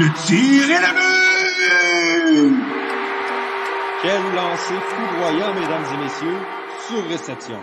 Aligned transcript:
Le 0.00 0.06
tir 0.24 0.66
but! 0.94 1.20
Quel 4.00 4.22
lancer 4.34 4.80
foudroyant, 4.88 5.52
mesdames 5.52 5.84
et 5.92 5.98
messieurs, 6.02 6.40
sur 6.88 7.06
réception. 7.06 7.60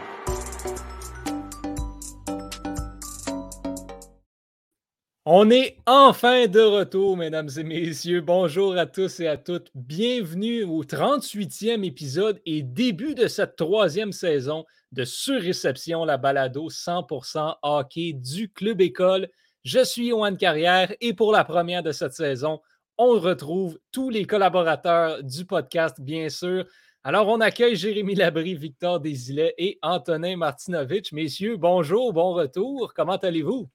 On 5.26 5.50
est 5.50 5.78
enfin 5.88 6.46
de 6.46 6.60
retour, 6.60 7.18
mesdames 7.18 7.50
et 7.58 7.64
messieurs. 7.64 8.22
Bonjour 8.22 8.78
à 8.78 8.86
tous 8.86 9.20
et 9.20 9.28
à 9.28 9.38
toutes. 9.38 9.72
Bienvenue 9.74 10.64
au 10.64 10.84
38e 10.84 11.84
épisode 11.84 12.40
et 12.46 12.62
début 12.62 13.16
de 13.16 13.26
cette 13.26 13.56
troisième 13.56 14.12
saison 14.12 14.64
de 14.92 15.06
Surréception, 15.06 16.06
la 16.06 16.18
balado 16.18 16.70
100% 16.70 17.56
hockey 17.64 18.14
du 18.14 18.52
Club 18.52 18.80
École. 18.82 19.28
Je 19.68 19.84
suis 19.84 20.08
Johan 20.08 20.38
Carrière 20.38 20.96
et 21.02 21.14
pour 21.14 21.34
la 21.34 21.44
première 21.44 21.84
de 21.84 21.92
cette 21.92 22.14
saison, 22.14 22.62
on 22.98 23.20
retrouve 23.20 23.78
tous 23.92 24.10
les 24.10 24.24
collaborateurs 24.24 25.22
du 25.22 25.44
podcast, 25.44 26.00
bien 26.00 26.30
sûr. 26.30 26.64
Alors, 27.04 27.28
on 27.28 27.42
accueille 27.42 27.76
Jérémy 27.76 28.16
Labry, 28.16 28.56
Victor 28.56 29.02
Desilets 29.02 29.54
et 29.58 29.78
Antonin 29.82 30.38
Martinovitch. 30.38 31.12
Messieurs, 31.12 31.58
bonjour, 31.58 32.14
bon 32.14 32.32
retour. 32.32 32.94
Comment 32.94 33.18
allez-vous? 33.18 33.68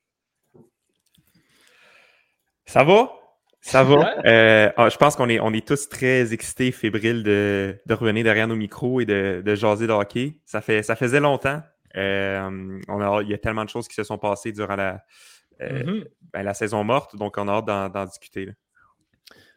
Ça 2.64 2.84
va? 2.84 3.12
Ça 3.60 3.84
va? 3.84 4.14
Euh, 4.24 4.72
ah, 4.78 4.88
je 4.88 4.96
pense 4.96 5.14
qu'on 5.14 5.28
est, 5.28 5.40
on 5.40 5.52
est 5.52 5.68
tous 5.68 5.90
très 5.90 6.32
excités, 6.32 6.72
fébriles 6.72 7.22
de, 7.22 7.78
de 7.84 7.92
revenir 7.92 8.24
derrière 8.24 8.48
nos 8.48 8.56
micros 8.56 9.02
et 9.02 9.04
de, 9.04 9.42
de 9.44 9.54
jaser 9.54 9.86
de 9.86 9.92
hockey. 9.92 10.38
Ça, 10.46 10.62
fait, 10.62 10.82
ça 10.82 10.96
faisait 10.96 11.20
longtemps. 11.20 11.60
Euh, 11.96 12.80
on 12.88 13.00
a, 13.02 13.22
il 13.22 13.28
y 13.28 13.34
a 13.34 13.38
tellement 13.38 13.66
de 13.66 13.68
choses 13.68 13.88
qui 13.88 13.94
se 13.94 14.04
sont 14.04 14.16
passées 14.16 14.52
durant 14.52 14.76
la, 14.76 15.04
euh, 15.62 15.82
mm-hmm. 15.82 16.04
ben, 16.32 16.42
la 16.42 16.54
saison 16.54 16.84
morte, 16.84 17.16
donc 17.16 17.36
on 17.38 17.48
a 17.48 17.52
hâte 17.52 17.92
d'en 17.92 18.04
discuter. 18.04 18.50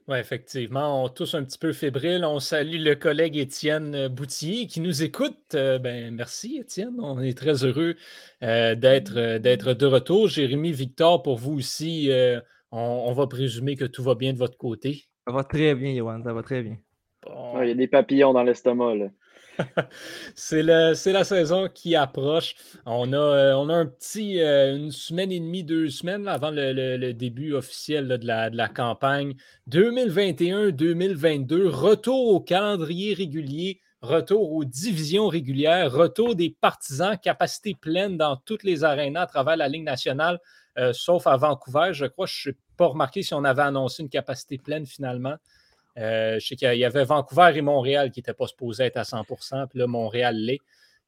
Oui, 0.08 0.20
effectivement, 0.20 1.04
on 1.04 1.08
est 1.08 1.16
tous 1.16 1.34
un 1.34 1.44
petit 1.44 1.58
peu 1.58 1.74
fébriles. 1.74 2.24
On 2.26 2.40
salue 2.40 2.80
le 2.80 2.94
collègue 2.94 3.38
Étienne 3.38 4.08
Boutier 4.08 4.68
qui 4.68 4.80
nous 4.80 5.02
écoute. 5.02 5.40
ben, 5.54 6.14
merci, 6.14 6.60
Étienne. 6.60 6.98
On 7.00 7.20
est 7.22 7.36
très 7.36 7.66
heureux 7.66 7.96
d'être 8.42 9.74
de 9.74 9.86
retour. 9.88 10.28
Jérémy, 10.28 10.74
Victor, 10.74 11.24
pour 11.24 11.38
vous 11.38 11.54
aussi, 11.54 12.12
on, 12.72 13.14
va 13.14 13.26
présumer 13.26 13.76
que 13.76 13.86
tout 13.86 14.04
va 14.04 14.14
bien 14.14 14.32
de 14.32 14.38
votre 14.38 14.60
côté. 14.60 15.06
Ça 15.26 15.34
va 15.34 15.44
très 15.44 15.74
bien, 15.74 15.96
Johan, 15.96 16.22
ça 16.24 16.34
va 16.34 16.44
très 16.44 16.62
bien. 16.62 16.78
il 17.64 17.68
y 17.68 17.72
a 17.72 17.74
des 17.74 17.88
papillons 17.88 18.34
dans 18.34 18.44
l'estomac. 18.44 19.10
c'est 20.36 20.64
la 20.64 21.24
saison 21.24 21.70
qui 21.74 21.96
approche. 21.96 22.56
On 22.86 23.14
a, 23.14 23.18
euh, 23.18 23.56
un 23.56 23.86
petit, 23.86 24.42
euh, 24.42 24.76
une 24.76 24.92
semaine 24.92 25.32
et 25.32 25.40
demie, 25.40 25.64
deux 25.64 25.90
semaines 25.90 26.28
avant 26.28 26.52
le, 26.52 27.12
début 27.14 27.54
officiel 27.54 28.08
de, 28.08 28.28
la, 28.28 28.68
campagne 28.68 29.36
2021-2022. 29.70 31.68
Retour 31.68 32.28
au 32.30 32.40
calendrier 32.40 33.14
régulier, 33.14 33.82
retour 34.02 34.52
aux 34.54 34.66
divisions 34.66 35.28
régulières, 35.28 35.92
retour 35.92 36.36
des 36.36 36.50
partisans, 36.50 37.18
capacité 37.18 37.76
pleine 37.80 38.18
dans 38.18 38.38
toutes 38.38 38.64
les 38.64 38.84
arénas 38.84 39.22
à 39.22 39.28
travers 39.28 39.58
la 39.58 39.68
Ligue 39.68 39.84
nationale. 39.84 40.40
Euh, 40.78 40.92
sauf 40.92 41.26
à 41.26 41.38
Vancouver. 41.38 41.92
Je 41.94 42.06
crois, 42.06 42.26
je 42.26 42.50
n'ai 42.50 42.56
pas 42.76 42.88
remarqué 42.88 43.24
si 43.24 43.34
on 43.34 43.46
avait 43.46 43.62
annoncé 43.62 44.04
une 44.04 44.10
capacité 44.10 44.58
pleine 44.58 44.86
finalement. 44.86 45.36
Euh, 45.98 46.40
je 46.40 46.48
sais 46.48 46.56
qu'il 46.56 46.74
y 46.76 46.86
avait 46.86 47.06
Vancouver 47.06 47.54
et 47.56 47.62
Montréal 47.62 48.12
qui 48.12 48.20
n'étaient 48.20 48.34
pas 48.34 48.48
supposés 48.48 48.86
être 48.86 48.98
à 48.98 49.04
100% 49.04 49.68
puis 49.68 49.80
là, 49.80 49.88
Montréal 49.88 50.36
l'est. 50.36 50.60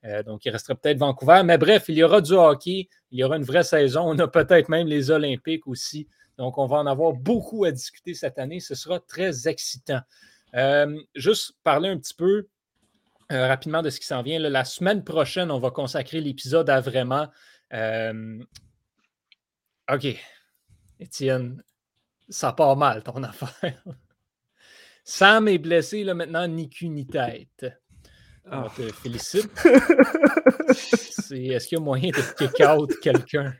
Euh, 0.05 0.23
donc, 0.23 0.45
il 0.45 0.51
resterait 0.51 0.75
peut-être 0.75 0.99
Vancouver. 0.99 1.41
Mais 1.43 1.57
bref, 1.57 1.85
il 1.89 1.95
y 1.95 2.03
aura 2.03 2.21
du 2.21 2.33
hockey, 2.33 2.87
il 3.11 3.19
y 3.19 3.23
aura 3.23 3.37
une 3.37 3.43
vraie 3.43 3.63
saison. 3.63 4.01
On 4.05 4.17
a 4.19 4.27
peut-être 4.27 4.69
même 4.69 4.87
les 4.87 5.11
Olympiques 5.11 5.67
aussi. 5.67 6.07
Donc, 6.37 6.57
on 6.57 6.67
va 6.67 6.77
en 6.77 6.85
avoir 6.85 7.13
beaucoup 7.13 7.65
à 7.65 7.71
discuter 7.71 8.13
cette 8.13 8.37
année. 8.37 8.59
Ce 8.59 8.75
sera 8.75 8.99
très 8.99 9.47
excitant. 9.47 10.01
juste 11.15 11.53
parler 11.63 11.89
un 11.89 11.97
petit 11.97 12.13
peu 12.13 12.47
rapidement 13.29 13.81
de 13.81 13.89
ce 13.89 13.99
qui 13.99 14.05
s'en 14.05 14.21
vient. 14.21 14.39
la 14.39 14.65
semaine 14.65 15.03
prochaine, 15.03 15.51
on 15.51 15.59
va 15.59 15.71
consacrer 15.71 16.21
l'épisode 16.21 16.69
à 16.69 16.79
vraiment 16.79 17.27
OK. 19.89 20.17
Étienne, 20.99 21.63
ça 22.29 22.51
part 22.51 22.75
mal 22.75 23.03
ton 23.03 23.23
affaire. 23.23 23.81
Sam 25.09 25.47
est 25.47 25.57
blessé 25.57 26.03
là, 26.03 26.13
maintenant, 26.13 26.45
ni 26.49 26.69
cul 26.69 26.89
ni 26.89 27.07
tête. 27.07 27.65
On 28.45 28.63
ah. 28.63 28.67
te 28.75 28.81
félicite. 28.91 29.49
Est-ce 30.69 31.67
qu'il 31.67 31.77
y 31.77 31.79
a 31.79 31.79
moyen 31.79 32.09
de 32.09 32.35
kick 32.37 32.61
out 32.67 32.93
quelqu'un? 33.01 33.53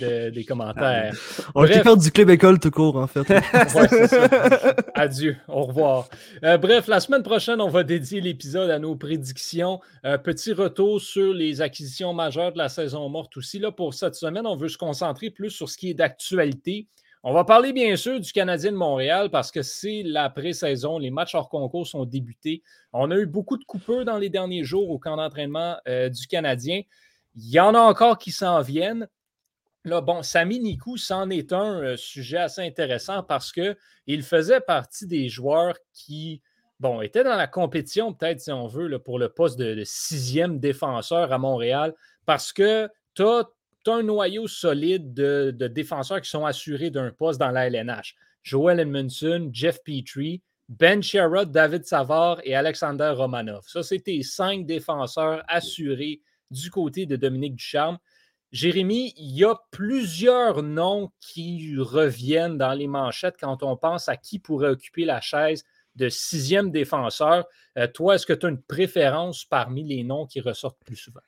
des 0.00 0.44
commentaires? 0.44 1.14
On 1.54 1.62
va 1.62 1.68
faire 1.68 1.96
du 1.96 2.10
club 2.10 2.30
école 2.30 2.58
tout 2.58 2.72
court, 2.72 2.96
en 2.96 3.06
fait. 3.06 3.24
Adieu, 4.94 5.36
au 5.46 5.66
revoir. 5.66 6.08
Euh, 6.42 6.58
bref, 6.58 6.88
la 6.88 6.98
semaine 6.98 7.22
prochaine, 7.22 7.60
on 7.60 7.68
va 7.68 7.84
dédier 7.84 8.20
l'épisode 8.20 8.70
à 8.70 8.80
nos 8.80 8.96
prédictions. 8.96 9.78
Euh, 10.04 10.18
petit 10.18 10.52
retour 10.52 11.00
sur 11.00 11.32
les 11.32 11.60
acquisitions 11.60 12.12
majeures 12.14 12.52
de 12.52 12.58
la 12.58 12.68
saison 12.68 13.08
morte 13.08 13.36
aussi. 13.36 13.60
Là, 13.60 13.70
pour 13.70 13.94
cette 13.94 14.16
semaine, 14.16 14.44
on 14.44 14.56
veut 14.56 14.68
se 14.68 14.78
concentrer 14.78 15.30
plus 15.30 15.50
sur 15.50 15.68
ce 15.68 15.78
qui 15.78 15.90
est 15.90 15.94
d'actualité. 15.94 16.88
On 17.24 17.32
va 17.32 17.44
parler 17.44 17.72
bien 17.72 17.96
sûr 17.96 18.20
du 18.20 18.30
Canadien 18.30 18.70
de 18.70 18.76
Montréal 18.76 19.28
parce 19.30 19.50
que 19.50 19.62
c'est 19.62 20.02
la 20.04 20.30
pré-saison. 20.30 20.98
Les 20.98 21.10
matchs 21.10 21.34
hors 21.34 21.48
concours 21.48 21.86
sont 21.86 22.04
débutés. 22.04 22.62
On 22.92 23.10
a 23.10 23.16
eu 23.16 23.26
beaucoup 23.26 23.56
de 23.56 23.64
coupeurs 23.64 24.04
dans 24.04 24.18
les 24.18 24.30
derniers 24.30 24.62
jours 24.62 24.88
au 24.90 25.00
camp 25.00 25.16
d'entraînement 25.16 25.76
euh, 25.88 26.08
du 26.08 26.28
Canadien. 26.28 26.82
Il 27.34 27.50
y 27.50 27.58
en 27.58 27.74
a 27.74 27.80
encore 27.80 28.18
qui 28.18 28.30
s'en 28.30 28.60
viennent. 28.60 29.08
Là, 29.84 30.00
bon, 30.00 30.22
Sami 30.22 30.60
Nikou, 30.60 30.96
c'en 30.96 31.28
est 31.30 31.52
un 31.52 31.82
euh, 31.82 31.96
sujet 31.96 32.38
assez 32.38 32.62
intéressant 32.62 33.24
parce 33.24 33.52
qu'il 33.52 34.22
faisait 34.22 34.60
partie 34.60 35.06
des 35.06 35.28
joueurs 35.28 35.74
qui, 35.92 36.40
bon, 36.78 37.00
étaient 37.00 37.24
dans 37.24 37.36
la 37.36 37.48
compétition, 37.48 38.12
peut-être 38.12 38.40
si 38.40 38.52
on 38.52 38.68
veut, 38.68 38.96
pour 39.00 39.18
le 39.18 39.28
poste 39.28 39.58
de, 39.58 39.82
sixième 39.84 40.60
défenseur 40.60 41.32
à 41.32 41.38
Montréal 41.38 41.94
parce 42.26 42.52
que 42.52 42.88
tu 43.14 43.22
as, 43.22 43.48
un 43.88 44.02
noyau 44.02 44.46
solide 44.46 45.14
de, 45.14 45.50
défenseurs 45.68 46.20
qui 46.20 46.30
sont 46.30 46.44
assurés 46.44 46.90
d'un 46.90 47.10
poste 47.10 47.40
dans 47.40 47.50
la 47.50 47.66
LNH. 47.66 48.14
Joel 48.42 48.80
Edmondson, 48.80 49.50
Jeff 49.52 49.82
Petrie, 49.84 50.42
Ben 50.68 51.02
Sherrod, 51.02 51.50
David 51.50 51.84
Savard 51.84 52.40
et 52.44 52.54
Alexander 52.54 53.12
Romanov. 53.16 53.64
Ça, 53.66 53.82
c'était 53.82 54.22
cinq 54.22 54.66
défenseurs 54.66 55.42
assurés 55.48 56.20
du 56.50 56.70
côté 56.70 57.06
de 57.06 57.16
Dominique 57.16 57.56
Ducharme. 57.56 57.98
Jérémy, 58.52 59.12
il 59.16 59.36
y 59.36 59.44
a 59.44 59.54
plusieurs 59.70 60.62
noms 60.62 61.10
qui 61.20 61.76
reviennent 61.78 62.56
dans 62.56 62.72
les 62.72 62.86
manchettes 62.86 63.36
quand 63.38 63.62
on 63.62 63.76
pense 63.76 64.08
à 64.08 64.16
qui 64.16 64.38
pourrait 64.38 64.70
occuper 64.70 65.04
la 65.04 65.20
chaise 65.20 65.64
de 65.96 66.08
sixième 66.08 66.70
défenseur. 66.70 67.46
Euh, 67.76 67.86
toi, 67.88 68.14
est-ce 68.14 68.24
que 68.24 68.32
tu 68.32 68.46
as 68.46 68.48
une 68.48 68.62
préférence 68.62 69.44
parmi 69.44 69.84
les 69.84 70.02
noms 70.02 70.26
qui 70.26 70.40
ressortent 70.40 70.82
plus 70.84 70.96
souvent? 70.96 71.20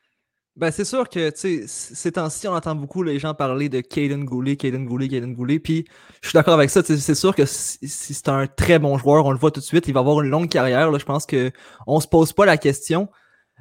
Ben, 0.61 0.71
c'est 0.71 0.85
sûr 0.85 1.09
que 1.09 1.33
ces 1.35 2.13
temps-ci, 2.13 2.47
on 2.47 2.53
entend 2.53 2.75
beaucoup 2.75 3.03
les 3.03 3.19
gens 3.19 3.33
parler 3.33 3.71
de 3.71 3.81
Caden 3.81 4.27
Goulet, 4.27 4.57
Caden 4.57 4.85
Goulet, 4.85 5.09
Caden 5.09 5.33
Goulet. 5.33 5.59
Puis 5.59 5.87
je 6.21 6.29
suis 6.29 6.37
d'accord 6.37 6.53
avec 6.53 6.69
ça. 6.69 6.83
C'est 6.85 7.15
sûr 7.15 7.35
que 7.35 7.47
si, 7.47 7.79
c'est 7.81 8.29
un 8.29 8.47
très 8.47 8.79
bon 8.79 8.99
joueur, 8.99 9.25
on 9.25 9.33
le 9.33 9.39
voit 9.39 9.51
tout 9.51 9.61
de 9.61 9.65
suite, 9.65 9.89
il 9.89 9.95
va 9.95 10.01
avoir 10.01 10.21
une 10.21 10.29
longue 10.29 10.51
carrière. 10.51 10.91
Là, 10.91 10.99
je 10.99 11.07
pense 11.07 11.25
qu'on 11.25 11.97
ne 11.97 12.01
se 12.01 12.07
pose 12.07 12.35
pas 12.35 12.45
la 12.45 12.59
question. 12.59 13.09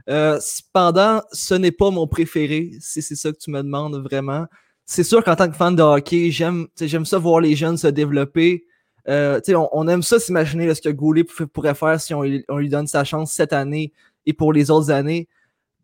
Euh, 0.09 0.41
cependant, 0.41 1.21
ce 1.31 1.53
n'est 1.53 1.71
pas 1.71 1.89
mon 1.89 2.05
préféré, 2.05 2.71
si 2.81 3.01
c'est 3.01 3.15
ça 3.15 3.31
que 3.31 3.37
tu 3.37 3.49
me 3.49 3.63
demandes 3.63 3.95
vraiment. 4.03 4.47
C'est 4.85 5.05
sûr 5.05 5.23
qu'en 5.23 5.37
tant 5.37 5.49
que 5.49 5.55
fan 5.55 5.77
de 5.77 5.81
hockey, 5.81 6.31
j'aime, 6.31 6.67
ça 6.75 7.17
voir 7.17 7.39
les 7.39 7.55
jeunes 7.55 7.77
se 7.77 7.87
développer. 7.87 8.65
Euh, 9.07 9.39
on, 9.71 9.87
aime 9.87 10.03
ça 10.03 10.19
s'imaginer 10.19 10.75
ce 10.75 10.81
que 10.81 10.89
Goulet 10.89 11.23
pourrait 11.23 11.75
faire 11.75 12.01
si 12.01 12.13
on, 12.13 12.23
lui 12.23 12.69
donne 12.69 12.87
sa 12.87 13.05
chance 13.05 13.31
cette 13.31 13.53
année 13.53 13.93
et 14.25 14.33
pour 14.33 14.51
les 14.51 14.69
autres 14.69 14.91
années. 14.91 15.29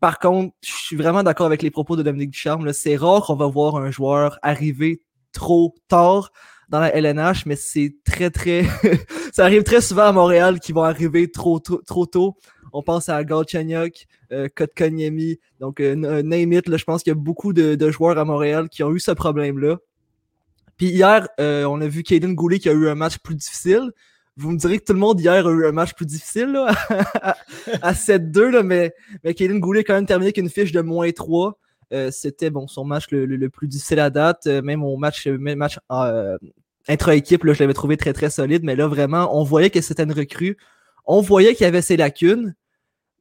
Par 0.00 0.18
contre, 0.18 0.54
je 0.62 0.72
suis 0.72 0.96
vraiment 0.96 1.22
d'accord 1.22 1.46
avec 1.46 1.62
les 1.62 1.70
propos 1.70 1.96
de 1.96 2.02
Dominique 2.02 2.30
Ducharme. 2.30 2.72
C'est 2.72 2.96
rare 2.96 3.26
qu'on 3.26 3.36
va 3.36 3.46
voir 3.46 3.76
un 3.76 3.90
joueur 3.90 4.38
arriver 4.42 5.00
trop 5.32 5.74
tard 5.88 6.30
dans 6.68 6.80
la 6.80 6.94
LNH, 6.94 7.46
mais 7.46 7.56
c'est 7.56 7.94
très, 8.04 8.30
très. 8.30 8.64
ça 9.32 9.44
arrive 9.44 9.62
très 9.62 9.80
souvent 9.80 10.04
à 10.04 10.12
Montréal 10.12 10.60
qui 10.60 10.72
vont 10.72 10.82
arriver 10.82 11.30
trop, 11.30 11.60
trop 11.60 12.06
tôt. 12.06 12.36
On 12.72 12.82
pense 12.82 13.08
à 13.08 13.24
Galchenyuk, 13.24 14.06
euh, 14.32 14.48
Kotkaniemi, 14.54 15.38
donc 15.60 15.80
euh, 15.80 15.96
euh, 16.04 16.22
name 16.22 16.52
it, 16.52 16.76
je 16.76 16.84
pense 16.84 17.02
qu'il 17.02 17.10
y 17.10 17.16
a 17.16 17.18
beaucoup 17.18 17.52
de, 17.52 17.90
joueurs 17.90 18.18
à 18.18 18.24
Montréal 18.24 18.68
qui 18.68 18.82
ont 18.82 18.92
eu 18.92 19.00
ce 19.00 19.12
problème-là. 19.12 19.78
Puis 20.76 20.88
hier, 20.88 21.26
on 21.38 21.80
a 21.80 21.88
vu 21.88 22.02
Caden 22.02 22.34
Goulet 22.34 22.58
qui 22.58 22.68
a 22.68 22.72
eu 22.72 22.88
un 22.88 22.94
match 22.94 23.16
plus 23.18 23.34
difficile. 23.34 23.92
Vous 24.36 24.50
me 24.50 24.58
direz 24.58 24.78
que 24.78 24.84
tout 24.84 24.92
le 24.92 24.98
monde 24.98 25.20
hier 25.20 25.46
a 25.46 25.50
eu 25.50 25.66
un 25.66 25.72
match 25.72 25.94
plus 25.94 26.06
difficile 26.06 26.56
à, 27.82 27.92
7-2, 27.92 28.62
mais, 28.62 28.94
mais 29.24 29.34
Caden 29.34 29.60
Goulet 29.60 29.80
a 29.80 29.84
quand 29.84 29.94
même 29.94 30.06
terminé 30.06 30.26
avec 30.26 30.36
une 30.36 30.50
fiche 30.50 30.72
de 30.72 30.80
moins 30.80 31.10
3. 31.10 31.58
C'était 32.10 32.50
bon, 32.50 32.66
son 32.66 32.84
match 32.84 33.06
le, 33.10 33.48
plus 33.48 33.68
difficile 33.68 34.00
à 34.00 34.10
date. 34.10 34.46
même 34.46 34.82
au 34.84 34.96
match, 34.96 35.26
même 35.26 35.58
match 35.58 35.78
intra-équipe, 36.88 37.42
je 37.44 37.60
l'avais 37.60 37.74
trouvé 37.74 37.96
très 37.96 38.12
très 38.12 38.30
solide, 38.30 38.62
mais 38.64 38.76
là 38.76 38.86
vraiment, 38.86 39.38
on 39.38 39.44
voyait 39.44 39.70
que 39.70 39.80
c'était 39.80 40.04
une 40.04 40.12
recrue. 40.12 40.56
On 41.04 41.20
voyait 41.20 41.54
qu'il 41.54 41.64
y 41.64 41.68
avait 41.68 41.82
ses 41.82 41.96
lacunes. 41.96 42.54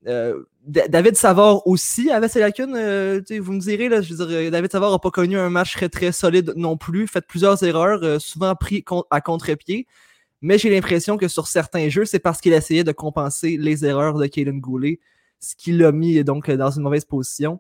Euh, 0.08 0.44
David 0.68 1.16
Savard 1.16 1.66
aussi 1.68 2.12
avait 2.12 2.28
ses 2.28 2.40
lacunes. 2.40 2.76
Euh, 2.76 3.22
vous 3.40 3.54
me 3.54 3.60
direz, 3.60 3.90
là, 3.90 4.02
je 4.02 4.14
veux 4.14 4.26
dire, 4.26 4.52
David 4.52 4.72
Savard 4.72 4.92
n'a 4.92 5.00
pas 5.00 5.12
connu 5.12 5.38
un 5.38 5.50
match 5.50 5.74
très 5.74 5.90
très 5.90 6.12
solide 6.12 6.54
non 6.56 6.78
plus, 6.78 7.08
fait 7.08 7.26
plusieurs 7.26 7.62
erreurs, 7.64 8.20
souvent 8.22 8.56
pris 8.56 8.84
à 9.12 9.22
contre-pied. 9.22 9.88
Mais 10.46 10.60
j'ai 10.60 10.70
l'impression 10.70 11.18
que 11.18 11.28
sur 11.28 11.48
certains 11.48 11.90
jeux, 11.90 12.06
c'est 12.06 12.20
parce 12.20 12.40
qu'il 12.40 12.54
essayait 12.54 12.84
de 12.84 12.92
compenser 12.92 13.58
les 13.58 13.84
erreurs 13.84 14.14
de 14.14 14.28
Kaden 14.28 14.60
Goulet, 14.60 15.00
ce 15.40 15.56
qui 15.56 15.72
l'a 15.72 15.92
mis 15.92 16.24
donc 16.24 16.52
dans 16.52 16.70
une 16.70 16.84
mauvaise 16.84 17.04
position. 17.04 17.60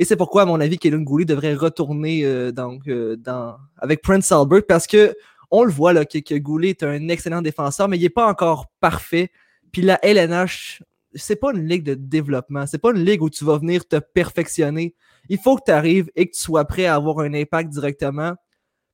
Et 0.00 0.04
c'est 0.04 0.16
pourquoi, 0.16 0.42
à 0.42 0.44
mon 0.44 0.58
avis, 0.60 0.76
Kaden 0.76 1.04
Goulet 1.04 1.24
devrait 1.24 1.54
retourner 1.54 2.50
donc, 2.50 2.90
dans, 2.90 3.56
avec 3.78 4.02
Prince 4.02 4.32
Albert 4.32 4.66
parce 4.66 4.88
que 4.88 5.14
on 5.52 5.62
le 5.62 5.70
voit 5.70 5.92
là, 5.92 6.04
que, 6.04 6.18
que 6.18 6.34
Goulet 6.34 6.70
est 6.70 6.82
un 6.82 7.06
excellent 7.06 7.40
défenseur, 7.40 7.86
mais 7.86 7.98
il 7.98 8.02
n'est 8.02 8.08
pas 8.08 8.26
encore 8.26 8.66
parfait. 8.80 9.30
Puis 9.70 9.82
la 9.82 10.04
LNH, 10.04 10.82
c'est 11.14 11.36
pas 11.36 11.52
une 11.52 11.68
ligue 11.68 11.84
de 11.84 11.94
développement. 11.94 12.66
C'est 12.66 12.78
pas 12.78 12.90
une 12.90 13.04
ligue 13.04 13.22
où 13.22 13.30
tu 13.30 13.44
vas 13.44 13.58
venir 13.58 13.86
te 13.86 14.00
perfectionner. 14.00 14.96
Il 15.28 15.38
faut 15.38 15.56
que 15.56 15.62
tu 15.66 15.70
arrives 15.70 16.10
et 16.16 16.26
que 16.26 16.34
tu 16.34 16.40
sois 16.40 16.64
prêt 16.64 16.86
à 16.86 16.96
avoir 16.96 17.20
un 17.20 17.32
impact 17.32 17.70
directement. 17.70 18.34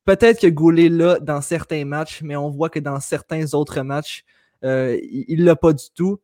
Peut-être 0.05 0.41
que 0.41 0.47
Goulet 0.47 0.89
là 0.89 1.19
dans 1.21 1.41
certains 1.41 1.85
matchs, 1.85 2.23
mais 2.23 2.37
on 2.37 2.51
voit 2.51 2.71
que 2.71 2.79
dans 2.79 3.01
certains 3.01 3.55
autres 3.55 3.83
matchs, 3.83 4.25
euh, 4.65 4.99
il 5.03 5.45
l'a 5.45 5.57
pas 5.57 5.73
du 5.73 5.85
tout. 5.95 6.21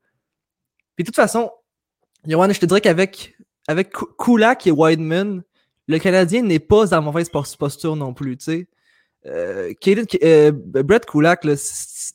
Puis 0.94 1.04
de 1.04 1.06
toute 1.06 1.16
façon, 1.16 1.50
Yohan, 2.26 2.50
je 2.52 2.60
te 2.60 2.66
dirais 2.66 2.80
qu'avec 2.80 3.36
avec 3.68 3.92
Kulak 4.18 4.66
et 4.66 4.70
Wideman, 4.70 5.42
le 5.88 5.98
Canadien 5.98 6.42
n'est 6.42 6.58
pas 6.58 6.94
en 6.94 7.02
mauvaise 7.02 7.28
posture 7.30 7.96
non 7.96 8.14
plus. 8.14 8.36
Tu 8.36 8.44
sais. 8.44 8.68
Euh, 9.26 9.72
euh, 10.22 10.52
Brett 10.52 11.04
Kulak, 11.04 11.46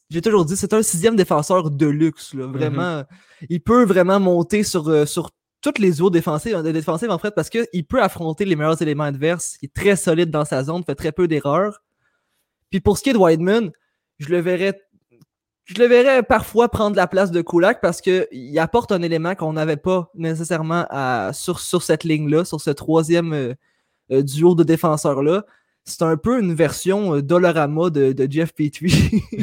j'ai 0.10 0.22
toujours 0.22 0.46
dit, 0.46 0.56
c'est 0.56 0.74
un 0.74 0.81
sixième 0.81 1.16
défenseur 1.16 1.69
de 1.69 1.88
luxe. 1.88 2.34
Mm-hmm. 2.34 2.52
vraiment, 2.52 3.04
il 3.50 3.62
peut 3.62 3.84
vraiment 3.84 4.19
monter 4.19 4.63
sur, 4.63 4.88
euh, 4.88 5.06
sur 5.06 5.31
toutes 5.62 5.80
les 5.80 6.02
eaux 6.02 6.10
défensives, 6.10 6.58
défensives 6.63 7.12
en 7.12 7.18
fait, 7.18 7.31
parce 7.36 7.50
qu'il 7.50 7.86
peut 7.88 8.02
affronter 8.02 8.46
les 8.46 8.56
meilleurs 8.56 8.81
éléments 8.81 9.04
adverses. 9.04 9.58
Il 9.62 9.66
est 9.66 9.74
très 9.74 9.96
solide 9.96 10.31
dans 10.31 10.46
sa 10.46 10.63
zone, 10.63 10.84
fait 10.84 10.96
très 10.96 11.12
peu 11.12 11.28
d'erreurs. 11.28 11.81
Puis 12.69 12.80
pour 12.80 12.98
ce 12.98 13.04
qui 13.04 13.12
est 13.12 13.13
de 13.13 13.18
Wideman, 13.18 13.72
je 14.18 14.30
le 14.30 14.40
verrais. 14.40 14.81
Je 15.66 15.75
le 15.75 15.86
verrais 15.86 16.24
parfois 16.24 16.68
prendre 16.69 16.98
la 16.98 17.08
place 17.08 17.31
de 17.31 17.42
Kulak 17.42 17.80
parce 17.81 18.02
qu'il 18.02 18.60
apporte 18.60 18.92
un 18.92 19.02
élément 19.04 19.36
qu'on 19.36 19.54
n'avait 19.54 19.78
pas 19.78 20.12
nécessairement 20.16 20.86
à, 20.90 21.31
sur, 21.34 21.60
sur 21.60 21.84
cette 21.84 22.04
ligne-là, 22.04 22.44
sur 22.44 22.60
ce 22.60 22.72
troisième 22.72 23.56
duo 24.10 24.56
de 24.56 24.63
défenseurs-là 24.63 25.46
c'est 25.83 26.04
un 26.04 26.18
peu 26.18 26.39
une 26.39 26.54
version 26.54 27.16
euh, 27.16 27.22
Dolorama 27.22 27.89
de, 27.89 28.12
de 28.13 28.31
Jeff 28.31 28.54
Petrie. 28.54 29.24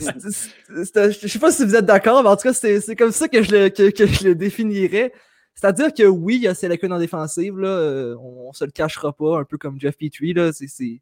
je 0.00 1.28
sais 1.28 1.38
pas 1.38 1.52
si 1.52 1.64
vous 1.64 1.74
êtes 1.74 1.84
d'accord, 1.84 2.22
mais 2.22 2.28
en 2.28 2.36
tout 2.36 2.42
cas, 2.42 2.52
c'est 2.52 2.96
comme 2.96 3.12
ça 3.12 3.28
que 3.28 3.42
je 3.42 3.50
le, 3.50 3.68
que, 3.68 4.06
je 4.06 4.28
le 4.28 4.34
définirais. 4.34 5.12
C'est-à-dire 5.54 5.92
que 5.92 6.04
oui, 6.04 6.36
il 6.36 6.42
y 6.42 6.48
a 6.48 6.54
ses 6.54 6.68
lacunes 6.68 6.92
en 6.92 6.98
défensive, 6.98 7.58
là, 7.58 7.68
euh, 7.68 8.16
on, 8.16 8.52
se 8.52 8.64
le 8.64 8.70
cachera 8.70 9.12
pas, 9.12 9.38
un 9.40 9.44
peu 9.44 9.58
comme 9.58 9.78
Jeff 9.80 9.96
Petrie. 9.98 10.32
Là, 10.32 10.52
c'est, 10.52 10.66
il 10.78 11.00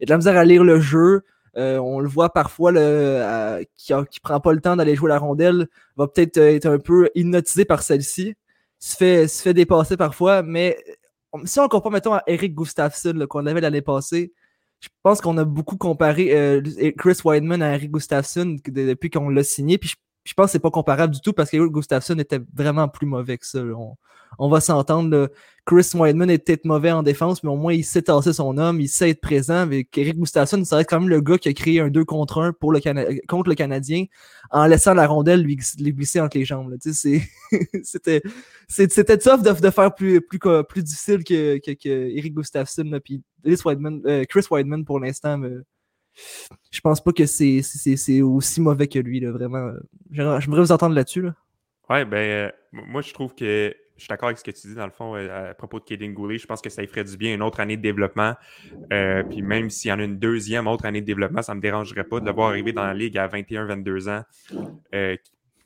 y 0.00 0.02
a 0.02 0.06
de 0.06 0.10
la 0.10 0.16
misère 0.18 0.36
à 0.36 0.44
lire 0.44 0.64
le 0.64 0.80
jeu. 0.80 1.22
Euh, 1.56 1.78
on 1.78 1.98
le 1.98 2.08
voit 2.08 2.32
parfois 2.32 2.70
le, 2.70 3.64
qui, 3.76 3.92
qui 4.10 4.20
prend 4.20 4.38
pas 4.38 4.52
le 4.52 4.60
temps 4.60 4.76
d'aller 4.76 4.94
jouer 4.94 5.08
la 5.08 5.18
rondelle, 5.18 5.66
va 5.96 6.06
peut-être 6.06 6.36
être 6.36 6.66
un 6.66 6.78
peu 6.78 7.08
hypnotisé 7.14 7.64
par 7.64 7.82
celle-ci. 7.82 8.34
Se 8.78 8.96
fait, 8.96 9.26
se 9.26 9.42
fait 9.42 9.54
dépasser 9.54 9.96
parfois, 9.96 10.42
mais 10.42 10.76
si 11.44 11.60
on 11.60 11.68
compare, 11.68 11.92
mettons, 11.92 12.14
à 12.14 12.22
Eric 12.26 12.54
Gustafsson, 12.54 13.26
qu'on 13.28 13.46
avait 13.46 13.60
l'année 13.60 13.82
passée, 13.82 14.32
je 14.80 14.88
pense 15.02 15.20
qu'on 15.20 15.36
a 15.38 15.44
beaucoup 15.44 15.76
comparé 15.76 16.34
euh, 16.36 16.62
Chris 16.96 17.18
Weidman 17.24 17.62
à 17.62 17.74
Eric 17.74 17.90
Gustafsson 17.90 18.56
depuis 18.64 19.10
qu'on 19.10 19.28
l'a 19.28 19.42
signé. 19.42 19.78
Puis 19.78 19.90
je, 19.90 19.96
pense 20.34 20.46
que 20.46 20.52
c'est 20.52 20.58
pas 20.58 20.70
comparable 20.70 21.14
du 21.14 21.20
tout 21.20 21.32
parce 21.32 21.50
qu'Eric 21.50 21.72
Gustafsson 21.72 22.18
était 22.18 22.40
vraiment 22.54 22.88
plus 22.88 23.06
mauvais 23.06 23.38
que 23.38 23.46
ça 23.46 23.60
on 24.38 24.48
va 24.48 24.60
s'entendre. 24.60 25.30
Chris 25.64 25.90
Wideman 25.94 26.30
est 26.30 26.38
peut-être 26.38 26.64
mauvais 26.64 26.90
en 26.90 27.02
défense, 27.02 27.42
mais 27.42 27.50
au 27.50 27.56
moins 27.56 27.74
il 27.74 27.84
sait 27.84 28.02
tasser 28.02 28.32
son 28.32 28.56
homme, 28.56 28.80
il 28.80 28.88
sait 28.88 29.10
être 29.10 29.20
présent. 29.20 29.56
Avec 29.56 29.96
Eric 29.96 30.18
Gustafsson, 30.18 30.64
ça 30.64 30.76
reste 30.76 30.88
quand 30.88 31.00
même 31.00 31.08
le 31.08 31.20
gars 31.20 31.38
qui 31.38 31.48
a 31.48 31.52
créé 31.52 31.80
un 31.80 31.88
2 31.88 32.04
contre 32.04 32.40
1 32.40 32.52
pour 32.54 32.72
le 32.72 32.80
contre 33.26 33.50
le 33.50 33.54
Canadien 33.54 34.04
en 34.50 34.66
laissant 34.66 34.94
la 34.94 35.06
rondelle 35.06 35.42
lui, 35.42 35.56
glisser 35.56 36.20
entre 36.20 36.38
les 36.38 36.44
jambes. 36.44 36.74
C'était 37.82 39.18
tough 39.18 39.42
de, 39.42 39.70
faire 39.70 39.94
plus, 39.94 40.20
plus, 40.20 40.38
plus 40.68 40.82
difficile 40.82 41.22
que, 41.24 41.58
que, 41.58 41.72
que 41.72 41.88
Eric 41.88 42.34
Gustafsson. 42.34 42.98
puis 43.04 43.22
euh, 43.46 44.24
Chris 44.28 44.44
Wideman, 44.50 44.84
pour 44.84 45.00
l'instant, 45.00 45.38
je 46.70 46.80
pense 46.80 47.02
pas 47.02 47.12
que 47.12 47.26
c'est 47.26 48.22
aussi 48.22 48.60
mauvais 48.60 48.88
que 48.88 48.98
lui. 48.98 49.20
Là, 49.20 49.32
vraiment. 49.32 49.72
J'aimerais 50.10 50.60
vous 50.60 50.72
entendre 50.72 50.94
là-dessus. 50.94 51.22
Là. 51.22 51.34
Ouais, 51.90 52.04
ben, 52.04 52.16
euh, 52.16 52.50
moi, 52.72 53.00
je 53.00 53.12
trouve 53.14 53.34
que 53.34 53.74
je 53.96 54.02
suis 54.02 54.08
d'accord 54.08 54.28
avec 54.28 54.38
ce 54.38 54.44
que 54.44 54.50
tu 54.50 54.68
dis 54.68 54.74
dans 54.74 54.84
le 54.84 54.92
fond 54.92 55.16
euh, 55.16 55.50
à 55.50 55.54
propos 55.54 55.80
de 55.80 55.84
Kaden 55.84 56.12
Goulet. 56.12 56.38
Je 56.38 56.46
pense 56.46 56.60
que 56.60 56.68
ça 56.68 56.82
lui 56.82 56.88
ferait 56.88 57.04
du 57.04 57.16
bien 57.16 57.34
une 57.34 57.42
autre 57.42 57.60
année 57.60 57.76
de 57.76 57.82
développement. 57.82 58.34
Euh, 58.92 59.22
puis 59.24 59.42
même 59.42 59.70
s'il 59.70 59.88
y 59.88 59.92
en 59.92 59.98
a 59.98 60.04
une 60.04 60.18
deuxième 60.18 60.66
autre 60.66 60.84
année 60.84 61.00
de 61.00 61.06
développement, 61.06 61.42
ça 61.42 61.52
ne 61.52 61.56
me 61.56 61.62
dérangerait 61.62 62.04
pas 62.04 62.20
de 62.20 62.26
le 62.26 62.32
voir 62.32 62.50
arriver 62.50 62.72
dans 62.72 62.84
la 62.84 62.94
ligue 62.94 63.16
à 63.16 63.26
21-22 63.26 64.10
ans 64.10 64.22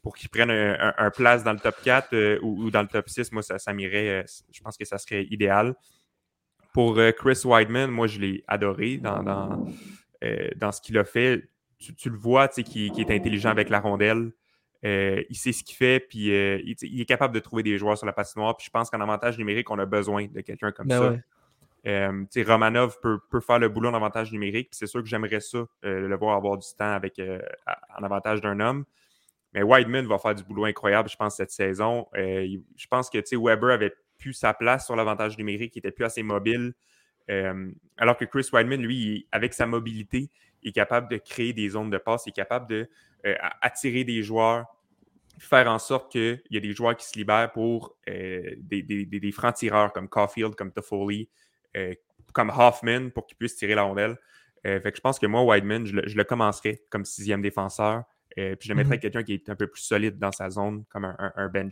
pour 0.03 0.17
qu'il 0.17 0.29
prenne 0.31 0.51
un, 0.51 1.11
place 1.11 1.45
dans 1.45 1.53
le 1.53 1.61
top 1.61 1.77
4 1.85 2.41
ou, 2.43 2.71
dans 2.71 2.83
le 2.83 2.89
top 2.89 3.09
6. 3.09 3.31
Moi, 3.33 3.43
ça, 3.43 3.73
m'irait. 3.73 4.25
je 4.51 4.61
pense 4.61 4.77
que 4.77 4.85
ça 4.85 4.99
serait 4.99 5.25
idéal. 5.31 5.75
Pour 6.73 6.99
Chris 7.17 7.43
Weidman, 7.45 7.91
moi, 7.91 8.07
je 8.09 8.19
l'ai 8.19 8.45
adoré 8.49 8.97
dans, 8.97 9.65
dans 10.57 10.73
ce 10.73 10.81
qu'il 10.81 10.99
a 10.99 11.05
fait. 11.05 11.49
Tu, 11.79 12.11
le 12.11 12.17
vois, 12.17 12.47
tu 12.49 12.57
sais, 12.57 12.63
qui, 12.63 12.91
qui 12.93 13.01
est 13.01 13.11
intelligent 13.11 13.51
avec 13.51 13.69
la 13.69 13.81
rondelle. 13.81 14.33
Euh, 14.85 15.23
il 15.31 15.37
sait 15.37 15.53
ce 15.53 15.63
qu'il 15.63 15.77
fait, 15.77 16.01
puis 16.01 16.33
euh, 16.33 16.61
il, 16.65 17.01
est 17.01 17.05
capable 17.05 17.33
de 17.33 17.39
trouver 17.39 17.63
des 17.63 17.79
joueurs 17.79 17.97
sur 17.97 18.07
la 18.07 18.13
patinoire. 18.13 18.57
Puis 18.57 18.67
je 18.67 18.71
pense 18.71 18.91
qu'en 18.91 19.01
avantage 19.01 19.39
numérique, 19.39 19.71
on 19.71 19.79
a 19.79 19.87
besoin 19.87 20.27
de 20.27 20.41
quelqu'un 20.41 20.73
comme 20.73 20.89
ben 20.89 20.99
ça. 20.99 21.17
Euh, 21.85 22.25
Romanov 22.47 22.99
peut, 23.01 23.41
faire 23.41 23.59
le 23.59 23.69
boulot 23.69 23.91
en 23.91 23.95
avantage 23.95 24.33
numérique, 24.33 24.71
puis 24.71 24.79
c'est 24.79 24.87
sûr 24.87 25.03
que 25.03 25.09
j'aimerais 25.09 25.41
ça, 25.41 25.65
le 25.83 26.17
voir 26.17 26.37
avoir 26.37 26.57
du 26.57 26.67
temps 26.77 26.93
avec 26.93 27.21
en 27.21 28.05
avantage 28.05 28.41
d'un 28.41 28.59
homme. 28.61 28.85
Mais 29.53 29.63
Whiteman 29.63 30.07
va 30.07 30.19
faire 30.19 30.35
du 30.35 30.45
boulot 30.45 30.65
incroyable, 30.65 31.09
je 31.09 31.17
pense, 31.17 31.37
cette 31.37 31.51
saison. 31.51 32.07
je 32.15 32.87
pense 32.89 33.11
que 33.11 33.19
Weber 33.37 33.71
avait 33.71 33.95
plus 34.19 34.33
sa 34.33 34.55
place 34.55 34.87
sur 34.87 34.95
l'avantage 34.95 35.37
numérique, 35.39 35.75
il 35.75 35.81
était 35.81 35.91
plus 35.91 36.05
assez 36.05 36.23
mobile. 36.23 36.73
Alors 37.29 38.17
que 38.17 38.25
Chris 38.25 38.49
Whiteman, 38.53 38.83
lui, 38.83 39.27
avec 39.33 39.55
sa 39.55 39.67
mobilité, 39.67 40.31
il 40.63 40.71
est 40.71 40.73
capable 40.73 41.09
de 41.09 41.17
créer 41.17 41.53
des 41.53 41.69
zones 41.71 41.91
de 41.91 41.99
passe, 41.99 42.27
est 42.27 42.33
capable 42.33 42.69
de 42.69 42.89
euh, 43.27 43.35
attirer 43.61 44.05
des 44.05 44.23
joueurs, 44.23 44.67
faire 45.39 45.69
en 45.69 45.79
sorte 45.79 46.11
qu'il 46.11 46.43
y 46.51 46.57
a 46.57 46.61
des 46.61 46.73
joueurs 46.73 46.97
qui 46.97 47.07
se 47.07 47.17
libèrent 47.17 47.53
pour 47.53 47.97
euh, 48.09 48.55
des, 48.59 49.33
francs-tireurs 49.33 49.93
comme 49.93 50.09
Caulfield, 50.09 50.55
comme 50.55 50.73
Toffoli, 50.73 51.29
euh, 51.77 51.95
comme 52.33 52.51
Hoffman 52.51 53.11
pour 53.11 53.27
qu'ils 53.27 53.37
puissent 53.37 53.57
tirer 53.57 53.75
la 53.75 53.83
rondelle. 53.83 54.17
fait 54.65 54.91
que 54.91 54.97
je 54.97 55.01
pense 55.01 55.19
que 55.19 55.27
moi, 55.27 55.43
Wideman, 55.43 55.87
je 55.87 56.17
le, 56.17 56.25
commencerai 56.25 56.85
comme 56.91 57.05
sixième 57.05 57.43
défenseur. 57.43 58.05
puis 58.37 58.57
je 58.61 58.69
le 58.69 58.75
mettrais 58.75 58.97
mm-hmm. 58.97 59.01
quelqu'un 59.01 59.23
qui 59.23 59.35
est 59.35 59.49
un 59.49 59.57
peu 59.57 59.67
plus 59.67 59.83
solide 59.83 60.19
dans 60.19 60.33
sa 60.33 60.51
zone, 60.51 60.85
comme 60.89 61.05
un, 61.05 61.49
Ben 61.49 61.71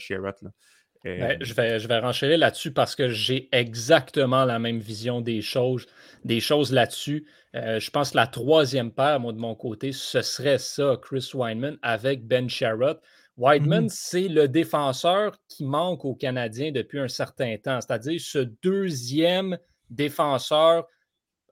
Sherratt. 1.02 1.38
Ben, 1.38 1.44
je, 1.44 1.54
vais, 1.54 1.78
je 1.78 1.88
vais 1.88 1.98
renchaîner 1.98 2.36
là-dessus 2.36 2.72
parce 2.72 2.94
que 2.94 3.08
j'ai 3.08 3.48
exactement 3.52 4.44
la 4.44 4.58
même 4.58 4.78
vision 4.78 5.20
des 5.20 5.42
choses, 5.42 5.86
des 6.24 6.40
choses 6.40 6.72
là-dessus. 6.72 7.26
Euh, 7.54 7.80
je 7.80 7.90
pense 7.90 8.12
que 8.12 8.16
la 8.16 8.26
troisième 8.26 8.92
paire, 8.92 9.20
moi, 9.20 9.32
de 9.32 9.38
mon 9.38 9.54
côté, 9.54 9.92
ce 9.92 10.22
serait 10.22 10.58
ça, 10.58 10.98
Chris 11.02 11.30
Weinman 11.34 11.78
avec 11.82 12.26
Ben 12.26 12.48
Sherrod. 12.48 13.00
Wideman, 13.36 13.86
mm-hmm. 13.86 13.94
c'est 13.94 14.28
le 14.28 14.48
défenseur 14.48 15.36
qui 15.48 15.64
manque 15.64 16.04
aux 16.04 16.14
Canadiens 16.14 16.72
depuis 16.72 16.98
un 16.98 17.08
certain 17.08 17.56
temps, 17.56 17.80
c'est-à-dire 17.80 18.20
ce 18.20 18.38
deuxième 18.62 19.56
défenseur 19.88 20.86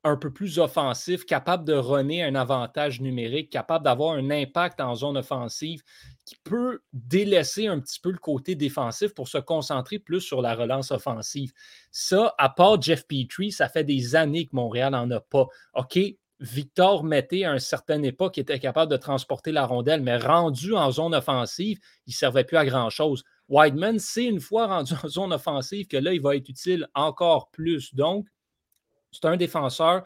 un 0.04 0.16
peu 0.16 0.32
plus 0.32 0.58
offensif, 0.58 1.24
capable 1.24 1.64
de 1.64 1.74
runner 1.74 2.22
un 2.22 2.34
avantage 2.34 3.00
numérique, 3.00 3.50
capable 3.50 3.84
d'avoir 3.84 4.14
un 4.14 4.30
impact 4.30 4.80
en 4.80 4.94
zone 4.94 5.16
offensive, 5.16 5.82
qui 6.24 6.36
peut 6.44 6.80
délaisser 6.92 7.66
un 7.66 7.80
petit 7.80 8.00
peu 8.00 8.10
le 8.10 8.18
côté 8.18 8.54
défensif 8.54 9.14
pour 9.14 9.28
se 9.28 9.38
concentrer 9.38 9.98
plus 9.98 10.20
sur 10.20 10.42
la 10.42 10.54
relance 10.54 10.90
offensive. 10.90 11.52
Ça, 11.90 12.34
à 12.38 12.48
part 12.48 12.80
Jeff 12.80 13.06
Petrie, 13.06 13.52
ça 13.52 13.68
fait 13.68 13.84
des 13.84 14.14
années 14.16 14.46
que 14.46 14.54
Montréal 14.54 14.92
n'en 14.92 15.10
a 15.10 15.20
pas. 15.20 15.46
OK, 15.74 15.98
Victor 16.40 17.02
Mété, 17.02 17.44
à 17.44 17.52
une 17.52 17.58
certaine 17.58 18.04
époque, 18.04 18.38
était 18.38 18.60
capable 18.60 18.92
de 18.92 18.96
transporter 18.96 19.50
la 19.50 19.66
rondelle, 19.66 20.02
mais 20.02 20.18
rendu 20.18 20.74
en 20.74 20.90
zone 20.90 21.14
offensive, 21.14 21.78
il 22.06 22.10
ne 22.10 22.14
servait 22.14 22.44
plus 22.44 22.56
à 22.56 22.64
grand-chose. 22.64 23.24
Wideman, 23.48 23.98
c'est 23.98 24.26
une 24.26 24.40
fois 24.40 24.66
rendu 24.66 24.92
en 25.02 25.08
zone 25.08 25.32
offensive 25.32 25.86
que 25.86 25.96
là, 25.96 26.12
il 26.12 26.20
va 26.20 26.36
être 26.36 26.48
utile 26.48 26.86
encore 26.94 27.50
plus. 27.50 27.94
Donc, 27.94 28.26
c'est 29.20 29.28
un 29.28 29.36
défenseur 29.36 30.04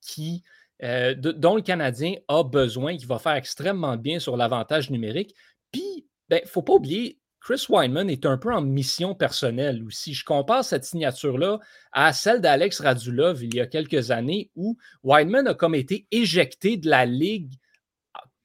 qui, 0.00 0.42
euh, 0.82 1.14
dont 1.14 1.56
le 1.56 1.62
Canadien 1.62 2.14
a 2.28 2.42
besoin, 2.42 2.96
qui 2.96 3.06
va 3.06 3.18
faire 3.18 3.34
extrêmement 3.34 3.96
bien 3.96 4.18
sur 4.18 4.36
l'avantage 4.36 4.90
numérique. 4.90 5.34
Puis, 5.72 5.82
il 5.84 6.04
ben, 6.28 6.40
ne 6.42 6.48
faut 6.48 6.62
pas 6.62 6.74
oublier, 6.74 7.18
Chris 7.44 7.66
Weinman 7.68 8.08
est 8.08 8.24
un 8.24 8.38
peu 8.38 8.54
en 8.54 8.62
mission 8.62 9.14
personnelle 9.14 9.84
aussi. 9.84 10.14
Je 10.14 10.24
compare 10.24 10.64
cette 10.64 10.84
signature-là 10.84 11.58
à 11.92 12.14
celle 12.14 12.40
d'Alex 12.40 12.80
Radulov 12.80 13.44
il 13.44 13.54
y 13.54 13.60
a 13.60 13.66
quelques 13.66 14.10
années 14.10 14.50
où 14.56 14.78
Weinman 15.02 15.46
a 15.48 15.54
comme 15.54 15.74
été 15.74 16.06
éjecté 16.10 16.78
de 16.78 16.88
la 16.88 17.04
Ligue 17.04 17.52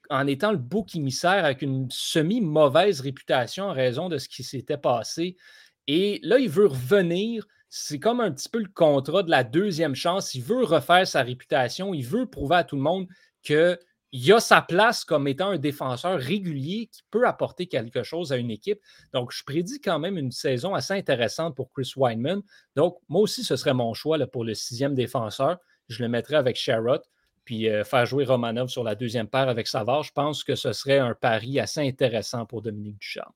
en 0.09 0.27
étant 0.27 0.51
le 0.51 0.57
bouc 0.57 0.95
émissaire 0.95 1.45
avec 1.45 1.61
une 1.61 1.87
semi-mauvaise 1.89 2.99
réputation 2.99 3.65
en 3.65 3.73
raison 3.73 4.09
de 4.09 4.17
ce 4.17 4.27
qui 4.27 4.43
s'était 4.43 4.77
passé. 4.77 5.37
Et 5.87 6.19
là, 6.21 6.37
il 6.37 6.49
veut 6.49 6.67
revenir. 6.67 7.47
C'est 7.69 7.99
comme 7.99 8.19
un 8.19 8.31
petit 8.31 8.49
peu 8.49 8.59
le 8.59 8.69
contrat 8.73 9.23
de 9.23 9.29
la 9.29 9.43
deuxième 9.43 9.95
chance. 9.95 10.33
Il 10.33 10.43
veut 10.43 10.63
refaire 10.63 11.07
sa 11.07 11.21
réputation. 11.21 11.93
Il 11.93 12.05
veut 12.05 12.25
prouver 12.25 12.57
à 12.57 12.63
tout 12.63 12.75
le 12.75 12.81
monde 12.81 13.07
qu'il 13.43 13.77
a 14.31 14.39
sa 14.39 14.61
place 14.61 15.05
comme 15.05 15.27
étant 15.27 15.49
un 15.49 15.57
défenseur 15.57 16.19
régulier 16.19 16.89
qui 16.91 17.01
peut 17.11 17.27
apporter 17.27 17.67
quelque 17.67 18.01
chose 18.01 18.33
à 18.33 18.37
une 18.37 18.49
équipe. 18.49 18.79
Donc, 19.13 19.31
je 19.31 19.43
prédis 19.43 19.79
quand 19.79 19.99
même 19.99 20.17
une 20.17 20.31
saison 20.31 20.73
assez 20.73 20.93
intéressante 20.93 21.55
pour 21.55 21.71
Chris 21.71 21.91
Weinman. 21.95 22.41
Donc, 22.75 22.97
moi 23.07 23.21
aussi, 23.21 23.43
ce 23.43 23.55
serait 23.55 23.75
mon 23.75 23.93
choix 23.93 24.17
pour 24.27 24.43
le 24.43 24.55
sixième 24.55 24.95
défenseur. 24.95 25.59
Je 25.89 26.01
le 26.01 26.09
mettrais 26.09 26.37
avec 26.37 26.55
Sherrod 26.55 27.01
puis 27.49 27.67
euh, 27.67 27.83
faire 27.83 28.05
jouer 28.05 28.25
Romanov 28.25 28.69
sur 28.69 28.83
la 28.83 28.93
deuxième 28.93 29.27
paire 29.27 29.49
avec 29.49 29.67
Savard, 29.67 30.03
je 30.03 30.11
pense 30.11 30.43
que 30.43 30.53
ce 30.53 30.71
serait 30.71 30.99
un 30.99 31.15
pari 31.15 31.59
assez 31.59 31.79
intéressant 31.79 32.45
pour 32.45 32.61
Dominique 32.61 32.99
Ducharme. 32.99 33.33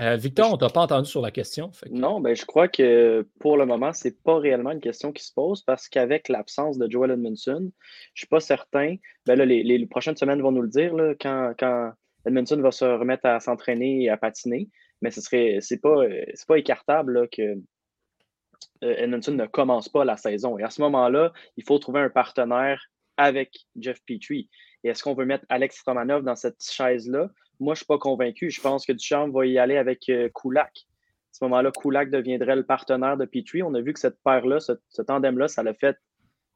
Euh, 0.00 0.16
Victor, 0.16 0.52
on 0.52 0.56
t'a 0.56 0.68
pas 0.68 0.80
entendu 0.80 1.08
sur 1.08 1.20
la 1.20 1.30
question. 1.30 1.70
Non, 1.90 2.20
ben, 2.20 2.34
je 2.34 2.44
crois 2.44 2.66
que 2.66 3.26
pour 3.38 3.56
le 3.56 3.64
moment, 3.64 3.92
ce 3.92 4.08
n'est 4.08 4.14
pas 4.24 4.38
réellement 4.38 4.72
une 4.72 4.80
question 4.80 5.12
qui 5.12 5.22
se 5.24 5.32
pose 5.32 5.62
parce 5.62 5.88
qu'avec 5.88 6.28
l'absence 6.28 6.78
de 6.78 6.90
Joel 6.90 7.12
Edmondson, 7.12 7.70
je 8.14 8.20
suis 8.20 8.26
pas 8.26 8.40
certain. 8.40 8.96
Ben 9.24 9.40
les, 9.40 9.86
prochaines 9.86 10.16
semaines 10.16 10.42
vont 10.42 10.50
nous 10.50 10.62
le 10.62 10.68
dire 10.68 10.92
quand, 11.20 11.54
quand, 11.58 11.92
Edmondson 12.26 12.60
va 12.60 12.72
se 12.72 12.84
remettre 12.84 13.26
à 13.26 13.38
s'entraîner 13.38 14.02
et 14.02 14.10
à 14.10 14.16
patiner. 14.16 14.68
Mais 15.00 15.10
ce 15.10 15.20
serait 15.20 15.58
c'est 15.60 15.80
pas, 15.80 16.02
pas 16.48 16.58
écartable 16.58 17.28
que 17.28 17.42
euh, 17.42 18.96
Edmondson 18.96 19.32
ne 19.32 19.46
commence 19.46 19.88
pas 19.88 20.04
la 20.04 20.16
saison. 20.16 20.58
Et 20.58 20.64
à 20.64 20.70
ce 20.70 20.80
moment-là, 20.82 21.32
il 21.56 21.64
faut 21.64 21.78
trouver 21.78 22.00
un 22.00 22.10
partenaire 22.10 22.82
avec 23.16 23.66
Jeff 23.76 24.00
Petrie. 24.06 24.48
Et 24.82 24.88
est-ce 24.88 25.02
qu'on 25.02 25.14
veut 25.14 25.26
mettre 25.26 25.44
Alex 25.48 25.80
Romanov 25.86 26.24
dans 26.24 26.36
cette 26.36 26.62
chaise-là? 26.62 27.30
Moi, 27.60 27.74
je 27.74 27.78
ne 27.78 27.84
suis 27.84 27.86
pas 27.86 27.98
convaincu. 27.98 28.50
Je 28.50 28.60
pense 28.60 28.84
que 28.86 28.92
Duchamp 28.92 29.30
va 29.30 29.46
y 29.46 29.58
aller 29.58 29.76
avec 29.76 30.08
euh, 30.08 30.28
Kulak. 30.34 30.70
À 30.76 31.36
ce 31.36 31.44
moment-là, 31.44 31.70
Kulak 31.72 32.10
deviendrait 32.10 32.56
le 32.56 32.64
partenaire 32.64 33.16
de 33.16 33.24
Petrie. 33.24 33.62
On 33.62 33.74
a 33.74 33.80
vu 33.80 33.92
que 33.92 34.00
cette 34.00 34.20
paire-là, 34.22 34.60
ce, 34.60 35.02
tandem-là, 35.02 35.48
ça 35.48 35.62
l'a 35.62 35.74
fait 35.74 35.96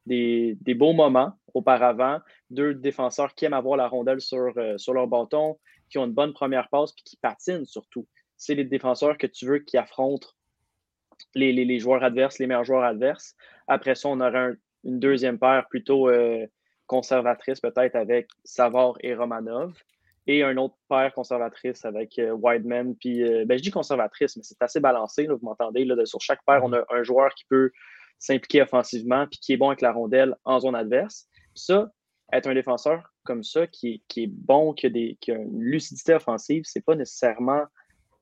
des, 0.05 0.57
beaux 0.75 0.93
moments 0.93 1.33
auparavant. 1.53 2.19
Deux 2.49 2.73
défenseurs 2.73 3.33
qui 3.35 3.45
aiment 3.45 3.53
avoir 3.53 3.77
la 3.77 3.87
rondelle 3.87 4.21
sur, 4.21 4.53
euh, 4.57 4.77
sur 4.77 4.93
leur 4.93 5.07
bâton, 5.07 5.57
qui 5.89 5.97
ont 5.97 6.05
une 6.05 6.13
bonne 6.13 6.33
première 6.33 6.69
passe 6.69 6.93
puis 6.93 7.03
qui 7.03 7.17
patinent 7.17 7.65
surtout. 7.65 8.07
C'est 8.37 8.55
les 8.55 8.63
défenseurs 8.63 9.17
que 9.17 9.27
tu 9.27 9.45
veux 9.45 9.59
qui 9.59 9.77
affrontent 9.77 10.29
les, 11.35 11.79
joueurs 11.79 12.03
adverses, 12.03 12.39
les 12.39 12.47
meilleurs 12.47 12.63
joueurs 12.63 12.83
adverses. 12.83 13.35
Après 13.67 13.95
ça, 13.95 14.09
on 14.09 14.21
aura 14.21 14.49
une 14.83 14.99
deuxième 14.99 15.37
paire 15.37 15.67
plutôt 15.69 16.09
euh, 16.09 16.45
conservatrice, 16.87 17.59
peut-être 17.59 17.95
avec 17.95 18.29
Savard 18.43 18.95
et 19.01 19.13
Romanov. 19.13 19.73
Et 20.31 20.43
une 20.43 20.59
autre 20.59 20.75
paire 20.87 21.11
conservatrice 21.15 21.83
avec 21.85 22.19
euh, 22.19 22.33
Wideman. 22.33 22.95
Puis, 22.95 23.23
euh, 23.23 23.45
ben, 23.47 23.57
je 23.57 23.63
dis 23.63 23.71
conservatrice, 23.71 24.37
mais 24.37 24.43
c'est 24.43 24.61
assez 24.61 24.79
balancé. 24.79 25.25
vous 25.25 25.39
m'entendez? 25.41 25.87
Sur 26.05 26.21
chaque 26.21 26.45
paire, 26.45 26.61
on 26.63 26.71
a 26.71 26.85
un 26.91 27.01
joueur 27.01 27.33
qui 27.33 27.45
peut 27.45 27.71
s'impliquer 28.19 28.61
offensivement 28.61 29.25
puis 29.25 29.39
qui 29.39 29.53
est 29.53 29.57
bon 29.57 29.69
avec 29.69 29.81
la 29.81 29.91
rondelle 29.91 30.35
en 30.45 30.59
zone 30.59 30.75
adverse. 30.75 31.27
ça, 31.55 31.89
être 32.31 32.45
un 32.45 32.53
défenseur 32.53 33.11
comme 33.23 33.41
ça, 33.41 33.65
qui, 33.65 34.03
est 34.17 34.27
bon, 34.27 34.73
qui 34.73 34.85
a, 34.85 34.89
des, 34.91 35.17
qui 35.19 35.31
a 35.31 35.35
une 35.35 35.61
lucidité 35.63 36.13
offensive, 36.13 36.61
c'est 36.63 36.85
pas 36.85 36.93
nécessairement 36.93 37.63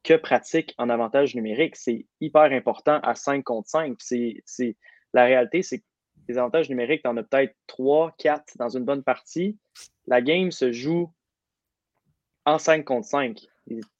que 0.05 0.13
pratique 0.13 0.73
en 0.77 0.87
avantage 0.87 1.35
numérique. 1.35 1.75
C'est 1.75 2.05
hyper 2.21 2.53
important 2.53 3.01
à 3.01 3.15
5 3.15 3.43
contre 3.43 3.67
5. 3.67 3.97
C'est, 3.99 4.77
la 5.13 5.25
réalité, 5.25 5.61
c'est 5.61 5.79
que 5.79 5.85
les 6.29 6.37
avantages 6.37 6.69
numériques, 6.69 7.01
tu 7.03 7.09
en 7.09 7.17
as 7.17 7.23
peut-être 7.23 7.53
3, 7.67 8.15
4 8.17 8.57
dans 8.57 8.69
une 8.69 8.85
bonne 8.85 9.03
partie. 9.03 9.57
La 10.05 10.21
game 10.21 10.51
se 10.51 10.71
joue 10.71 11.11
en 12.48 12.58
5 12.58 12.86
contre 12.86 13.08
5. 13.08 13.39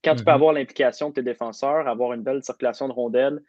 Quand 0.04 0.16
tu 0.16 0.24
peux 0.24 0.32
mm-hmm. 0.32 0.34
avoir 0.34 0.54
l'implication 0.54 1.10
de 1.10 1.16
tes 1.16 1.22
défenseurs, 1.22 1.88
avoir 1.88 2.14
une 2.14 2.24
belle 2.24 2.42
circulation 2.42 2.88
de 2.88 2.94
rondelles, 2.94 3.44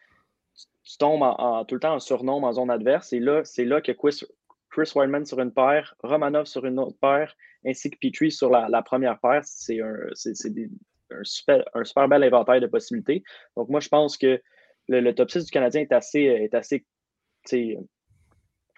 tu, 0.82 0.98
tombes 0.98 1.22
en, 1.22 1.64
tout 1.64 1.76
le 1.76 1.80
temps 1.80 1.94
en 1.94 2.00
surnombre 2.00 2.48
en 2.48 2.52
zone 2.54 2.70
adverse. 2.70 3.12
Et 3.12 3.20
là, 3.20 3.44
c'est 3.44 3.64
là 3.64 3.80
que 3.80 3.92
Chris, 3.92 4.24
Chris 4.70 4.90
Wildman 4.96 5.24
sur 5.24 5.38
une 5.38 5.52
paire, 5.52 5.94
Romanov 6.02 6.46
sur 6.46 6.66
une 6.66 6.80
autre 6.80 6.96
paire, 7.00 7.36
ainsi 7.64 7.90
que 7.90 7.96
Petrie 8.00 8.32
sur 8.32 8.50
la, 8.50 8.82
première 8.82 9.20
paire, 9.20 9.42
c'est, 9.44 9.80
un, 9.80 9.94
c'est 10.14 10.52
des, 10.52 10.68
un 11.12 11.22
super, 11.22 11.64
un 11.74 11.84
super 11.84 12.08
bel 12.08 12.24
inventaire 12.24 12.60
de 12.60 12.66
possibilités. 12.66 13.22
Donc, 13.56 13.68
moi, 13.68 13.78
je 13.78 13.88
pense 13.88 14.16
que 14.16 14.42
le, 14.88 15.12
top 15.12 15.30
6 15.30 15.44
du 15.44 15.50
Canadien 15.52 15.82
est 15.82 15.92
assez, 15.92 16.22
est 16.22 16.54
assez 16.54 16.84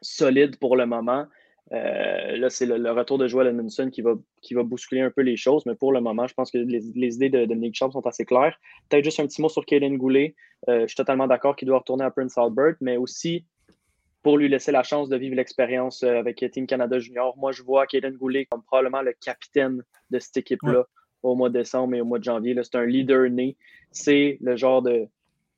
solide 0.02 0.58
pour 0.58 0.76
le 0.76 0.84
moment. 0.84 1.26
Euh, 1.72 2.36
là, 2.36 2.50
c'est 2.50 2.66
le, 2.66 2.90
retour 2.90 3.18
de 3.18 3.28
Joel 3.28 3.48
Edmondson 3.48 3.90
qui 3.90 4.02
va, 4.02 4.14
qui 4.42 4.54
va 4.54 4.62
bousculer 4.62 5.02
un 5.02 5.10
peu 5.10 5.22
les 5.22 5.36
choses, 5.36 5.64
mais 5.66 5.74
pour 5.74 5.92
le 5.92 6.00
moment, 6.00 6.26
je 6.26 6.34
pense 6.34 6.50
que 6.50 6.58
les, 6.58 6.86
idées 6.96 7.30
de, 7.30 7.44
de 7.44 7.54
Nick 7.54 7.74
Chubb 7.76 7.92
sont 7.92 8.06
assez 8.06 8.24
claires. 8.24 8.58
Peut-être 8.88 9.04
juste 9.04 9.20
un 9.20 9.26
petit 9.26 9.40
mot 9.40 9.48
sur 9.48 9.64
Kaden 9.64 9.96
Goulet. 9.96 10.34
Euh, 10.68 10.82
je 10.82 10.86
suis 10.88 10.96
totalement 10.96 11.26
d'accord 11.26 11.56
qu'il 11.56 11.68
doit 11.68 11.78
retourner 11.78 12.04
à 12.04 12.10
Prince 12.10 12.36
Albert, 12.36 12.74
mais 12.80 12.96
aussi 12.96 13.44
pour 14.22 14.36
lui 14.36 14.48
laisser 14.48 14.72
la 14.72 14.82
chance 14.82 15.08
de 15.08 15.16
vivre 15.16 15.36
l'expérience 15.36 16.02
euh, 16.02 16.18
avec 16.18 16.44
Team 16.50 16.66
Canada 16.66 16.98
Junior. 16.98 17.36
Moi, 17.38 17.52
je 17.52 17.62
vois 17.62 17.86
Kaden 17.86 18.16
Goulet 18.16 18.46
comme 18.46 18.62
probablement 18.62 19.02
le 19.02 19.12
capitaine 19.12 19.82
de 20.10 20.18
cette 20.18 20.36
équipe-là 20.36 20.86
au 21.22 21.34
mois 21.34 21.48
de 21.48 21.58
décembre 21.58 21.94
et 21.94 22.00
au 22.00 22.04
mois 22.04 22.18
de 22.18 22.24
janvier. 22.24 22.56
C'est 22.62 22.76
un 22.76 22.84
leader 22.84 23.30
né. 23.30 23.56
C'est 23.92 24.38
le 24.40 24.56
genre 24.56 24.82
de, 24.82 25.08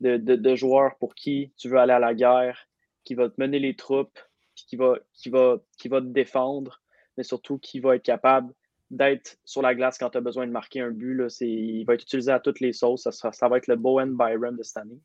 de, 0.01 0.55
joueur 0.55 0.97
pour 0.99 1.15
qui 1.15 1.53
tu 1.57 1.69
veux 1.69 1.79
aller 1.79 1.93
à 1.93 1.99
la 1.99 2.15
guerre, 2.15 2.67
qui 3.05 3.15
va 3.15 3.29
te 3.29 3.41
mener 3.41 3.59
les 3.59 3.75
troupes, 3.75 4.19
qui 4.67 4.77
va, 4.77 4.99
qui 5.13 5.31
va, 5.31 5.59
qui 5.79 5.89
va 5.89 6.01
te 6.01 6.07
défendre, 6.07 6.81
mais 7.17 7.23
surtout 7.23 7.59
qui 7.59 7.81
va 7.81 7.97
être 7.97 8.03
capable 8.03 8.53
d'être 8.91 9.39
sur 9.45 9.63
la 9.63 9.75
glace 9.75 9.97
quand 9.99 10.11
tu 10.11 10.19
as 10.19 10.21
besoin 10.21 10.47
de 10.47 10.53
marquer 10.53 10.81
un 10.81 10.91
but. 10.91 11.15
Là, 11.15 11.27
il 11.41 11.85
va 11.85 11.95
être 11.95 12.03
utilisé 12.03 12.31
à 12.31 12.41
toutes 12.41 12.61
les 12.61 12.73
sauces. 12.73 13.09
Ça, 13.11 13.33
ça 13.33 13.49
va 13.49 13.57
être 13.57 13.67
le 13.67 13.77
Bowen 13.77 14.17
Byron 14.17 14.57
de 14.57 14.63
cette 14.63 14.77
année. 14.77 15.01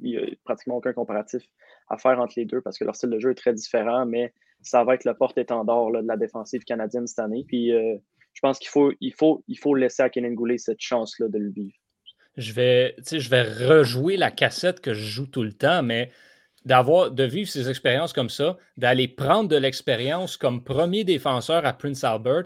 Il 0.00 0.10
n'y 0.10 0.16
a 0.16 0.26
pratiquement 0.44 0.76
aucun 0.76 0.92
comparatif 0.92 1.42
à 1.88 1.98
faire 1.98 2.18
entre 2.20 2.34
les 2.36 2.44
deux 2.44 2.60
parce 2.60 2.78
que 2.78 2.84
leur 2.84 2.94
style 2.94 3.10
de 3.10 3.18
jeu 3.18 3.32
est 3.32 3.36
très 3.36 3.52
différent, 3.52 4.06
mais 4.06 4.32
ça 4.62 4.84
va 4.84 4.94
être 4.94 5.04
le 5.04 5.14
porte-étendard 5.14 5.90
de 5.90 6.06
la 6.06 6.16
défensive 6.16 6.62
canadienne 6.62 7.06
cette 7.06 7.18
année. 7.18 7.44
Puis 7.46 7.72
euh, 7.72 7.96
je 8.32 8.40
pense 8.40 8.58
qu'il 8.58 8.68
faut, 8.68 8.92
il 9.00 9.12
faut, 9.12 9.42
il 9.48 9.58
faut 9.58 9.74
laisser 9.74 10.02
à 10.02 10.08
Kenan 10.08 10.32
Goulet 10.32 10.58
cette 10.58 10.80
chance-là 10.80 11.28
de 11.28 11.38
le 11.38 11.50
vivre. 11.50 11.76
Je 12.36 12.52
vais, 12.52 12.94
je 12.98 13.28
vais 13.28 13.42
rejouer 13.42 14.16
la 14.16 14.30
cassette 14.30 14.80
que 14.80 14.94
je 14.94 15.04
joue 15.04 15.26
tout 15.26 15.42
le 15.42 15.52
temps, 15.52 15.82
mais 15.82 16.10
d'avoir 16.64 17.10
de 17.10 17.24
vivre 17.24 17.50
ces 17.50 17.68
expériences 17.68 18.12
comme 18.12 18.30
ça, 18.30 18.56
d'aller 18.76 19.08
prendre 19.08 19.48
de 19.48 19.56
l'expérience 19.56 20.36
comme 20.36 20.62
premier 20.62 21.04
défenseur 21.04 21.66
à 21.66 21.72
Prince 21.72 22.04
Albert, 22.04 22.44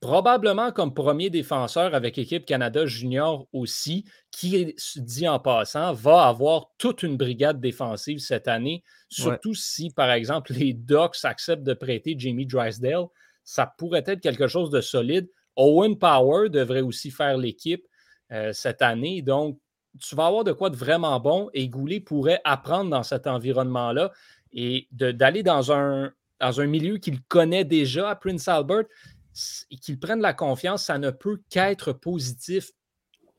probablement 0.00 0.70
comme 0.70 0.92
premier 0.92 1.30
défenseur 1.30 1.94
avec 1.94 2.16
l'équipe 2.16 2.44
Canada 2.44 2.84
Junior 2.84 3.46
aussi, 3.52 4.04
qui, 4.30 4.74
dit 4.96 5.28
en 5.28 5.38
passant, 5.38 5.94
va 5.94 6.26
avoir 6.26 6.66
toute 6.78 7.02
une 7.02 7.16
brigade 7.16 7.60
défensive 7.60 8.18
cette 8.18 8.48
année, 8.48 8.82
surtout 9.08 9.54
si, 9.54 9.90
par 9.90 10.10
exemple, 10.10 10.52
les 10.52 10.74
Ducks 10.74 11.24
acceptent 11.24 11.62
de 11.62 11.74
prêter 11.74 12.14
Jamie 12.18 12.46
Drysdale 12.46 13.06
ça 13.44 13.72
pourrait 13.78 14.04
être 14.06 14.20
quelque 14.20 14.48
chose 14.48 14.70
de 14.70 14.80
solide. 14.80 15.28
Owen 15.56 15.98
Power 15.98 16.48
devrait 16.48 16.80
aussi 16.80 17.10
faire 17.10 17.36
l'équipe 17.36 17.86
euh, 18.32 18.52
cette 18.52 18.82
année. 18.82 19.22
Donc, 19.22 19.58
tu 20.00 20.14
vas 20.16 20.26
avoir 20.26 20.44
de 20.44 20.52
quoi 20.52 20.70
de 20.70 20.76
vraiment 20.76 21.18
bon 21.20 21.50
et 21.54 21.68
Goulet 21.68 22.00
pourrait 22.00 22.40
apprendre 22.44 22.90
dans 22.90 23.02
cet 23.02 23.26
environnement-là 23.26 24.12
et 24.52 24.88
d'aller 24.92 25.42
dans 25.42 25.72
un, 25.72 26.12
dans 26.40 26.60
un 26.60 26.66
milieu 26.66 26.98
qu'il 26.98 27.22
connaît 27.22 27.64
déjà 27.64 28.10
à 28.10 28.16
Prince 28.16 28.48
Albert 28.48 28.84
et 29.70 29.76
qu'il 29.76 29.98
prenne 29.98 30.20
la 30.20 30.32
confiance, 30.32 30.84
ça 30.84 30.98
ne 30.98 31.10
peut 31.10 31.40
qu'être 31.50 31.92
positif. 31.92 32.70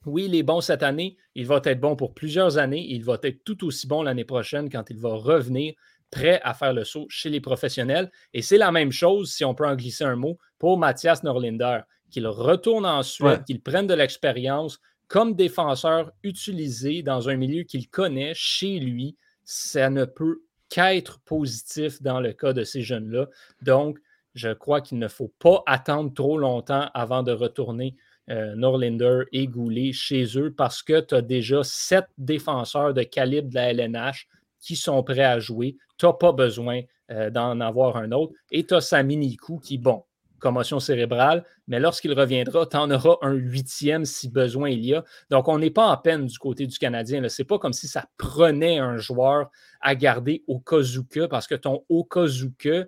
Oui, 0.05 0.25
il 0.25 0.35
est 0.35 0.43
bon 0.43 0.62
cette 0.62 0.83
année, 0.83 1.17
il 1.33 1.47
va 1.47 1.62
être 1.63 1.79
bon 1.79 1.95
pour 1.95 2.13
plusieurs 2.13 2.57
années, 2.57 2.85
il 2.89 3.03
va 3.03 3.17
être 3.24 3.43
tout 3.43 3.65
aussi 3.65 3.88
bon 3.88 4.03
l'année 4.03 4.25
prochaine 4.25 4.69
quand 4.69 4.89
il 4.89 5.00
va 5.00 5.15
revenir 5.15 5.74
prêt 6.12 6.39
à 6.43 6.53
faire 6.53 6.74
le 6.74 6.83
saut 6.83 7.07
chez 7.09 7.29
les 7.29 7.41
professionnels. 7.41 8.12
Et 8.33 8.41
c'est 8.41 8.57
la 8.57 8.71
même 8.71 8.91
chose, 8.91 9.33
si 9.33 9.43
on 9.43 9.55
peut 9.55 9.65
en 9.65 9.75
glisser 9.75 10.03
un 10.03 10.15
mot, 10.15 10.38
pour 10.59 10.77
Mathias 10.77 11.24
Norlinder, 11.24 11.79
qu'il 12.12 12.27
retourne 12.27 12.85
en 12.85 13.01
Suède, 13.03 13.43
qu'il 13.45 13.62
prenne 13.62 13.88
de 13.88 13.93
l'expérience 13.93 14.79
comme 15.07 15.35
défenseur 15.35 16.12
utilisé 16.24 17.03
dans 17.03 17.29
un 17.29 17.35
milieu 17.35 17.63
qu'il 17.63 17.89
connaît 17.89 18.33
chez 18.33 18.79
lui. 18.79 19.15
Ça 19.43 19.89
ne 19.89 20.05
peut 20.05 20.41
qu'être 20.69 21.19
positif 21.19 22.01
dans 22.01 22.19
le 22.19 22.33
cas 22.33 22.53
de 22.53 22.63
ces 22.63 22.81
jeunes-là. 22.81 23.27
Donc, 23.62 24.00
je 24.33 24.50
crois 24.50 24.81
qu'il 24.81 25.00
ne 25.00 25.07
faut 25.07 25.31
pas 25.39 25.63
attendre 25.65 26.13
trop 26.13 26.38
longtemps 26.38 26.89
avant 26.93 27.24
de 27.24 27.31
retourner 27.31 27.95
euh, 28.29 28.55
Norlinder 28.55 29.21
et 29.31 29.47
Goulet 29.47 29.93
chez 29.93 30.25
eux 30.38 30.51
parce 30.51 30.81
que 30.81 31.00
tu 31.00 31.15
as 31.15 31.21
déjà 31.21 31.63
sept 31.63 32.07
défenseurs 32.17 32.93
de 32.93 33.03
calibre 33.03 33.50
de 33.50 33.55
la 33.55 33.71
LNH 33.71 34.27
qui 34.59 34.75
sont 34.75 35.03
prêts 35.03 35.24
à 35.24 35.39
jouer. 35.39 35.77
Tu 35.97 36.05
n'as 36.05 36.13
pas 36.13 36.31
besoin 36.31 36.81
euh, 37.12 37.29
d'en 37.29 37.59
avoir 37.62 37.97
un 37.97 38.12
autre. 38.12 38.33
Et 38.51 38.65
tu 38.65 38.74
as 38.74 38.81
Sami 38.81 39.15
Nikou 39.15 39.59
qui, 39.59 39.77
bon, 39.77 40.03
commotion 40.39 40.79
cérébrale, 40.79 41.45
mais 41.67 41.79
lorsqu'il 41.79 42.13
reviendra, 42.13 42.65
tu 42.65 42.77
en 42.77 42.91
auras 42.91 43.17
un 43.21 43.33
huitième 43.33 44.05
si 44.05 44.29
besoin 44.29 44.69
il 44.69 44.85
y 44.85 44.93
a. 44.93 45.03
Donc, 45.29 45.47
on 45.47 45.59
n'est 45.59 45.71
pas 45.71 45.87
en 45.87 45.97
peine 45.97 46.25
du 46.25 46.37
côté 46.37 46.67
du 46.67 46.77
Canadien. 46.77 47.27
Ce 47.27 47.41
n'est 47.41 47.45
pas 47.45 47.59
comme 47.59 47.73
si 47.73 47.87
ça 47.87 48.05
prenait 48.17 48.79
un 48.79 48.97
joueur 48.97 49.49
à 49.81 49.95
garder 49.95 50.43
au 50.47 50.59
Kazuka 50.59 51.27
parce 51.27 51.47
que 51.47 51.55
ton 51.55 51.83
Okazuka, 51.89 52.85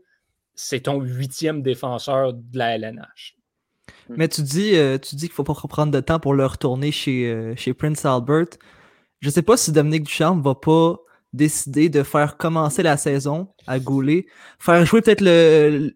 c'est 0.56 0.82
ton 0.82 1.02
huitième 1.02 1.62
défenseur 1.62 2.34
de 2.34 2.58
la 2.58 2.76
LNH. 2.76 3.38
Mais 4.10 4.28
tu 4.28 4.42
dis, 4.42 4.76
euh, 4.76 4.98
tu 4.98 5.16
dis 5.16 5.26
qu'il 5.26 5.34
faut 5.34 5.44
pas 5.44 5.54
prendre 5.54 5.92
de 5.92 6.00
temps 6.00 6.20
pour 6.20 6.34
le 6.34 6.46
retourner 6.46 6.92
chez, 6.92 7.28
euh, 7.28 7.56
chez 7.56 7.74
Prince 7.74 8.06
Albert. 8.06 8.48
Je 9.20 9.30
sais 9.30 9.42
pas 9.42 9.58
si 9.58 9.72
Dominique 9.72 10.04
Ducharme 10.04 10.42
va 10.42 10.56
pas 10.56 10.98
décider 11.34 11.90
de 11.90 12.04
faire 12.04 12.38
commencer 12.38 12.84
la 12.84 12.98
saison 12.98 13.50
à 13.68 13.80
Goulet, 13.80 14.26
faire 14.60 14.86
jouer 14.86 15.02
peut-être 15.02 15.22
le, 15.22 15.94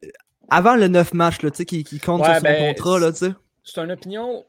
avant 0.52 0.76
le 0.76 0.88
9 0.88 1.14
match 1.14 1.42
là, 1.42 1.50
qui, 1.50 1.84
qui 1.84 2.00
compte 2.00 2.24
sur 2.24 2.36
son 2.36 2.42
ben, 2.42 2.76
contrat. 2.76 3.00
Là, 3.00 3.12
c'est 3.14 3.82
une 3.82 3.92
opinion 3.92 4.46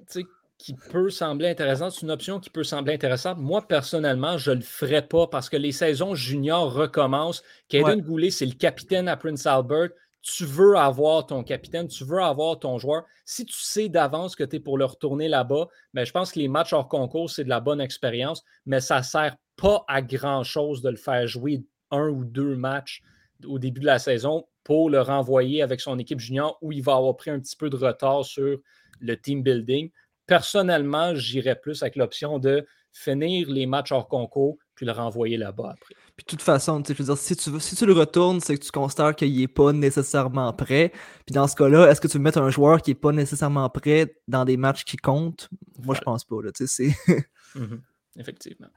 qui 0.59 0.75
peut 0.75 1.09
sembler 1.09 1.49
intéressante. 1.49 1.93
C'est 1.93 2.03
une 2.03 2.11
option 2.11 2.39
qui 2.39 2.51
peut 2.51 2.65
sembler 2.65 2.93
intéressante. 2.93 3.39
Moi, 3.39 3.67
personnellement, 3.67 4.37
je 4.37 4.51
ne 4.51 4.57
le 4.57 4.63
ferai 4.63 5.01
pas 5.01 5.27
parce 5.27 5.49
que 5.49 5.57
les 5.57 5.73
saisons 5.73 6.15
juniors 6.15 6.73
recommencent. 6.73 7.43
Kaden 7.71 8.03
Goulet, 8.03 8.31
c'est 8.31 8.47
le 8.47 8.53
capitaine 8.53 9.09
à 9.09 9.17
Prince 9.17 9.47
Albert 9.47 9.89
tu 10.23 10.45
veux 10.45 10.77
avoir 10.77 11.27
ton 11.27 11.43
capitaine, 11.43 11.89
tu 11.89 12.05
veux 12.05 12.23
avoir 12.23 12.59
ton 12.59 12.79
joueur. 12.79 13.05
Si 13.25 13.45
tu 13.45 13.59
sais 13.59 13.89
d'avance 13.89 14.37
que 14.37 14.45
tu 14.45 14.57
es 14.57 14.61
pour 14.61 14.79
le 14.79 14.85
retourner 14.85 15.29
là-bas, 15.29 15.69
ben, 15.95 16.07
je 16.07 16.13
pense 16.13 16.33
que 16.33 16.39
les 16.39 16.49
matchs 16.49 16.73
hors 16.73 16.89
concours, 16.89 17.29
c'est 17.29 17.45
de 17.45 17.49
la 17.49 17.61
bonne 17.61 17.81
expérience, 17.81 18.45
mais 18.65 18.81
ça 18.81 18.99
ne 18.99 19.03
sert 19.03 19.37
pas 19.57 19.85
à 19.89 20.01
grand-chose 20.01 20.81
de 20.81 20.91
le 20.91 20.97
faire 20.97 21.27
jouer 21.27 21.65
un 21.91 22.09
ou 22.09 22.25
deux 22.25 22.57
matchs 22.57 23.03
au 23.47 23.59
début 23.59 23.81
de 23.81 23.87
la 23.87 23.99
saison 23.99 24.47
pour 24.65 24.91
le 24.91 25.01
renvoyer 25.01 25.63
avec 25.63 25.81
son 25.81 25.99
équipe 25.99 26.21
junior 26.21 26.59
où 26.63 26.73
il 26.73 26.83
va 26.83 26.97
avoir 26.97 27.17
pris 27.17 27.31
un 27.31 27.41
petit 27.41 27.57
peu 27.57 27.71
de 27.71 27.77
retard 27.77 28.25
sur 28.25 28.59
le 29.01 29.17
team 29.17 29.43
building. 29.43 29.91
Personnellement, 30.27 31.15
j'irais 31.15 31.57
plus 31.57 31.83
avec 31.83 31.97
l'option 31.97 32.39
de 32.39 32.65
finir 32.93 33.51
les 33.51 33.67
matchs 33.67 33.93
hors 33.93 34.07
concours 34.07 34.59
puis 34.75 34.87
le 34.87 34.93
renvoyer 34.93 35.37
là-bas 35.37 35.71
après. 35.73 35.95
Puis 36.17 36.25
de 36.25 36.31
toute 36.31 36.43
façon, 36.43 36.83
je 36.87 36.93
veux 36.93 37.05
dire, 37.05 37.17
si 37.17 37.35
tu, 37.37 37.59
si 37.59 37.75
tu 37.75 37.87
le 37.87 37.93
retournes, 37.93 38.41
c'est 38.41 38.57
que 38.57 38.65
tu 38.65 38.71
constates 38.71 39.17
qu'il 39.17 39.37
n'est 39.37 39.49
pas 39.49 39.73
nécessairement 39.73 40.53
prêt. 40.53 40.93
Puis 41.27 41.33
dans 41.35 41.49
ce 41.49 41.57
cas-là, 41.57 41.91
est-ce 41.91 42.01
que 42.01 42.09
tu 42.09 42.19
veux 42.19 42.23
mettre 42.23 42.39
un 42.39 42.51
joueur 42.51 42.83
qui 42.83 42.91
n'est 42.91 42.97
pas 42.97 43.13
nécessairement 43.13 43.69
prêt 43.71 44.15
dans 44.29 44.45
des 44.45 44.57
matchs 44.57 44.85
qui 44.85 44.97
comptent? 44.97 45.49
Moi, 45.83 45.95
je 45.95 46.01
pense 46.01 46.25
pas. 46.25 46.37
Là, 46.43 46.51
mhm. 47.55 47.83
Effectivement. 48.19 48.69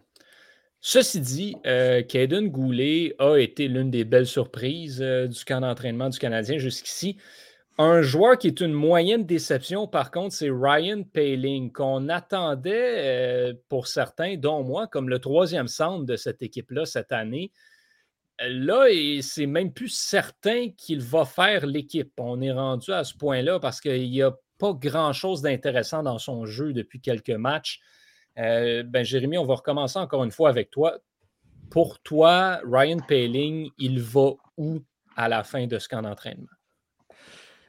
Ceci 0.87 1.19
dit, 1.19 1.55
euh, 1.65 2.03
Goulet 2.43 3.15
a 3.17 3.37
été 3.37 3.67
l'une 3.67 3.89
des 3.89 4.03
belles 4.03 4.27
surprises 4.27 5.01
euh, 5.01 5.25
du 5.25 5.43
camp 5.43 5.61
d'entraînement 5.61 6.09
du 6.09 6.19
Canadien 6.19 6.59
jusqu'ici. 6.59 7.17
Un 7.79 8.03
joueur 8.03 8.37
qui 8.37 8.45
est 8.45 8.61
une 8.61 8.71
moyenne 8.71 9.25
déception, 9.25 9.87
par 9.87 10.11
contre, 10.11 10.35
c'est 10.35 10.51
Ryan 10.51 11.01
Paling, 11.01 11.71
qu'on 11.71 12.07
attendait 12.07 12.99
euh, 12.99 13.53
pour 13.67 13.87
certains, 13.87 14.37
dont 14.37 14.63
moi, 14.63 14.85
comme 14.85 15.09
le 15.09 15.17
troisième 15.17 15.67
centre 15.67 16.05
de 16.05 16.15
cette 16.15 16.43
équipe-là 16.43 16.85
cette 16.85 17.11
année. 17.11 17.51
Là, 18.39 18.85
c'est 19.23 19.47
même 19.47 19.73
plus 19.73 19.89
certain 19.89 20.69
qu'il 20.69 21.01
va 21.01 21.25
faire 21.25 21.65
l'équipe. 21.65 22.13
On 22.19 22.41
est 22.41 22.51
rendu 22.51 22.91
à 22.91 23.03
ce 23.03 23.15
point-là 23.15 23.59
parce 23.59 23.81
qu'il 23.81 24.07
n'y 24.11 24.21
a 24.21 24.37
pas 24.59 24.73
grand-chose 24.73 25.41
d'intéressant 25.41 26.03
dans 26.03 26.19
son 26.19 26.45
jeu 26.45 26.73
depuis 26.73 27.01
quelques 27.01 27.31
matchs. 27.31 27.81
Euh, 28.37 28.83
ben, 28.83 29.03
Jérémy, 29.03 29.37
on 29.37 29.45
va 29.45 29.55
recommencer 29.55 29.99
encore 29.99 30.23
une 30.23 30.31
fois 30.31 30.49
avec 30.49 30.69
toi. 30.69 30.97
Pour 31.69 31.99
toi, 31.99 32.59
Ryan 32.65 32.99
Paling, 32.99 33.69
il 33.77 34.01
va 34.01 34.31
où 34.57 34.79
à 35.15 35.29
la 35.29 35.43
fin 35.43 35.67
de 35.67 35.79
ce 35.79 35.87
camp 35.87 36.01
d'entraînement? 36.01 36.47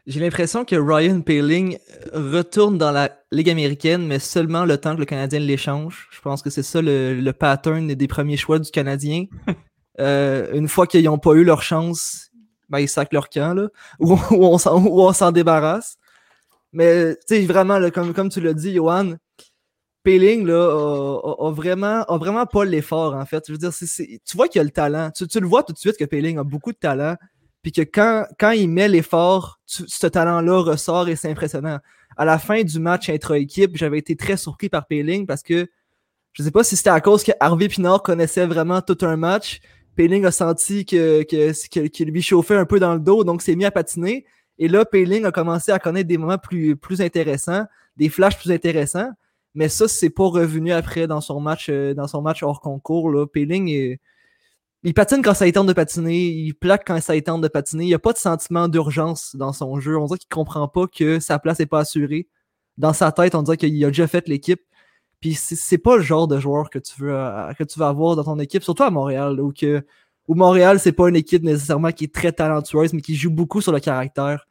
J'ai 0.06 0.20
l'impression 0.20 0.64
que 0.64 0.76
Ryan 0.76 1.20
Paling 1.20 1.78
retourne 2.12 2.78
dans 2.78 2.92
la 2.92 3.10
Ligue 3.32 3.50
américaine, 3.50 4.06
mais 4.06 4.20
seulement 4.20 4.64
le 4.64 4.78
temps 4.78 4.94
que 4.94 5.00
le 5.00 5.06
Canadien 5.06 5.40
l'échange. 5.40 6.08
Je 6.12 6.20
pense 6.20 6.42
que 6.42 6.50
c'est 6.50 6.62
ça 6.62 6.80
le, 6.80 7.30
pattern 7.32 7.88
des 7.88 8.06
premiers 8.06 8.36
choix 8.36 8.58
du 8.58 8.70
Canadien. 8.70 9.26
Euh, 9.98 10.52
une 10.52 10.68
fois 10.68 10.86
qu'ils 10.86 11.04
n'ont 11.04 11.16
pas 11.16 11.32
eu 11.32 11.42
leur 11.42 11.62
chance, 11.62 12.30
ben, 12.68 12.80
ils 12.80 12.88
sacent 12.88 13.12
leur 13.12 13.30
camp, 13.30 13.54
là, 13.54 13.68
ou, 13.98 14.18
on 14.30 14.58
s'en 14.58 15.32
débarrasse. 15.32 15.96
Mais 16.70 17.14
tu 17.26 17.36
sais, 17.36 17.46
vraiment, 17.46 17.80
comme, 17.90 18.12
comme 18.12 18.28
tu 18.28 18.42
l'as 18.42 18.52
dit, 18.52 18.74
Johan, 18.74 19.14
Paling 20.06 20.46
là, 20.46 21.18
a, 21.38 21.50
vraiment, 21.50 22.04
a 22.04 22.16
vraiment 22.16 22.46
pas 22.46 22.64
l'effort, 22.64 23.14
en 23.16 23.26
fait. 23.26 23.42
Je 23.48 23.52
veux 23.52 23.58
dire, 23.58 23.72
tu 23.74 24.36
vois 24.36 24.46
qu'il 24.46 24.60
a 24.60 24.64
le 24.64 24.70
talent. 24.70 25.10
Tu, 25.10 25.40
le 25.40 25.46
vois 25.46 25.64
tout 25.64 25.72
de 25.72 25.78
suite 25.78 25.96
que 25.96 26.04
Paling 26.04 26.38
a 26.38 26.44
beaucoup 26.44 26.70
de 26.72 26.78
talent 26.78 27.16
puis 27.66 27.72
que 27.72 27.82
quand, 27.82 28.26
quand 28.38 28.52
il 28.52 28.70
met 28.70 28.86
l'effort, 28.86 29.58
ce 29.66 30.06
talent-là 30.06 30.60
ressort 30.60 31.08
et 31.08 31.16
c'est 31.16 31.28
impressionnant. 31.28 31.80
À 32.16 32.24
la 32.24 32.38
fin 32.38 32.62
du 32.62 32.78
match 32.78 33.10
intra-équipe, 33.10 33.76
j'avais 33.76 33.98
été 33.98 34.14
très 34.14 34.36
surpris 34.36 34.68
par 34.68 34.86
Payling 34.86 35.26
parce 35.26 35.42
que 35.42 35.66
je 36.32 36.42
ne 36.42 36.44
sais 36.44 36.52
pas 36.52 36.62
si 36.62 36.76
c'était 36.76 36.90
à 36.90 37.00
cause 37.00 37.24
que 37.24 37.32
Harvey 37.40 37.66
Pinard 37.66 38.04
connaissait 38.04 38.46
vraiment 38.46 38.82
tout 38.82 38.98
un 39.02 39.16
match. 39.16 39.58
Payling 39.96 40.24
a 40.26 40.30
senti 40.30 40.84
que, 40.84 42.04
lui 42.04 42.22
chauffait 42.22 42.54
un 42.54 42.66
peu 42.66 42.78
dans 42.78 42.94
le 42.94 43.00
dos, 43.00 43.24
donc 43.24 43.42
s'est 43.42 43.56
mis 43.56 43.64
à 43.64 43.72
patiner. 43.72 44.26
Et 44.60 44.68
là, 44.68 44.84
Payling 44.84 45.24
a 45.24 45.32
commencé 45.32 45.72
à 45.72 45.80
connaître 45.80 46.06
des 46.06 46.18
moments 46.18 46.38
plus, 46.38 46.76
plus 46.76 47.00
intéressants, 47.00 47.64
des 47.96 48.10
flashs 48.10 48.38
plus 48.38 48.52
intéressants. 48.52 49.10
Mais 49.56 49.70
ça, 49.70 49.88
c'est 49.88 50.10
pas 50.10 50.26
revenu 50.28 50.70
après 50.70 51.06
dans 51.06 51.22
son 51.22 51.40
match, 51.40 51.68
euh, 51.70 51.94
dans 51.94 52.06
son 52.06 52.20
match 52.20 52.42
hors 52.42 52.60
concours. 52.60 53.10
Là. 53.10 53.26
est, 53.34 54.00
il 54.82 54.94
patine 54.94 55.22
quand 55.22 55.34
ça 55.34 55.50
tente 55.50 55.66
de 55.66 55.72
patiner, 55.72 56.28
il 56.28 56.54
plaque 56.54 56.86
quand 56.86 57.00
ça 57.00 57.18
tente 57.22 57.40
de 57.40 57.48
patiner. 57.48 57.84
Il 57.84 57.88
n'y 57.88 57.94
a 57.94 57.98
pas 57.98 58.12
de 58.12 58.18
sentiment 58.18 58.68
d'urgence 58.68 59.34
dans 59.34 59.54
son 59.54 59.80
jeu. 59.80 59.98
On 59.98 60.04
dirait 60.04 60.18
qu'il 60.18 60.28
comprend 60.28 60.68
pas 60.68 60.86
que 60.86 61.20
sa 61.20 61.38
place 61.38 61.58
n'est 61.58 61.66
pas 61.66 61.80
assurée. 61.80 62.28
Dans 62.76 62.92
sa 62.92 63.12
tête, 63.12 63.34
on 63.34 63.42
dirait 63.42 63.56
qu'il 63.56 63.82
a 63.82 63.88
déjà 63.88 64.06
fait 64.06 64.28
l'équipe. 64.28 64.60
Puis 65.20 65.34
c'est 65.34 65.78
pas 65.78 65.96
le 65.96 66.02
genre 66.02 66.28
de 66.28 66.38
joueur 66.38 66.68
que 66.68 66.78
tu 66.78 66.92
veux, 67.00 67.14
euh, 67.14 67.52
que 67.54 67.64
tu 67.64 67.78
veux 67.78 67.86
avoir 67.86 68.14
dans 68.16 68.24
ton 68.24 68.38
équipe, 68.38 68.62
surtout 68.62 68.82
à 68.82 68.90
Montréal, 68.90 69.40
où, 69.40 69.52
que, 69.52 69.82
où 70.28 70.34
Montréal, 70.34 70.78
c'est 70.80 70.92
pas 70.92 71.08
une 71.08 71.16
équipe 71.16 71.42
nécessairement 71.42 71.92
qui 71.92 72.04
est 72.04 72.14
très 72.14 72.32
talentueuse, 72.32 72.92
mais 72.92 73.00
qui 73.00 73.16
joue 73.16 73.30
beaucoup 73.30 73.62
sur 73.62 73.72
le 73.72 73.80
caractère. 73.80 74.46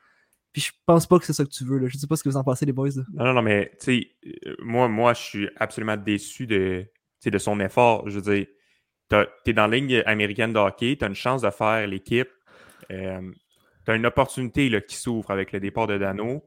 Puis 0.56 0.62
je 0.62 0.72
pense 0.86 1.06
pas 1.06 1.20
que 1.20 1.26
c'est 1.26 1.34
ça 1.34 1.44
que 1.44 1.50
tu 1.50 1.66
veux. 1.66 1.80
Là. 1.80 1.90
Je 1.90 1.98
sais 1.98 2.08
pas 2.08 2.16
ce 2.16 2.24
que 2.24 2.30
vous 2.30 2.38
en 2.38 2.44
pensez, 2.46 2.66
les 2.66 2.72
boys. 2.72 2.88
Non, 3.14 3.26
non, 3.26 3.34
non, 3.34 3.42
mais 3.42 3.72
tu 3.78 3.86
sais, 3.86 4.12
euh, 4.48 4.56
moi, 4.60 4.88
moi, 4.88 5.14
je 5.14 5.22
suis 5.22 5.50
absolument 5.58 5.98
déçu 5.98 6.48
de, 6.48 6.86
de 7.26 7.38
son 7.38 7.60
effort. 7.60 8.10
Je 8.10 8.20
veux 8.20 8.34
dire, 8.34 8.48
tu 9.10 9.50
es 9.50 9.54
dans 9.54 9.68
la 9.68 9.76
ligne 9.76 10.02
américaine 10.06 10.54
de 10.54 10.58
hockey, 10.58 10.96
tu 10.98 11.04
as 11.04 11.10
une 11.10 11.14
chance 11.14 11.42
de 11.42 11.50
faire 11.50 11.86
l'équipe. 11.88 12.30
Euh, 12.90 13.34
tu 13.84 13.92
as 13.92 13.96
une 13.96 14.06
opportunité 14.06 14.70
là, 14.70 14.80
qui 14.80 14.96
s'ouvre 14.96 15.30
avec 15.30 15.52
le 15.52 15.60
départ 15.60 15.88
de 15.88 15.98
Dano, 15.98 16.46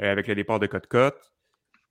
euh, 0.00 0.12
avec 0.12 0.28
le 0.28 0.36
départ 0.36 0.60
de 0.60 0.68
Cote-Cote. 0.68 1.32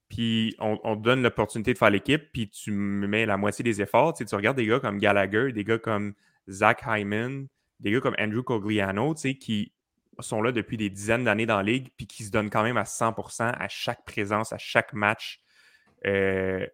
Puis 0.08 0.56
on, 0.60 0.96
te 0.96 1.02
donne 1.02 1.22
l'opportunité 1.22 1.74
de 1.74 1.78
faire 1.78 1.90
l'équipe, 1.90 2.32
puis 2.32 2.48
tu 2.48 2.70
mets 2.70 3.26
la 3.26 3.36
moitié 3.36 3.62
des 3.62 3.82
efforts. 3.82 4.14
Tu, 4.14 4.24
tu 4.24 4.34
regardes 4.34 4.56
des 4.56 4.66
gars 4.66 4.80
comme 4.80 4.96
Gallagher, 4.96 5.52
des 5.52 5.64
gars 5.64 5.78
comme 5.78 6.14
Zach 6.48 6.84
Hyman, 6.86 7.48
des 7.80 7.90
gars 7.90 8.00
comme 8.00 8.16
Andrew 8.18 8.42
Cogliano, 8.42 9.12
qui 9.12 9.74
sont 10.20 10.42
là 10.42 10.52
depuis 10.52 10.76
des 10.76 10.90
dizaines 10.90 11.24
d'années 11.24 11.46
dans 11.46 11.56
la 11.56 11.62
ligue, 11.62 11.90
puis 11.96 12.06
qui 12.06 12.24
se 12.24 12.30
donnent 12.30 12.50
quand 12.50 12.62
même 12.62 12.76
à 12.76 12.84
100% 12.84 13.54
à 13.58 13.68
chaque 13.68 14.04
présence, 14.04 14.52
à 14.52 14.58
chaque 14.58 14.92
match. 14.92 15.40
Euh, 16.06 16.66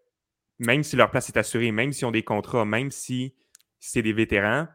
même 0.59 0.83
si 0.83 0.97
leur 0.97 1.11
place 1.11 1.29
est 1.29 1.37
assurée, 1.37 1.71
même 1.71 1.93
s'ils 1.93 2.07
ont 2.07 2.11
des 2.11 2.25
contrats, 2.25 2.65
même 2.65 2.91
si 2.91 3.35
c'est 3.79 4.03
des 4.03 4.13
vétérans, 4.13 4.67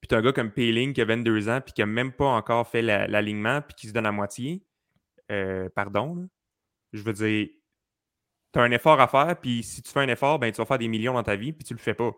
puis 0.00 0.08
tu 0.08 0.14
as 0.14 0.18
un 0.18 0.22
gars 0.22 0.32
comme 0.32 0.50
Payling 0.50 0.94
qui 0.94 1.02
a 1.02 1.04
22 1.04 1.48
ans, 1.50 1.60
puis 1.60 1.74
qui 1.74 1.82
n'a 1.82 1.86
même 1.86 2.12
pas 2.12 2.26
encore 2.26 2.66
fait 2.66 2.82
l'alignement, 2.82 3.60
puis 3.60 3.74
qui 3.74 3.88
se 3.88 3.92
donne 3.92 4.06
à 4.06 4.12
moitié, 4.12 4.64
euh, 5.30 5.68
pardon, 5.74 6.28
je 6.92 7.02
veux 7.02 7.12
dire, 7.12 7.48
tu 8.52 8.58
as 8.58 8.62
un 8.62 8.70
effort 8.70 9.00
à 9.00 9.08
faire, 9.08 9.38
puis 9.38 9.62
si 9.62 9.82
tu 9.82 9.90
fais 9.90 10.00
un 10.00 10.08
effort, 10.08 10.38
ben, 10.38 10.50
tu 10.50 10.56
vas 10.56 10.64
faire 10.64 10.78
des 10.78 10.88
millions 10.88 11.14
dans 11.14 11.22
ta 11.22 11.36
vie, 11.36 11.52
puis 11.52 11.64
tu 11.64 11.74
le 11.74 11.78
fais 11.78 11.94
pas. 11.94 12.12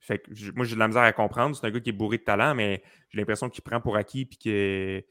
Fait 0.00 0.18
que 0.18 0.30
moi, 0.54 0.64
j'ai 0.64 0.74
de 0.74 0.80
la 0.80 0.88
misère 0.88 1.02
à 1.02 1.12
comprendre. 1.12 1.56
C'est 1.56 1.66
un 1.66 1.70
gars 1.70 1.80
qui 1.80 1.90
est 1.90 1.92
bourré 1.92 2.18
de 2.18 2.22
talent, 2.22 2.54
mais 2.54 2.82
j'ai 3.10 3.18
l'impression 3.18 3.48
qu'il 3.48 3.62
prend 3.62 3.80
pour 3.80 3.96
acquis, 3.96 4.24
puis 4.24 4.38
qu'il 4.38 5.04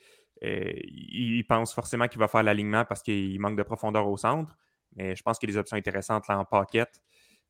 euh, 0.44 1.44
pense 1.48 1.74
forcément 1.74 2.08
qu'il 2.08 2.20
va 2.20 2.28
faire 2.28 2.44
l'alignement 2.44 2.86
parce 2.86 3.02
qu'il 3.02 3.40
manque 3.40 3.58
de 3.58 3.64
profondeur 3.64 4.08
au 4.08 4.18
centre. 4.18 4.56
Mais 4.96 5.16
je 5.16 5.22
pense 5.24 5.38
qu'il 5.38 5.50
y 5.50 5.52
a 5.52 5.54
des 5.56 5.60
options 5.60 5.78
intéressantes 5.78 6.28
là 6.28 6.40
en 6.40 6.46
pocket. 6.46 6.90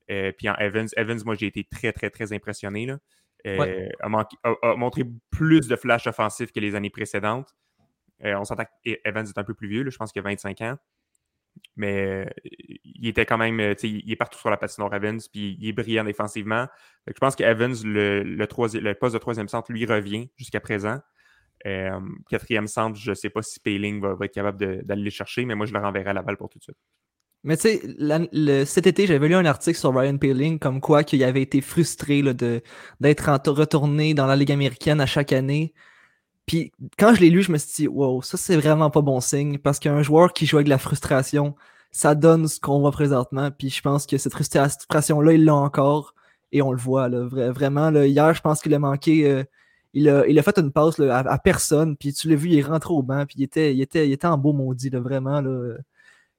Euh, 0.09 0.31
puis 0.31 0.49
en 0.49 0.55
Evans, 0.55 0.87
Evans, 0.97 1.19
moi, 1.25 1.35
j'ai 1.35 1.47
été 1.47 1.63
très, 1.63 1.91
très, 1.91 2.09
très 2.09 2.33
impressionné. 2.33 2.85
Là. 2.85 2.97
Euh, 3.45 3.89
a, 3.99 4.75
montré 4.75 5.03
plus 5.29 5.67
de 5.67 5.75
flash 5.75 6.07
offensif 6.07 6.51
que 6.51 6.59
les 6.59 6.75
années 6.75 6.89
précédentes. 6.89 7.55
Euh, 8.23 8.35
on 8.39 8.43
s'entend 8.43 8.63
qu'Evans 8.83 9.25
est 9.25 9.37
un 9.37 9.43
peu 9.43 9.53
plus 9.53 9.67
vieux, 9.67 9.87
je 9.89 9.97
pense 9.97 10.11
qu'il 10.11 10.21
a 10.21 10.23
25 10.23 10.61
ans. 10.61 10.77
Mais 11.75 12.27
il 12.83 13.07
était 13.07 13.25
quand 13.25 13.37
même, 13.37 13.59
il 13.83 14.11
est 14.11 14.15
partout 14.15 14.39
sur 14.39 14.49
la 14.49 14.57
patinoire 14.57 14.93
Evans, 14.93 15.19
puis 15.31 15.57
il 15.59 15.67
est 15.67 15.73
brillant 15.73 16.03
défensivement. 16.03 16.67
je 17.07 17.13
pense 17.13 17.35
qu'Evans, 17.35 17.83
le, 17.83 18.23
le, 18.23 18.47
le, 18.79 18.93
poste 18.93 19.13
de 19.13 19.19
troisième 19.19 19.47
centre, 19.47 19.71
lui 19.71 19.85
revient 19.85 20.29
jusqu'à 20.37 20.59
présent. 20.59 20.99
quatrième 22.29 22.67
centre, 22.67 22.97
je 22.97 23.11
ne 23.11 23.15
sais 23.15 23.29
pas 23.29 23.41
si 23.41 23.59
Payling 23.59 24.01
va, 24.01 24.15
va 24.15 24.25
être 24.25 24.33
capable 24.33 24.83
d'aller 24.83 25.03
le 25.03 25.09
chercher, 25.09 25.45
mais 25.45 25.55
moi, 25.55 25.65
je 25.65 25.73
le 25.73 25.79
renverrai 25.79 26.11
à 26.11 26.13
la 26.13 26.21
balle 26.21 26.37
pour 26.37 26.49
tout 26.49 26.59
de 26.59 26.63
suite. 26.63 26.77
Mais 27.45 27.57
tu 27.57 27.69
sais, 27.69 28.65
cet 28.65 28.87
été, 28.87 29.05
j'avais 29.05 29.27
lu 29.27 29.35
un 29.35 29.45
article 29.45 29.77
sur 29.77 29.95
Ryan 29.95 30.17
Peeling 30.17 30.57
comme 30.57 30.81
quoi 30.81 31.03
qu'il 31.03 31.23
avait 31.23 31.43
été 31.43 31.61
frustré 31.61 32.23
d'être 32.23 33.49
retourné 33.51 34.15
dans 34.15 34.25
la 34.25 34.35
Ligue 34.35 34.51
américaine 34.51 34.99
à 34.99 35.05
chaque 35.05 35.31
année. 35.31 35.71
Puis 36.45 36.71
quand 36.97 37.15
je 37.15 37.21
l'ai 37.21 37.29
lu, 37.29 37.41
je 37.41 37.51
me 37.51 37.57
suis 37.57 37.83
dit, 37.83 37.87
wow, 37.87 38.21
ça 38.21 38.37
c'est 38.37 38.55
vraiment 38.55 38.89
pas 38.89 39.01
bon 39.01 39.19
signe 39.19 39.57
parce 39.57 39.79
qu'un 39.79 40.03
joueur 40.03 40.33
qui 40.33 40.45
joue 40.45 40.57
avec 40.57 40.65
de 40.65 40.69
la 40.69 40.77
frustration, 40.77 41.55
ça 41.91 42.13
donne 42.15 42.47
ce 42.47 42.59
qu'on 42.59 42.79
voit 42.79 42.91
présentement. 42.91 43.51
Puis 43.51 43.69
je 43.69 43.81
pense 43.81 44.05
que 44.05 44.17
cette 44.17 44.33
frustration-là, 44.33 45.33
il 45.33 45.45
l'a 45.45 45.55
encore 45.55 46.13
et 46.51 46.61
on 46.61 46.71
le 46.71 46.77
voit. 46.77 47.09
Là, 47.09 47.27
vraiment, 47.51 47.89
là, 47.89 48.05
hier, 48.05 48.33
je 48.33 48.41
pense 48.41 48.61
qu'il 48.61 48.73
a 48.73 48.79
manqué. 48.79 49.29
Euh, 49.29 49.43
il 49.93 50.09
a, 50.09 50.27
il 50.27 50.37
a 50.37 50.43
fait 50.43 50.57
une 50.59 50.71
passe 50.71 50.97
là, 50.97 51.19
à, 51.19 51.37
personne, 51.39 51.95
puis 51.95 52.13
tu 52.13 52.29
l'as 52.29 52.35
vu, 52.35 52.49
il 52.49 52.59
est 52.59 52.63
rentré 52.63 52.93
au 52.93 53.01
banc, 53.01 53.25
puis 53.25 53.37
il 53.39 53.43
était, 53.43 53.73
il 53.73 53.81
était, 53.81 54.07
il 54.07 54.11
était 54.11 54.27
en 54.27 54.37
beau 54.37 54.51
maudit, 54.51 54.89
vraiment. 54.89 55.41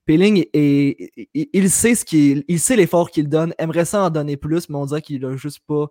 Peeling, 0.05 0.45
et, 0.53 1.29
il, 1.35 1.49
il 1.53 1.71
sait 1.71 1.95
ce 1.95 2.05
qu'il 2.05 2.45
il 2.49 2.61
sait 2.61 2.77
l'effort 2.77 3.11
qu'il 3.11 3.29
donne, 3.29 3.55
aimerait 3.59 3.87
ça 3.87 4.03
en 4.03 4.11
donner 4.11 4.37
plus, 4.37 4.69
mais 4.69 4.77
on 4.77 4.87
dirait 4.87 5.03
qu'il 5.03 5.25
a 5.25 5.37
juste 5.37 5.61
pas, 5.67 5.89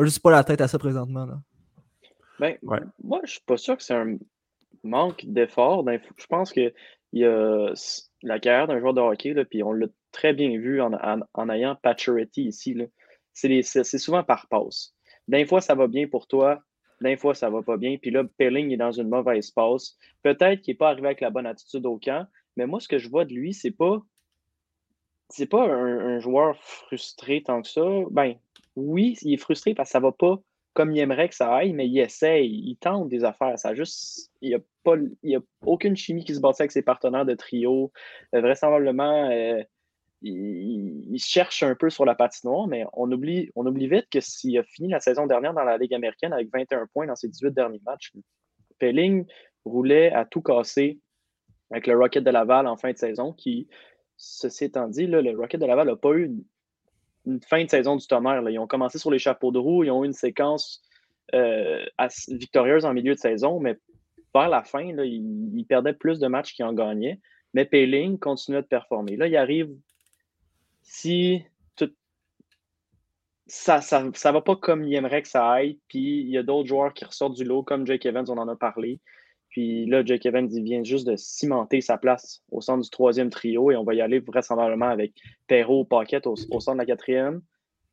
juste 0.00 0.20
pas 0.20 0.32
la 0.32 0.44
tête 0.44 0.60
à 0.60 0.68
ça 0.68 0.78
présentement. 0.78 1.24
Là. 1.26 1.40
Ben, 2.40 2.56
Ouais. 2.62 2.80
Moi, 3.02 3.20
je 3.24 3.32
suis 3.32 3.44
pas 3.46 3.56
sûr 3.56 3.76
que 3.76 3.82
c'est 3.82 3.94
un 3.94 4.16
manque 4.82 5.24
d'effort. 5.26 5.84
Je 6.16 6.26
pense 6.26 6.52
que 6.52 6.72
il 7.12 7.20
y 7.20 7.24
a 7.24 7.72
la 8.22 8.40
carrière 8.40 8.66
d'un 8.66 8.80
joueur 8.80 8.94
de 8.94 9.00
hockey, 9.00 9.34
là, 9.34 9.44
puis 9.44 9.62
on 9.62 9.72
l'a 9.72 9.86
très 10.10 10.32
bien 10.32 10.58
vu 10.58 10.80
en, 10.80 10.92
en, 10.94 11.20
en 11.32 11.48
ayant 11.48 11.76
Pacioretty 11.76 12.46
ici. 12.46 12.76
C'est 13.32 13.98
souvent 13.98 14.24
par 14.24 14.48
passe. 14.48 14.94
D'un 15.28 15.46
fois, 15.46 15.60
ça 15.60 15.74
va 15.74 15.86
bien 15.86 16.08
pour 16.08 16.26
toi. 16.26 16.60
D'un 17.00 17.16
fois, 17.16 17.34
ça 17.34 17.50
va 17.50 17.62
pas 17.62 17.76
bien. 17.76 17.98
Puis 17.98 18.10
là, 18.10 18.24
Pelling 18.36 18.72
est 18.72 18.76
dans 18.76 18.92
une 18.92 19.08
mauvaise 19.08 19.50
passe. 19.50 19.96
Peut-être 20.22 20.62
qu'il 20.62 20.72
n'est 20.72 20.78
pas 20.78 20.90
arrivé 20.90 21.06
avec 21.06 21.20
la 21.20 21.30
bonne 21.30 21.46
attitude 21.46 21.86
au 21.86 21.98
camp. 21.98 22.26
Mais 22.56 22.66
moi, 22.66 22.80
ce 22.80 22.88
que 22.88 22.98
je 22.98 23.08
vois 23.08 23.24
de 23.24 23.32
lui, 23.32 23.54
c'est 23.54 23.70
pas. 23.70 24.02
C'est 25.28 25.46
pas 25.46 25.64
un, 25.64 26.16
un 26.16 26.18
joueur 26.20 26.56
frustré 26.62 27.42
tant 27.42 27.62
que 27.62 27.68
ça. 27.68 27.84
Ben, 28.10 28.34
oui, 28.76 29.16
il 29.22 29.34
est 29.34 29.38
frustré 29.38 29.74
parce 29.74 29.88
que 29.88 29.92
ça 29.92 30.00
va 30.00 30.12
pas 30.12 30.40
comme 30.74 30.92
il 30.92 30.98
aimerait 30.98 31.28
que 31.28 31.36
ça 31.36 31.54
aille, 31.54 31.72
mais 31.72 31.88
il 31.88 31.98
essaye, 31.98 32.50
il 32.50 32.76
tente 32.76 33.08
des 33.08 33.24
affaires. 33.24 33.58
Ça 33.58 33.74
juste, 33.74 34.30
il 34.42 34.50
n'y 34.50 34.54
a, 34.56 34.60
pas, 34.82 34.96
il 35.22 35.30
y 35.30 35.36
a 35.36 35.40
aucune 35.64 35.96
chimie 35.96 36.24
qui 36.24 36.34
se 36.34 36.40
bâtit 36.40 36.62
avec 36.62 36.72
ses 36.72 36.82
partenaires 36.82 37.24
de 37.24 37.34
trio. 37.34 37.92
Euh, 38.34 38.40
vraisemblablement, 38.40 39.30
euh, 39.30 39.62
il, 40.20 41.18
cherche 41.18 41.62
un 41.62 41.76
peu 41.76 41.90
sur 41.90 42.04
la 42.04 42.16
patinoire, 42.16 42.66
mais 42.66 42.84
on 42.92 43.10
oublie, 43.10 43.50
on 43.54 43.66
oublie 43.66 43.88
vite 43.88 44.08
que 44.10 44.20
s'il 44.20 44.58
a 44.58 44.64
fini 44.64 44.88
la 44.88 45.00
saison 45.00 45.26
dernière 45.26 45.54
dans 45.54 45.64
la 45.64 45.78
Ligue 45.78 45.94
américaine 45.94 46.32
avec 46.32 46.48
21 46.52 46.86
points 46.92 47.06
dans 47.06 47.16
ses 47.16 47.28
18 47.28 47.52
derniers 47.52 47.80
matchs, 47.86 48.12
Pelling 48.78 49.26
roulait 49.64 50.12
à 50.12 50.24
tout 50.24 50.42
casser 50.42 50.98
avec 51.70 51.86
le 51.86 51.96
Rocket 51.96 52.24
de 52.24 52.30
Laval 52.30 52.66
en 52.66 52.76
fin 52.76 52.90
de 52.90 52.98
saison, 52.98 53.32
qui, 53.32 53.68
ceci 54.16 54.64
étant 54.64 54.88
dit, 54.88 55.06
le 55.06 55.36
Rocket 55.38 55.60
de 55.60 55.66
Laval 55.66 55.86
n'a 55.86 55.96
pas 55.96 56.12
eu 56.12 56.24
une, 56.24 56.44
une 57.26 57.40
fin 57.40 57.64
de 57.64 57.70
saison 57.70 57.96
du 57.96 58.06
tonnerre. 58.06 58.48
Ils 58.48 58.58
ont 58.58 58.66
commencé 58.66 58.98
sur 58.98 59.10
les 59.10 59.18
chapeaux 59.18 59.50
de 59.50 59.58
roue, 59.58 59.84
ils 59.84 59.90
ont 59.90 60.04
eu 60.04 60.06
une 60.06 60.12
séquence 60.12 60.82
euh, 61.34 61.84
victorieuse 62.28 62.84
en 62.84 62.92
milieu 62.92 63.14
de 63.14 63.18
saison, 63.18 63.60
mais 63.60 63.78
vers 64.34 64.48
la 64.48 64.62
fin, 64.62 64.82
ils, 64.82 65.66
perdaient 65.68 65.94
plus 65.94 66.18
de 66.18 66.26
matchs 66.26 66.54
qu'ils 66.54 66.64
en 66.64 66.72
gagnaient. 66.72 67.20
Mais 67.54 67.64
Payling 67.64 68.18
continuait 68.18 68.62
de 68.62 68.66
performer. 68.66 69.16
Là, 69.16 69.28
il 69.28 69.36
arrive, 69.36 69.70
si 70.82 71.44
tout, 71.76 71.90
ça 73.46 73.80
ça, 73.80 74.04
ça 74.12 74.32
va 74.32 74.40
pas 74.40 74.56
comme 74.56 74.84
il 74.84 74.94
aimerait 74.94 75.22
que 75.22 75.28
ça 75.28 75.48
aille, 75.48 75.78
puis 75.88 76.20
il 76.20 76.28
y 76.30 76.38
a 76.38 76.42
d'autres 76.42 76.68
joueurs 76.68 76.92
qui 76.92 77.04
ressortent 77.04 77.36
du 77.36 77.44
lot, 77.44 77.62
comme 77.62 77.86
Jake 77.86 78.04
Evans, 78.06 78.28
on 78.28 78.38
en 78.38 78.48
a 78.48 78.56
parlé. 78.56 79.00
Puis 79.54 79.86
là, 79.86 80.04
Jake 80.04 80.26
Evans, 80.26 80.48
vient 80.48 80.82
juste 80.82 81.06
de 81.06 81.14
cimenter 81.14 81.80
sa 81.80 81.96
place 81.96 82.42
au 82.50 82.60
centre 82.60 82.82
du 82.82 82.90
troisième 82.90 83.30
trio 83.30 83.70
et 83.70 83.76
on 83.76 83.84
va 83.84 83.94
y 83.94 84.00
aller 84.00 84.18
vraisemblablement 84.18 84.88
avec 84.88 85.12
Perrault, 85.46 85.84
Paquette 85.84 86.26
au, 86.26 86.34
au 86.50 86.58
centre 86.58 86.72
de 86.72 86.78
la 86.78 86.86
quatrième. 86.86 87.40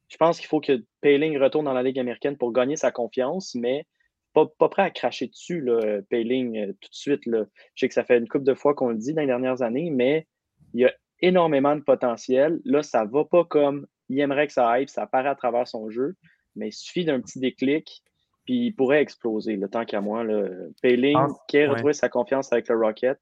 Je 0.08 0.18
pense 0.18 0.40
qu'il 0.40 0.48
faut 0.48 0.60
que 0.60 0.84
Payling 1.02 1.38
retourne 1.38 1.66
dans 1.66 1.74
la 1.74 1.84
Ligue 1.84 2.00
américaine 2.00 2.36
pour 2.36 2.52
gagner 2.52 2.78
sa 2.78 2.90
confiance, 2.92 3.54
mais 3.54 3.86
pas, 4.34 4.48
prêt 4.70 4.82
à 4.82 4.90
cracher 4.90 5.28
dessus, 5.28 5.62
là, 5.62 6.02
Payling, 6.10 6.58
euh, 6.58 6.74
tout 6.82 6.90
de 6.90 6.96
suite. 6.96 7.22
Je 7.26 7.46
sais 7.76 7.88
que 7.88 7.94
ça 7.94 8.04
fait 8.04 8.18
une 8.18 8.28
couple 8.28 8.46
de 8.46 8.56
fois 8.56 8.74
qu'on 8.74 8.90
le 8.90 8.98
dit 8.98 9.14
dans 9.14 9.22
les 9.22 9.28
dernières 9.28 9.62
années, 9.62 9.92
mais 9.92 10.26
il 10.74 10.82
y 10.82 10.86
a 10.86 10.94
énormément 11.20 11.76
de 11.76 11.82
potentiel. 11.82 12.60
Là, 12.66 12.82
ça 12.82 13.06
va 13.06 13.24
pas 13.24 13.46
comme 13.46 13.86
il 14.10 14.20
aimerait 14.20 14.48
que 14.48 14.54
ça 14.54 14.68
aille, 14.68 14.88
ça 14.88 15.04
apparaît 15.04 15.30
à 15.30 15.36
travers 15.36 15.68
son 15.68 15.92
jeu, 15.92 16.16
mais 16.56 16.70
il 16.70 16.74
suffit 16.74 17.06
d'un 17.06 17.22
petit 17.22 17.40
déclic, 17.40 18.02
puis 18.52 18.66
il 18.68 18.72
pourrait 18.74 19.02
exploser, 19.02 19.56
le 19.56 19.70
tant 19.70 19.86
qu'à 19.86 20.02
moi. 20.02 20.26
Là. 20.26 20.46
Payling 20.82 21.14
pense- 21.14 21.38
qui 21.48 21.58
a 21.58 21.62
ouais. 21.62 21.68
retrouvé 21.70 21.94
sa 21.94 22.10
confiance 22.10 22.52
avec 22.52 22.68
le 22.68 22.76
Rocket, 22.76 23.18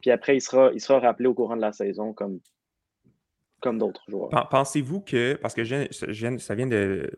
puis 0.00 0.10
après, 0.10 0.36
il 0.38 0.40
sera, 0.40 0.70
il 0.72 0.80
sera 0.80 1.00
rappelé 1.00 1.28
au 1.28 1.34
courant 1.34 1.54
de 1.56 1.60
la 1.60 1.72
saison 1.72 2.14
comme, 2.14 2.40
comme 3.60 3.76
d'autres 3.78 4.02
joueurs. 4.08 4.30
Pen- 4.30 4.44
Pensez-vous 4.50 5.02
que, 5.02 5.34
parce 5.34 5.52
que 5.52 5.64
je 5.64 5.86
je 5.90 6.38
ça 6.38 6.54
vient 6.54 6.66
de, 6.66 7.10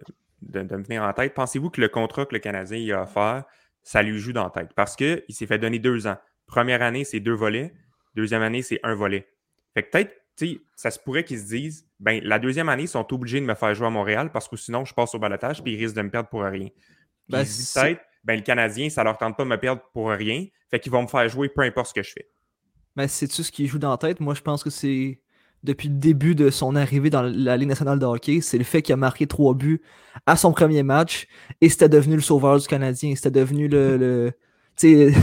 de- 0.42 0.62
de 0.62 0.76
me 0.76 0.82
venir 0.82 1.04
en 1.04 1.12
tête, 1.12 1.34
pensez-vous 1.34 1.70
que 1.70 1.80
le 1.80 1.88
contrat 1.88 2.26
que 2.26 2.34
le 2.34 2.40
Canadien 2.40 2.78
il 2.78 2.92
a 2.92 3.02
offert, 3.04 3.44
ça 3.84 4.02
lui 4.02 4.18
joue 4.18 4.32
dans 4.32 4.42
la 4.44 4.50
tête? 4.50 4.72
Parce 4.74 4.96
qu'il 4.96 5.22
s'est 5.30 5.46
fait 5.46 5.58
donner 5.58 5.78
deux 5.78 6.08
ans. 6.08 6.16
Première 6.46 6.82
année, 6.82 7.04
c'est 7.04 7.20
deux 7.20 7.34
volets. 7.34 7.72
Deuxième 8.16 8.42
année, 8.42 8.62
c'est 8.62 8.80
un 8.82 8.96
volet. 8.96 9.28
Fait 9.74 9.84
que 9.84 9.90
peut-être, 9.90 10.12
ça 10.74 10.90
se 10.90 10.98
pourrait 10.98 11.22
qu'ils 11.24 11.38
se 11.38 11.46
disent, 11.46 11.88
ben, 12.00 12.20
la 12.24 12.38
deuxième 12.38 12.68
année, 12.68 12.82
ils 12.84 12.88
sont 12.88 13.12
obligés 13.14 13.40
de 13.40 13.46
me 13.46 13.54
faire 13.54 13.72
jouer 13.74 13.86
à 13.86 13.90
Montréal 13.90 14.30
parce 14.32 14.48
que 14.48 14.56
sinon, 14.56 14.84
je 14.84 14.92
passe 14.92 15.14
au 15.14 15.18
balotage 15.20 15.62
puis 15.62 15.74
ils 15.74 15.78
risquent 15.78 15.96
de 15.96 16.02
me 16.02 16.10
perdre 16.10 16.28
pour 16.28 16.42
rien. 16.42 16.68
Ben, 17.28 17.44
peut-être, 17.44 18.00
ben, 18.24 18.36
le 18.36 18.42
Canadien, 18.42 18.88
ça 18.88 19.04
leur 19.04 19.18
tente 19.18 19.36
pas 19.36 19.44
de 19.44 19.48
me 19.48 19.58
perdre 19.58 19.82
pour 19.92 20.10
rien. 20.10 20.46
Fait 20.70 20.80
qu'ils 20.80 20.92
vont 20.92 21.02
me 21.02 21.08
faire 21.08 21.28
jouer 21.28 21.48
peu 21.48 21.62
importe 21.62 21.88
ce 21.88 21.94
que 21.94 22.02
je 22.02 22.12
fais. 22.12 22.28
Mais 22.96 23.08
c'est-tu 23.08 23.42
ce 23.42 23.52
qui 23.52 23.66
joue 23.66 23.78
dans 23.78 23.90
la 23.90 23.98
tête? 23.98 24.20
Moi, 24.20 24.34
je 24.34 24.40
pense 24.40 24.64
que 24.64 24.70
c'est 24.70 25.20
depuis 25.62 25.88
le 25.88 25.96
début 25.96 26.34
de 26.34 26.50
son 26.50 26.76
arrivée 26.76 27.10
dans 27.10 27.22
la 27.22 27.56
Ligue 27.56 27.68
nationale 27.68 27.98
de 27.98 28.06
hockey, 28.06 28.40
c'est 28.40 28.58
le 28.58 28.64
fait 28.64 28.82
qu'il 28.82 28.92
a 28.92 28.96
marqué 28.96 29.26
trois 29.26 29.54
buts 29.54 29.82
à 30.24 30.36
son 30.36 30.52
premier 30.52 30.82
match 30.82 31.26
et 31.60 31.68
c'était 31.68 31.88
devenu 31.88 32.14
le 32.14 32.22
sauveur 32.22 32.58
du 32.58 32.66
Canadien. 32.66 33.14
C'était 33.14 33.30
devenu 33.30 33.68
le. 33.68 33.96
le 33.98 34.32
tu 34.76 35.10
sais, 35.10 35.14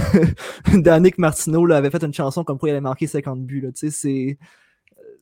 Danick 0.74 1.20
Martineau 1.20 1.66
là, 1.66 1.78
avait 1.78 1.92
fait 1.92 2.04
une 2.04 2.13
chanson 2.13 2.44
comme 2.44 2.58
quoi 2.58 2.70
il 2.70 2.72
allait 2.72 2.82
marquer 2.82 3.06
50 3.08 3.46
buts. 3.46 3.72
Tu 3.76 3.92
sais. 3.92 4.38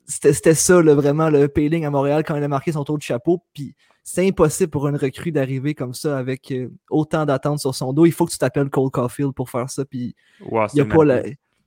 C'était 0.06 0.56
ça, 0.56 0.82
là, 0.82 0.96
vraiment, 0.96 1.30
le 1.30 1.48
payling 1.48 1.86
à 1.86 1.90
Montréal 1.90 2.24
quand 2.26 2.36
il 2.36 2.44
a 2.44 2.48
marqué 2.48 2.72
son 2.72 2.84
tour 2.84 2.98
de 2.98 3.04
chapeau. 3.04 3.44
Puis 3.54 3.76
c'est 4.04 4.28
impossible 4.28 4.70
pour 4.70 4.88
une 4.88 4.96
recrue 4.96 5.32
d'arriver 5.32 5.76
comme 5.76 5.94
ça 5.94 6.18
avec 6.18 6.52
euh, 6.52 6.70
autant 6.90 7.26
d'attentes 7.26 7.60
sur 7.60 7.76
son 7.76 7.94
dos. 7.94 8.06
Il 8.06 8.12
faut 8.12 8.26
que 8.26 8.32
tu 8.32 8.38
t'appelles 8.38 8.70
Cole 8.70 8.90
Caulfield 8.90 9.34
pour 9.34 9.50
faire 9.50 9.70
ça. 9.70 9.86
Puis 9.86 10.16
il 10.42 10.78
y 10.78 10.82
a 10.82 10.86
pas 10.86 11.06
la... 11.06 11.24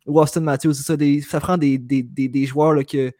Austin 0.06 0.40
Matthews, 0.40 0.74
c'est 0.74 0.82
ça. 0.82 0.96
Des... 0.96 1.20
Ça 1.20 1.40
prend 1.40 1.56
des, 1.56 1.78
des, 1.78 2.02
des, 2.02 2.28
des 2.28 2.46
joueurs 2.46 2.74
là, 2.74 2.84
que, 2.84 3.12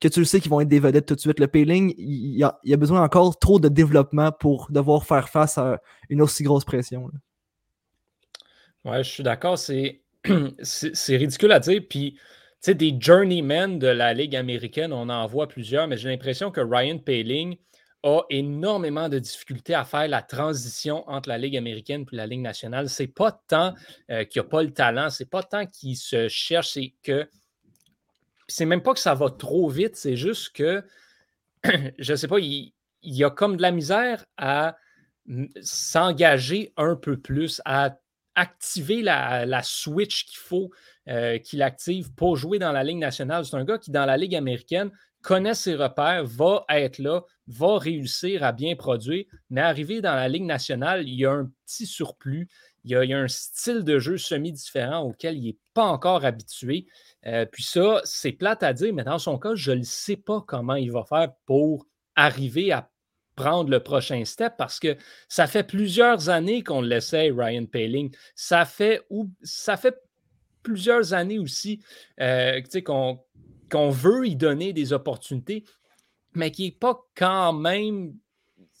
que 0.00 0.08
tu 0.08 0.20
le 0.20 0.24
sais 0.24 0.40
qui 0.40 0.48
vont 0.48 0.60
être 0.60 0.68
des 0.68 0.80
vedettes 0.80 1.06
tout 1.06 1.14
de 1.14 1.20
suite. 1.20 1.40
Le 1.40 1.48
Payling, 1.48 1.94
il 1.98 2.36
y 2.36 2.44
a, 2.44 2.58
il 2.62 2.70
y 2.70 2.74
a 2.74 2.76
besoin 2.76 3.02
encore 3.02 3.38
trop 3.38 3.58
de 3.58 3.68
développement 3.68 4.32
pour 4.32 4.68
devoir 4.70 5.04
faire 5.04 5.28
face 5.28 5.58
à 5.58 5.80
une 6.08 6.22
aussi 6.22 6.44
grosse 6.44 6.64
pression. 6.64 7.08
là. 7.08 7.18
Ouais, 8.84 9.02
je 9.02 9.10
suis 9.10 9.22
d'accord. 9.22 9.58
C'est, 9.58 10.02
ridicule 11.08 11.52
à 11.52 11.60
dire. 11.60 11.82
Puis, 11.88 12.12
tu 12.12 12.20
sais, 12.60 12.74
des 12.74 12.96
journeymen 12.98 13.78
de 13.78 13.86
la 13.86 14.14
Ligue 14.14 14.36
américaine, 14.36 14.92
on 14.92 15.08
en 15.08 15.26
voit 15.26 15.48
plusieurs, 15.48 15.88
mais 15.88 15.96
j'ai 15.96 16.08
l'impression 16.08 16.50
que 16.50 16.60
Ryan 16.60 16.98
Paling 16.98 17.56
a 18.04 18.22
énormément 18.28 19.08
de 19.08 19.18
difficultés 19.18 19.74
à 19.74 19.84
faire 19.84 20.06
la 20.06 20.20
transition 20.20 21.08
entre 21.08 21.30
la 21.30 21.38
Ligue 21.38 21.56
américaine 21.56 22.04
et 22.12 22.16
la 22.16 22.26
Ligue 22.26 22.42
nationale. 22.42 22.90
C'est 22.90 23.08
pas 23.08 23.32
tant 23.48 23.74
euh, 24.10 24.24
qu'il 24.24 24.42
n'a 24.42 24.48
pas 24.48 24.62
le 24.62 24.72
talent, 24.72 25.08
c'est 25.08 25.28
pas 25.28 25.42
tant 25.42 25.66
qu'il 25.66 25.96
se 25.96 26.28
cherche, 26.28 26.72
c'est 26.74 26.94
que. 27.02 27.28
C'est 28.46 28.66
même 28.66 28.82
pas 28.82 28.92
que 28.92 29.00
ça 29.00 29.14
va 29.14 29.30
trop 29.30 29.70
vite, 29.70 29.96
c'est 29.96 30.16
juste 30.16 30.54
que, 30.54 30.84
je 31.98 32.14
sais 32.14 32.28
pas, 32.28 32.38
il, 32.38 32.74
y 33.02 33.24
a 33.24 33.30
comme 33.30 33.56
de 33.56 33.62
la 33.62 33.70
misère 33.70 34.26
à 34.36 34.76
s'engager 35.62 36.74
un 36.76 36.94
peu 36.94 37.16
plus, 37.16 37.62
à 37.64 37.96
activer 38.34 39.00
la, 39.00 39.46
la 39.46 39.62
switch 39.62 40.26
qu'il 40.26 40.36
faut 40.38 40.70
euh, 41.08 41.38
qu'il 41.38 41.62
active 41.62 42.12
pour 42.12 42.36
jouer 42.36 42.58
dans 42.58 42.72
la 42.72 42.84
Ligue 42.84 42.98
nationale. 42.98 43.46
C'est 43.46 43.56
un 43.56 43.64
gars 43.64 43.78
qui, 43.78 43.90
dans 43.90 44.04
la 44.04 44.18
Ligue 44.18 44.36
américaine, 44.36 44.90
connaît 45.24 45.54
ses 45.54 45.74
repères, 45.74 46.24
va 46.24 46.64
être 46.68 46.98
là, 46.98 47.22
va 47.48 47.78
réussir 47.78 48.44
à 48.44 48.52
bien 48.52 48.76
produire, 48.76 49.24
mais 49.48 49.62
arrivé 49.62 50.02
dans 50.02 50.14
la 50.14 50.28
Ligue 50.28 50.44
nationale, 50.44 51.08
il 51.08 51.14
y 51.14 51.24
a 51.24 51.32
un 51.32 51.50
petit 51.64 51.86
surplus, 51.86 52.48
il 52.84 52.90
y 52.90 53.14
a, 53.14 53.18
un 53.18 53.28
style 53.28 53.82
de 53.82 53.98
jeu 53.98 54.18
semi-différent 54.18 55.00
auquel 55.00 55.38
il 55.38 55.46
n'est 55.46 55.58
pas 55.72 55.86
encore 55.86 56.26
habitué. 56.26 56.86
Euh, 57.26 57.46
puis 57.46 57.62
ça, 57.62 58.02
c'est 58.04 58.32
plate 58.32 58.62
à 58.62 58.74
dire, 58.74 58.92
mais 58.92 59.04
dans 59.04 59.18
son 59.18 59.38
cas, 59.38 59.54
je 59.54 59.72
ne 59.72 59.82
sais 59.82 60.16
pas 60.16 60.44
comment 60.46 60.74
il 60.74 60.92
va 60.92 61.04
faire 61.04 61.32
pour 61.46 61.86
arriver 62.14 62.70
à 62.70 62.90
prendre 63.34 63.70
le 63.70 63.80
prochain 63.80 64.24
step 64.26 64.54
parce 64.58 64.78
que 64.78 64.96
ça 65.28 65.46
fait 65.46 65.64
plusieurs 65.64 66.28
années 66.28 66.62
qu'on 66.62 66.82
l'essaie, 66.82 67.32
Ryan 67.34 67.64
Paling. 67.64 68.14
Ça 68.34 68.66
fait, 68.66 69.00
ou, 69.08 69.30
ça 69.42 69.78
fait 69.78 69.96
plusieurs 70.62 71.14
années 71.14 71.38
aussi 71.38 71.82
euh, 72.20 72.60
qu'on 72.84 73.23
qu'on 73.74 73.90
veut 73.90 74.28
y 74.28 74.36
donner 74.36 74.72
des 74.72 74.92
opportunités, 74.92 75.64
mais 76.32 76.52
qui 76.52 76.66
n'est 76.66 76.70
pas 76.70 77.00
quand 77.16 77.52
même. 77.52 78.14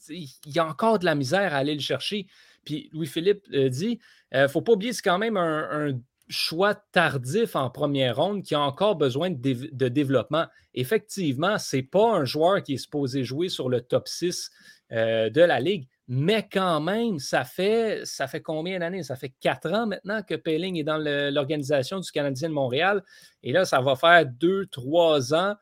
Il 0.08 0.28
y 0.46 0.60
a 0.60 0.66
encore 0.66 1.00
de 1.00 1.04
la 1.04 1.16
misère 1.16 1.52
à 1.52 1.56
aller 1.56 1.74
le 1.74 1.80
chercher. 1.80 2.28
Puis 2.64 2.90
Louis-Philippe 2.92 3.44
euh, 3.52 3.68
dit 3.68 3.98
il 4.32 4.42
ne 4.42 4.46
faut 4.46 4.62
pas 4.62 4.72
oublier, 4.72 4.92
c'est 4.92 5.02
quand 5.02 5.18
même 5.18 5.36
un, 5.36 5.98
choix 6.28 6.74
tardif 6.74 7.54
en 7.54 7.68
première 7.68 8.16
ronde 8.16 8.42
qui 8.42 8.54
a 8.54 8.60
encore 8.60 8.96
besoin 8.96 9.30
de 9.30 9.88
développement. 9.88 10.46
Effectivement, 10.72 11.58
ce 11.58 11.76
n'est 11.76 11.82
pas 11.82 12.14
un 12.14 12.24
joueur 12.24 12.62
qui 12.62 12.74
est 12.74 12.78
supposé 12.78 13.24
jouer 13.24 13.50
sur 13.50 13.68
le 13.68 13.82
top 13.82 14.08
6 14.08 14.50
euh, 14.92 15.28
de 15.28 15.42
la 15.42 15.60
Ligue, 15.60 15.86
mais 16.06 16.46
quand 16.50 16.80
même, 16.80 17.18
ça 17.18 17.44
fait, 17.44 18.04
ça 18.04 18.26
fait 18.26 18.42
combien 18.42 18.78
d'années? 18.78 19.02
Ça 19.02 19.16
fait 19.16 19.32
quatre 19.40 19.72
ans 19.72 19.86
maintenant 19.86 20.22
que 20.22 20.34
Pelling 20.34 20.76
est 20.76 20.84
dans 20.84 20.98
l'organisation 20.98 21.98
du 21.98 22.10
Canadien 22.10 22.50
de 22.50 22.54
Montréal. 22.54 23.02
Et 23.42 23.52
là, 23.52 23.64
ça 23.64 23.80
va 23.80 23.96
faire 23.96 24.26
deux, 24.26 24.66
trois 24.66 25.32
ans 25.32 25.54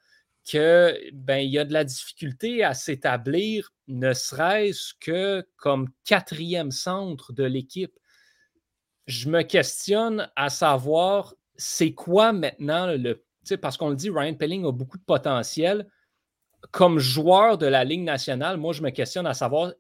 que 0.51 0.99
ben, 1.13 1.39
il 1.39 1.51
y 1.51 1.59
a 1.59 1.65
de 1.65 1.73
la 1.73 1.85
difficulté 1.85 2.65
à 2.65 2.75
s'établir, 2.75 3.73
ne 3.87 4.13
serait-ce 4.13 4.95
que 4.99 5.47
comme 5.57 5.89
quatrième 6.05 6.73
centre 6.73 7.33
de 7.33 7.45
l'équipe. 7.45 7.97
Je 9.07 9.29
me 9.29 9.43
questionne 9.43 10.29
à 10.35 10.49
savoir 10.49 11.35
c'est 11.57 11.93
quoi 11.93 12.33
maintenant 12.33 12.87
le. 12.87 13.25
Parce 13.61 13.77
qu'on 13.77 13.91
le 13.91 13.97
dit, 13.97 14.11
Ryan 14.11 14.35
Pelling 14.35 14.65
a 14.65 14.73
beaucoup 14.73 14.99
de 14.99 15.05
potentiel. 15.05 15.89
Comme 16.71 16.99
joueur 16.99 17.59
de 17.59 17.67
la 17.67 17.85
Ligue 17.85 18.05
nationale, 18.05 18.57
moi, 18.57 18.73
je 18.73 18.83
me 18.83 18.91
questionne 18.91 19.27
à 19.27 19.35
savoir 19.35 19.73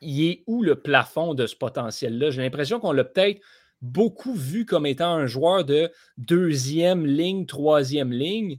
il 0.00 0.24
est 0.24 0.44
où 0.46 0.62
le 0.62 0.76
plafond 0.76 1.34
de 1.34 1.46
ce 1.46 1.56
potentiel-là? 1.56 2.30
J'ai 2.30 2.42
l'impression 2.42 2.80
qu'on 2.80 2.92
l'a 2.92 3.04
peut-être 3.04 3.40
beaucoup 3.82 4.34
vu 4.34 4.64
comme 4.64 4.86
étant 4.86 5.12
un 5.12 5.26
joueur 5.26 5.64
de 5.64 5.90
deuxième 6.16 7.06
ligne, 7.06 7.46
troisième 7.46 8.12
ligne 8.12 8.58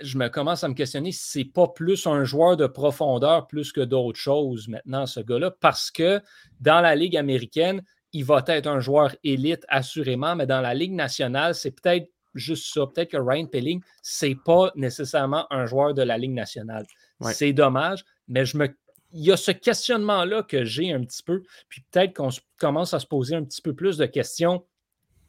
je 0.00 0.18
me 0.18 0.28
commence 0.28 0.64
à 0.64 0.68
me 0.68 0.74
questionner 0.74 1.12
si 1.12 1.28
c'est 1.28 1.44
pas 1.44 1.68
plus 1.68 2.06
un 2.06 2.24
joueur 2.24 2.56
de 2.56 2.66
profondeur 2.66 3.46
plus 3.46 3.72
que 3.72 3.80
d'autres 3.80 4.18
choses 4.18 4.68
maintenant, 4.68 5.06
ce 5.06 5.20
gars-là, 5.20 5.50
parce 5.50 5.90
que 5.90 6.20
dans 6.60 6.80
la 6.80 6.94
Ligue 6.94 7.16
américaine, 7.16 7.82
il 8.12 8.24
va 8.24 8.42
être 8.46 8.66
un 8.66 8.80
joueur 8.80 9.14
élite, 9.24 9.64
assurément, 9.68 10.34
mais 10.34 10.46
dans 10.46 10.60
la 10.60 10.74
Ligue 10.74 10.92
nationale, 10.92 11.54
c'est 11.54 11.70
peut-être 11.70 12.10
juste 12.34 12.72
ça. 12.72 12.86
Peut-être 12.86 13.10
que 13.10 13.16
Ryan 13.16 13.46
Pelling, 13.46 13.82
c'est 14.02 14.36
pas 14.44 14.70
nécessairement 14.76 15.46
un 15.52 15.66
joueur 15.66 15.94
de 15.94 16.02
la 16.02 16.16
Ligue 16.16 16.32
nationale. 16.32 16.86
C'est 17.20 17.52
dommage, 17.52 18.04
mais 18.28 18.44
je 18.44 18.56
me 18.56 18.68
il 19.12 19.24
y 19.24 19.32
a 19.32 19.36
ce 19.36 19.50
questionnement-là 19.50 20.42
que 20.42 20.64
j'ai 20.64 20.92
un 20.92 21.02
petit 21.02 21.22
peu, 21.22 21.42
puis 21.68 21.82
peut-être 21.90 22.14
qu'on 22.14 22.28
commence 22.58 22.94
à 22.94 23.00
se 23.00 23.06
poser 23.06 23.34
un 23.34 23.44
petit 23.44 23.62
peu 23.62 23.74
plus 23.74 23.96
de 23.96 24.06
questions 24.06 24.64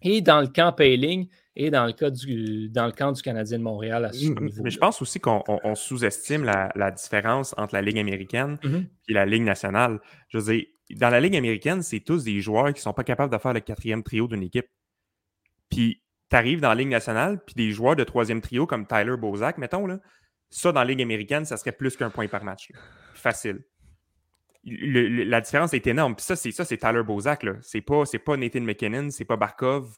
et 0.01 0.21
dans 0.21 0.41
le 0.41 0.47
camp 0.47 0.71
Payling 0.71 1.27
et 1.55 1.71
dans 1.71 1.85
le, 1.85 1.91
cas 1.91 2.09
du, 2.09 2.69
dans 2.69 2.85
le 2.85 2.91
camp 2.91 3.11
du 3.11 3.21
Canadien 3.21 3.57
de 3.57 3.63
Montréal 3.63 4.05
à 4.05 4.13
ce 4.13 4.19
niveau. 4.19 4.63
Mais 4.63 4.69
je 4.69 4.77
pense 4.77 5.01
aussi 5.01 5.19
qu'on 5.19 5.43
sous-estime 5.75 6.45
la, 6.45 6.91
différence 6.91 7.53
entre 7.57 7.75
la 7.75 7.81
Ligue 7.81 7.99
américaine 7.99 8.57
mm-hmm. 8.63 8.85
et 9.09 9.13
la 9.13 9.25
Ligue 9.25 9.43
nationale. 9.43 9.99
Je 10.29 10.37
veux 10.37 10.53
dire, 10.53 10.65
dans 10.91 11.09
la 11.09 11.19
Ligue 11.19 11.35
américaine, 11.35 11.81
c'est 11.81 11.99
tous 11.99 12.23
des 12.23 12.39
joueurs 12.41 12.67
qui 12.67 12.79
ne 12.79 12.83
sont 12.83 12.93
pas 12.93 13.03
capables 13.03 13.31
de 13.33 13.37
faire 13.37 13.53
le 13.53 13.59
quatrième 13.59 14.03
trio 14.03 14.27
d'une 14.27 14.43
équipe. 14.43 14.67
Puis 15.69 16.01
tu 16.29 16.35
arrives 16.35 16.61
dans 16.61 16.69
la 16.69 16.75
Ligue 16.75 16.89
nationale, 16.89 17.43
puis 17.43 17.55
des 17.55 17.71
joueurs 17.71 17.95
de 17.95 18.03
troisième 18.03 18.41
trio 18.41 18.65
comme 18.65 18.87
Tyler 18.87 19.17
Bozak, 19.17 19.57
mettons, 19.57 19.85
là, 19.85 19.99
ça 20.49 20.71
dans 20.71 20.79
la 20.79 20.85
Ligue 20.85 21.01
américaine, 21.01 21.45
ça 21.45 21.57
serait 21.57 21.71
plus 21.71 21.95
qu'un 21.95 22.09
point 22.09 22.27
par 22.27 22.43
match. 22.43 22.71
Facile. 23.19 23.63
la 24.63 25.41
différence 25.41 25.73
est 25.73 25.85
énorme. 25.87 26.15
Puis 26.15 26.25
ça, 26.25 26.35
c'est 26.35 26.51
ça, 26.51 26.65
c'est 26.65 26.77
Tyler 26.77 27.03
Bozak. 27.03 27.45
C'est 27.61 27.81
pas, 27.81 28.03
pas 28.25 28.37
Nathan 28.37 28.61
McKinnon, 28.61 29.09
c'est 29.09 29.25
pas 29.25 29.37
Barkov 29.37 29.95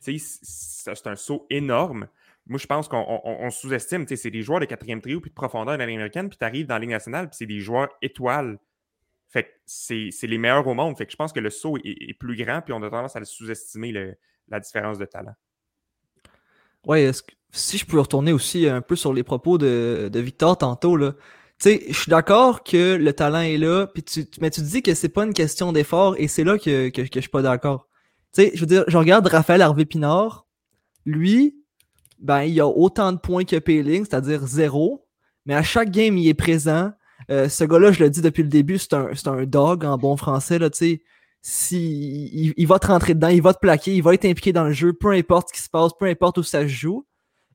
c'est 0.00 1.06
un 1.06 1.16
saut 1.16 1.46
énorme. 1.50 2.08
Moi, 2.46 2.58
je 2.58 2.66
pense 2.66 2.88
qu'on 2.88 3.50
sous-estime. 3.50 4.06
C'est 4.08 4.30
des 4.30 4.42
joueurs 4.42 4.60
de 4.60 4.64
quatrième 4.64 5.00
trio 5.00 5.20
puis 5.20 5.30
de 5.30 5.34
profondeur 5.34 5.76
dans 5.76 5.84
américaine, 5.84 6.28
puis 6.28 6.38
tu 6.38 6.44
arrives 6.44 6.66
dans 6.66 6.74
la 6.74 6.80
Ligue 6.80 6.90
nationale, 6.90 7.28
puis 7.28 7.36
c'est 7.36 7.46
des 7.46 7.60
joueurs 7.60 7.88
étoiles. 8.00 8.58
Fait 9.28 9.44
que 9.44 9.50
c'est 9.66 10.26
les 10.26 10.38
meilleurs 10.38 10.66
au 10.66 10.74
monde. 10.74 10.96
Fait 10.96 11.04
que 11.04 11.12
je 11.12 11.16
pense 11.16 11.32
que 11.32 11.40
le 11.40 11.50
saut 11.50 11.76
est, 11.84 12.18
plus 12.18 12.36
grand, 12.36 12.62
puis 12.62 12.72
on 12.72 12.82
a 12.82 12.88
tendance 12.88 13.16
à 13.16 13.24
sous-estimer 13.24 14.14
la 14.48 14.60
différence 14.60 14.98
de 14.98 15.04
talent. 15.04 15.34
Ouais, 16.86 17.10
si 17.50 17.76
je 17.76 17.84
peux 17.84 18.00
retourner 18.00 18.32
aussi 18.32 18.66
un 18.66 18.80
peu 18.80 18.96
sur 18.96 19.12
les 19.12 19.22
propos 19.22 19.58
de, 19.58 20.10
Victor 20.14 20.56
tantôt, 20.56 20.96
là. 20.96 21.12
Tu 21.60 21.70
sais, 21.70 21.84
je 21.88 21.98
suis 21.98 22.10
d'accord 22.10 22.62
que 22.62 22.94
le 22.94 23.12
talent 23.12 23.40
est 23.40 23.58
là, 23.58 23.86
puis 23.88 24.04
tu, 24.04 24.26
mais 24.40 24.50
tu 24.50 24.60
dis 24.60 24.80
que 24.80 24.94
c'est 24.94 25.08
pas 25.08 25.24
une 25.24 25.34
question 25.34 25.72
d'effort, 25.72 26.14
et 26.18 26.28
c'est 26.28 26.44
là 26.44 26.56
que, 26.56 26.88
que, 26.90 27.02
que 27.02 27.08
je 27.14 27.20
suis 27.20 27.30
pas 27.30 27.42
d'accord. 27.42 27.88
Tu 28.32 28.42
sais, 28.42 28.52
je 28.54 28.60
veux 28.60 28.66
dire, 28.66 28.84
je 28.86 28.96
regarde 28.96 29.26
Raphaël 29.26 29.62
Harvey 29.62 29.84
Pinard. 29.84 30.46
Lui, 31.04 31.56
ben, 32.20 32.42
il 32.42 32.60
a 32.60 32.66
autant 32.66 33.12
de 33.12 33.18
points 33.18 33.44
que 33.44 33.56
Payling, 33.56 34.04
c'est-à-dire 34.04 34.46
zéro. 34.46 35.06
Mais 35.46 35.54
à 35.54 35.62
chaque 35.62 35.90
game, 35.90 36.16
il 36.16 36.28
est 36.28 36.34
présent. 36.34 36.92
Euh, 37.30 37.48
ce 37.48 37.64
gars-là, 37.64 37.92
je 37.92 38.04
le 38.04 38.10
dis 38.10 38.20
depuis 38.20 38.42
le 38.42 38.48
début, 38.48 38.78
c'est 38.78 38.94
un, 38.94 39.10
un, 39.26 39.44
dog 39.44 39.84
en 39.84 39.98
bon 39.98 40.16
français. 40.16 40.58
Là, 40.58 40.68
si, 40.72 41.00
il, 41.42 42.54
il, 42.56 42.66
va 42.66 42.78
te 42.78 42.86
rentrer 42.86 43.14
dedans, 43.14 43.28
il 43.28 43.42
va 43.42 43.54
te 43.54 43.58
plaquer, 43.58 43.94
il 43.94 44.02
va 44.02 44.14
être 44.14 44.24
impliqué 44.24 44.52
dans 44.52 44.64
le 44.64 44.72
jeu, 44.72 44.92
peu 44.92 45.10
importe 45.12 45.48
ce 45.48 45.54
qui 45.54 45.62
se 45.62 45.70
passe, 45.70 45.92
peu 45.98 46.06
importe 46.06 46.38
où 46.38 46.42
ça 46.42 46.62
se 46.62 46.68
joue. 46.68 47.06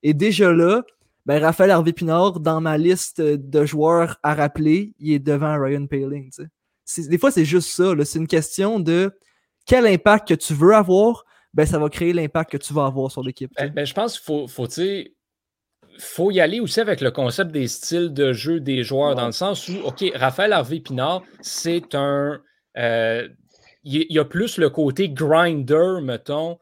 Et 0.02 0.13
déjà 0.13 0.52
là, 0.52 0.84
ben, 1.26 1.42
Raphaël 1.42 1.72
Harvey 1.72 1.94
Pinard, 1.94 2.40
dans 2.40 2.60
ma 2.60 2.78
liste 2.78 3.22
de 3.22 3.66
joueurs 3.66 4.18
à 4.24 4.36
rappeler, 4.36 4.94
il 5.00 5.14
est 5.14 5.20
devant 5.20 5.60
Ryan 5.60 5.88
Paling. 5.88 6.32
Des 6.98 7.18
fois, 7.18 7.32
c'est 7.32 7.46
juste 7.46 7.70
ça. 7.70 7.94
C'est 8.04 8.20
une 8.20 8.28
question 8.28 8.80
de 8.80 9.12
quel 9.66 9.88
impact 9.88 10.28
que 10.28 10.34
tu 10.34 10.54
veux 10.54 10.76
avoir, 10.76 11.24
ben, 11.54 11.66
ça 11.66 11.80
va 11.80 11.90
créer 11.90 12.14
l'impact 12.14 12.52
que 12.52 12.58
tu 12.58 12.74
vas 12.74 12.86
avoir 12.86 13.12
sur 13.12 13.24
l'équipe. 13.24 13.52
Ben, 13.58 13.72
ben, 13.72 13.86
je 13.86 13.94
pense 13.94 14.20
qu'il 14.20 14.26
faut, 14.26 14.48
faut, 14.48 14.68
faut 15.98 16.32
y 16.32 16.42
aller 16.42 16.60
aussi 16.60 16.82
avec 16.82 17.00
le 17.00 17.12
concept 17.12 17.52
des 17.52 17.68
styles 17.68 18.14
de 18.14 18.34
jeu 18.34 18.60
des 18.60 18.84
joueurs, 18.84 19.16
dans 19.16 19.28
le 19.28 19.32
sens 19.32 19.68
où, 19.70 19.76
OK, 19.86 20.04
Raphaël 20.16 20.52
Harvey 20.52 20.80
Pinard, 20.80 21.24
c'est 21.42 21.96
un. 21.96 22.42
Euh, 22.78 23.28
il 23.86 24.06
y, 24.10 24.18
a 24.18 24.24
plus 24.24 24.58
le 24.58 24.70
côté 24.70 25.10
grinder, 25.10 26.00
mettons, 26.02 26.58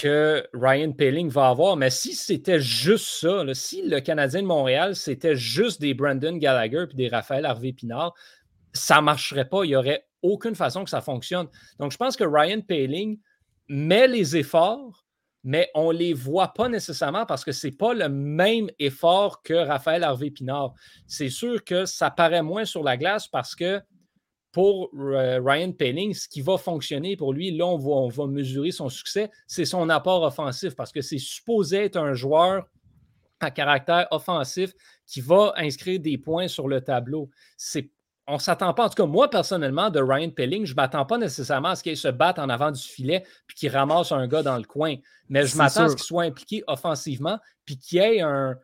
que 0.00 0.46
Ryan 0.52 0.92
Pelling 0.92 1.28
va 1.28 1.48
avoir. 1.48 1.76
Mais 1.76 1.90
si 1.90 2.14
c'était 2.14 2.60
juste 2.60 3.06
ça, 3.06 3.42
si 3.54 3.82
le 3.82 4.00
Canadien 4.00 4.42
de 4.42 4.46
Montréal, 4.46 4.96
c'était 4.96 5.36
juste 5.36 5.80
des 5.80 5.94
Brandon 5.94 6.36
Gallagher 6.36 6.86
et 6.90 6.94
des 6.94 7.08
Raphaël 7.08 7.46
Harvey 7.46 7.72
Pinard, 7.72 8.14
ça 8.72 8.96
ne 8.96 9.02
marcherait 9.02 9.48
pas. 9.48 9.64
Il 9.64 9.70
y 9.70 9.76
aurait 9.76 10.06
aucune 10.22 10.54
façon 10.54 10.84
que 10.84 10.90
ça 10.90 11.00
fonctionne. 11.00 11.48
Donc, 11.78 11.92
je 11.92 11.96
pense 11.96 12.16
que 12.16 12.24
Ryan 12.24 12.60
Paling 12.60 13.18
met 13.68 14.08
les 14.08 14.36
efforts, 14.36 15.06
mais 15.44 15.70
on 15.74 15.92
ne 15.92 15.98
les 15.98 16.12
voit 16.12 16.48
pas 16.48 16.68
nécessairement 16.68 17.24
parce 17.24 17.44
que 17.44 17.52
ce 17.52 17.68
n'est 17.68 17.72
pas 17.72 17.94
le 17.94 18.08
même 18.08 18.68
effort 18.78 19.42
que 19.42 19.54
Raphaël 19.54 20.02
Harvey 20.02 20.30
Pinard. 20.30 20.74
C'est 21.06 21.28
sûr 21.28 21.62
que 21.62 21.84
ça 21.84 22.10
paraît 22.10 22.42
moins 22.42 22.64
sur 22.64 22.82
la 22.82 22.96
glace 22.96 23.28
parce 23.28 23.54
que 23.54 23.80
pour 24.56 24.88
euh, 24.98 25.38
Ryan 25.44 25.70
Paling, 25.70 26.14
ce 26.14 26.26
qui 26.26 26.40
va 26.40 26.56
fonctionner 26.56 27.14
pour 27.14 27.34
lui, 27.34 27.54
là, 27.54 27.66
on 27.66 27.76
va, 27.76 27.90
on 27.90 28.08
va 28.08 28.26
mesurer 28.26 28.70
son 28.70 28.88
succès, 28.88 29.30
c'est 29.46 29.66
son 29.66 29.90
apport 29.90 30.22
offensif 30.22 30.74
parce 30.74 30.92
que 30.92 31.02
c'est 31.02 31.18
supposé 31.18 31.84
être 31.84 31.98
un 31.98 32.14
joueur 32.14 32.66
à 33.40 33.50
caractère 33.50 34.08
offensif 34.12 34.72
qui 35.04 35.20
va 35.20 35.52
inscrire 35.58 36.00
des 36.00 36.16
points 36.16 36.48
sur 36.48 36.68
le 36.68 36.80
tableau. 36.80 37.28
C'est 37.58 37.90
on 38.26 38.36
ne 38.36 38.38
s'attend 38.38 38.72
pas, 38.72 38.86
en 38.86 38.88
tout 38.88 38.94
cas, 38.94 39.04
moi 39.04 39.28
personnellement, 39.28 39.90
de 39.90 40.00
Ryan 40.00 40.30
Pelling, 40.30 40.64
je 40.64 40.72
ne 40.72 40.76
m'attends 40.76 41.04
pas 41.04 41.18
nécessairement 41.18 41.68
à 41.68 41.76
ce 41.76 41.82
qu'il 41.82 41.94
se 41.94 42.08
batte 42.08 42.38
en 42.38 42.48
avant 42.48 42.70
du 42.70 42.80
filet 42.80 43.24
puis 43.46 43.58
qu'il 43.58 43.68
ramasse 43.68 44.10
un 44.10 44.26
gars 44.26 44.42
dans 44.42 44.56
le 44.56 44.64
coin. 44.64 44.94
Mais 45.28 45.44
je 45.44 45.54
m'attends 45.58 45.82
à 45.82 45.88
ce 45.90 45.96
qu'il 45.96 46.04
soit 46.06 46.22
impliqué 46.22 46.64
offensivement 46.66 47.38
puis 47.66 47.76
qu'il 47.76 47.98
ait 47.98 48.22
un, 48.22 48.56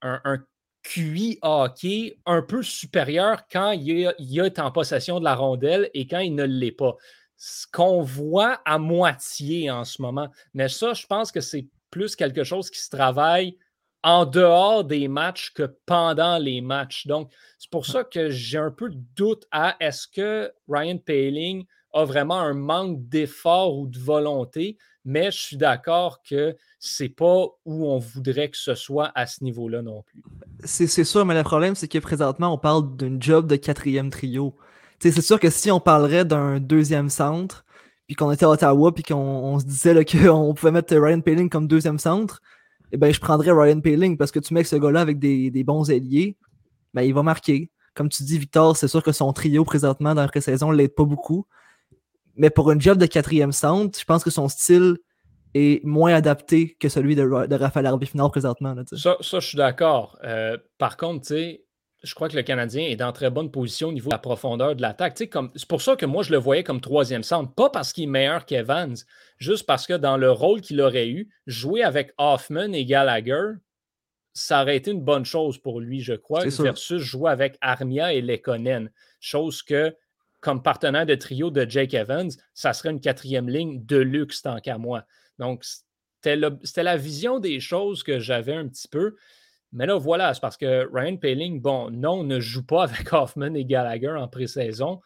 un, 0.00 0.38
QI 0.86 1.38
hockey 1.42 2.16
un 2.26 2.42
peu 2.42 2.62
supérieur 2.62 3.48
quand 3.50 3.72
il, 3.72 4.12
est 4.38 4.58
en 4.60 4.70
possession 4.70 5.18
de 5.18 5.24
la 5.24 5.34
rondelle 5.34 5.90
et 5.94 6.06
quand 6.06 6.20
il 6.20 6.34
ne 6.34 6.44
l'est 6.44 6.70
pas. 6.70 6.94
Ce 7.36 7.66
qu'on 7.70 8.02
voit 8.02 8.60
à 8.64 8.78
moitié 8.78 9.70
en 9.70 9.84
ce 9.84 10.00
moment. 10.00 10.28
Mais 10.54 10.68
ça, 10.68 10.94
je 10.94 11.06
pense 11.06 11.32
que 11.32 11.40
c'est 11.40 11.66
plus 11.90 12.14
quelque 12.14 12.44
chose 12.44 12.70
qui 12.70 12.78
se 12.78 12.88
travaille 12.88 13.58
en 14.04 14.24
dehors 14.24 14.84
des 14.84 15.08
matchs 15.08 15.52
que 15.52 15.76
pendant 15.86 16.38
les 16.38 16.60
matchs. 16.60 17.06
Donc, 17.08 17.32
c'est 17.58 17.70
pour 17.70 17.84
ça 17.84 18.04
que 18.04 18.30
j'ai 18.30 18.58
un 18.58 18.70
peu 18.70 18.88
de 18.88 19.00
doute 19.16 19.46
à 19.50 19.76
est-ce 19.80 20.06
que 20.06 20.52
Ryan 20.68 20.98
Paling 20.98 21.66
a 21.92 22.04
vraiment 22.04 22.38
un 22.38 22.54
manque 22.54 23.08
d'effort 23.08 23.76
ou 23.76 23.88
de 23.88 23.98
volonté, 23.98 24.78
mais 25.04 25.32
je 25.32 25.38
suis 25.38 25.56
d'accord 25.56 26.22
que 26.22 26.56
c'est 26.78 27.08
pas 27.08 27.46
où 27.64 27.86
on 27.88 27.98
voudrait 27.98 28.50
que 28.50 28.56
ce 28.56 28.74
soit 28.74 29.10
à 29.14 29.26
ce 29.26 29.42
niveau-là 29.42 29.82
non 29.82 30.02
plus. 30.02 30.22
C'est 30.64 31.04
sûr, 31.04 31.24
mais 31.26 31.34
le 31.34 31.42
problème, 31.42 31.74
c'est 31.74 31.88
que 31.88 31.98
présentement, 31.98 32.52
on 32.52 32.58
parle 32.58 32.96
d'un 32.96 33.20
job 33.20 33.46
de 33.46 33.56
quatrième 33.56 34.10
trio. 34.10 34.54
C'est 34.98 35.20
sûr 35.20 35.38
que 35.38 35.50
si 35.50 35.70
on 35.70 35.80
parlerait 35.80 36.24
d'un 36.24 36.60
deuxième 36.60 37.10
centre, 37.10 37.64
puis 38.06 38.16
qu'on 38.16 38.30
était 38.30 38.44
à 38.44 38.50
Ottawa, 38.50 38.94
puis 38.94 39.02
qu'on 39.02 39.58
se 39.58 39.64
disait 39.64 40.04
qu'on 40.22 40.54
pouvait 40.54 40.72
mettre 40.72 40.96
Ryan 40.96 41.20
Paling 41.20 41.50
comme 41.50 41.66
deuxième 41.66 41.98
centre, 41.98 42.40
eh 42.92 42.96
ben, 42.96 43.12
je 43.12 43.20
prendrais 43.20 43.52
Ryan 43.52 43.80
Paling 43.80 44.16
parce 44.16 44.30
que 44.30 44.38
tu 44.38 44.54
mets 44.54 44.64
ce 44.64 44.76
gars-là 44.76 45.00
avec 45.00 45.18
des, 45.18 45.64
bons 45.64 45.90
alliés, 45.90 46.36
ben, 46.94 47.02
il 47.02 47.12
va 47.12 47.22
marquer. 47.22 47.70
Comme 47.94 48.08
tu 48.08 48.22
dis, 48.22 48.38
Victor, 48.38 48.76
c'est 48.76 48.88
sûr 48.88 49.02
que 49.02 49.12
son 49.12 49.32
trio 49.32 49.64
présentement 49.64 50.14
dans 50.14 50.22
la 50.22 50.28
pré-saison 50.28 50.70
ne 50.70 50.76
l'aide 50.76 50.94
pas 50.94 51.04
beaucoup. 51.04 51.46
Mais 52.36 52.50
pour 52.50 52.70
un 52.70 52.78
job 52.78 52.98
de 52.98 53.06
quatrième 53.06 53.52
centre, 53.52 53.98
je 53.98 54.04
pense 54.04 54.22
que 54.22 54.30
son 54.30 54.48
style 54.48 54.98
est 55.56 55.84
moins 55.84 56.14
adapté 56.14 56.76
que 56.78 56.88
celui 56.88 57.14
de, 57.14 57.46
de 57.46 57.54
Raphaël 57.54 57.86
Harvey 57.86 58.06
Final 58.06 58.28
présentement. 58.30 58.74
ça, 58.92 59.16
ça, 59.20 59.40
je 59.40 59.46
suis 59.46 59.58
d'accord. 59.58 60.18
Euh, 60.24 60.56
par 60.78 60.96
contre, 60.96 61.32
je 62.02 62.14
crois 62.14 62.28
que 62.28 62.36
le 62.36 62.42
Canadien 62.42 62.84
est 62.84 62.96
dans 62.96 63.12
très 63.12 63.30
bonne 63.30 63.50
position 63.50 63.88
au 63.88 63.92
niveau 63.92 64.08
de 64.08 64.14
la 64.14 64.18
profondeur 64.18 64.76
de 64.76 64.82
l'attaque. 64.82 65.16
C'est 65.16 65.68
pour 65.68 65.82
ça 65.82 65.96
que 65.96 66.06
moi, 66.06 66.22
je 66.22 66.30
le 66.30 66.38
voyais 66.38 66.62
comme 66.62 66.80
troisième 66.80 67.22
centre. 67.22 67.52
Pas 67.54 67.70
parce 67.70 67.92
qu'il 67.92 68.04
est 68.04 68.08
meilleur 68.08 68.46
qu'Evans, 68.46 68.94
juste 69.38 69.66
parce 69.66 69.86
que 69.86 69.94
dans 69.94 70.16
le 70.16 70.30
rôle 70.30 70.60
qu'il 70.60 70.80
aurait 70.80 71.08
eu, 71.08 71.28
jouer 71.46 71.82
avec 71.82 72.12
Hoffman 72.18 72.72
et 72.72 72.84
Gallagher, 72.84 73.54
ça 74.32 74.62
aurait 74.62 74.76
été 74.76 74.90
une 74.90 75.02
bonne 75.02 75.24
chose 75.24 75.58
pour 75.58 75.80
lui, 75.80 76.00
je 76.00 76.12
crois, 76.12 76.44
versus 76.46 77.02
jouer 77.02 77.30
avec 77.30 77.56
Armia 77.60 78.12
et 78.12 78.20
Lekonen. 78.20 78.90
Chose 79.18 79.62
que, 79.62 79.96
comme 80.40 80.62
partenaire 80.62 81.06
de 81.06 81.14
trio 81.14 81.50
de 81.50 81.68
Jake 81.68 81.94
Evans, 81.94 82.30
ça 82.52 82.74
serait 82.74 82.90
une 82.90 83.00
quatrième 83.00 83.48
ligne 83.48 83.84
de 83.84 83.96
luxe 83.96 84.42
tant 84.42 84.60
qu'à 84.60 84.76
moi. 84.76 85.04
Donc, 85.38 85.64
c'était 85.64 86.82
la 86.82 86.96
vision 86.96 87.38
des 87.38 87.60
choses 87.60 88.02
que 88.02 88.18
j'avais 88.18 88.54
un 88.54 88.68
petit 88.68 88.88
peu. 88.88 89.16
Mais 89.72 89.86
là, 89.86 89.96
voilà, 89.98 90.32
c'est 90.32 90.40
parce 90.40 90.56
que 90.56 90.88
Ryan 90.92 91.16
Paling, 91.16 91.60
bon, 91.60 91.90
non, 91.90 92.24
ne 92.24 92.40
joue 92.40 92.64
pas 92.64 92.84
avec 92.84 93.12
Hoffman 93.12 93.54
et 93.54 93.64
Gallagher 93.64 94.12
en 94.12 94.28
pré-saison, 94.28 95.00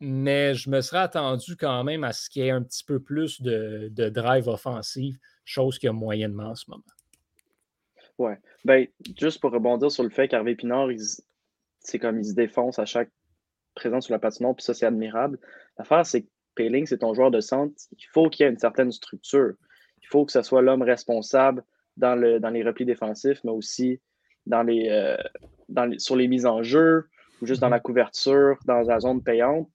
mais 0.00 0.54
je 0.54 0.70
me 0.70 0.80
serais 0.80 1.00
attendu 1.00 1.56
quand 1.56 1.84
même 1.84 2.02
à 2.02 2.12
ce 2.12 2.30
qu'il 2.30 2.44
y 2.44 2.48
ait 2.48 2.50
un 2.50 2.62
petit 2.62 2.84
peu 2.84 3.00
plus 3.00 3.40
de, 3.42 3.88
drive 4.08 4.48
offensif, 4.48 5.16
chose 5.44 5.78
qu'il 5.78 5.88
y 5.88 5.90
a 5.90 5.92
moyennement 5.92 6.50
en 6.50 6.54
ce 6.54 6.64
moment. 6.68 6.82
Ouais. 8.18 8.38
Ben, 8.64 8.86
juste 9.20 9.40
pour 9.40 9.52
rebondir 9.52 9.90
sur 9.90 10.02
le 10.02 10.10
fait 10.10 10.28
qu'Harvey 10.28 10.54
Pinard, 10.54 10.88
c'est 11.80 11.98
comme 11.98 12.18
il 12.18 12.24
se 12.24 12.34
défonce 12.34 12.78
à 12.78 12.84
chaque 12.84 13.10
présence 13.74 14.06
sur 14.06 14.12
la 14.12 14.18
patinoire, 14.18 14.54
puis 14.54 14.64
ça, 14.64 14.74
c'est 14.74 14.86
admirable. 14.86 15.38
L'affaire, 15.78 16.06
c'est 16.06 16.22
que 16.22 16.28
Paling, 16.54 16.86
c'est 16.86 16.98
ton 16.98 17.14
joueur 17.14 17.30
de 17.30 17.40
centre. 17.40 17.74
Il 17.92 18.06
faut 18.12 18.28
qu'il 18.28 18.44
y 18.44 18.48
ait 18.48 18.52
une 18.52 18.58
certaine 18.58 18.92
structure. 18.92 19.54
Il 20.02 20.06
faut 20.08 20.24
que 20.24 20.32
ce 20.32 20.42
soit 20.42 20.62
l'homme 20.62 20.82
responsable 20.82 21.64
dans, 21.96 22.14
le, 22.14 22.40
dans 22.40 22.50
les 22.50 22.62
replis 22.62 22.84
défensifs, 22.84 23.42
mais 23.44 23.50
aussi 23.50 24.00
dans 24.46 24.62
les, 24.62 24.88
euh, 24.88 25.16
dans 25.68 25.98
sur 25.98 26.16
les 26.16 26.28
mises 26.28 26.46
en 26.46 26.62
jeu 26.62 27.08
ou 27.40 27.46
juste 27.46 27.60
dans 27.60 27.68
la 27.68 27.80
couverture, 27.80 28.58
dans 28.66 28.80
la 28.80 29.00
zone 29.00 29.22
payante. 29.22 29.68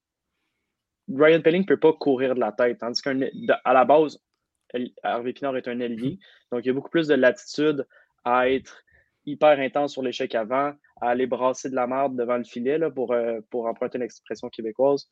Ryan 1.10 1.42
Pelling 1.42 1.62
ne 1.62 1.68
peut 1.68 1.80
pas 1.80 1.94
courir 1.94 2.36
de 2.36 2.40
la 2.40 2.52
tête, 2.52 2.80
tandis 2.80 3.02
qu'à 3.02 3.14
la 3.14 3.86
base, 3.86 4.20
Harvey 5.04 5.34
Pinard 5.34 5.56
est 5.56 5.68
un 5.68 5.80
allié. 5.80 6.20
Donc, 6.52 6.64
il 6.64 6.68
y 6.68 6.70
a 6.70 6.74
beaucoup 6.74 6.90
plus 6.90 7.08
de 7.08 7.16
latitude 7.16 7.88
à 8.26 8.50
être 8.50 8.84
hyper 9.26 9.60
intense 9.60 9.94
sur 9.94 10.02
l'échec 10.02 10.36
avant, 10.36 10.74
à 11.02 11.10
aller 11.10 11.28
brasser 11.28 11.70
de 11.70 11.76
la 11.76 11.88
merde 11.88 12.16
devant 12.16 12.38
le 12.38 12.44
filet, 12.44 12.78
là, 12.78 12.92
pour, 12.92 13.14
euh, 13.14 13.40
pour 13.50 13.68
emprunter 13.68 13.98
une 13.98 14.04
expression 14.04 14.50
québécoise. 14.50 15.10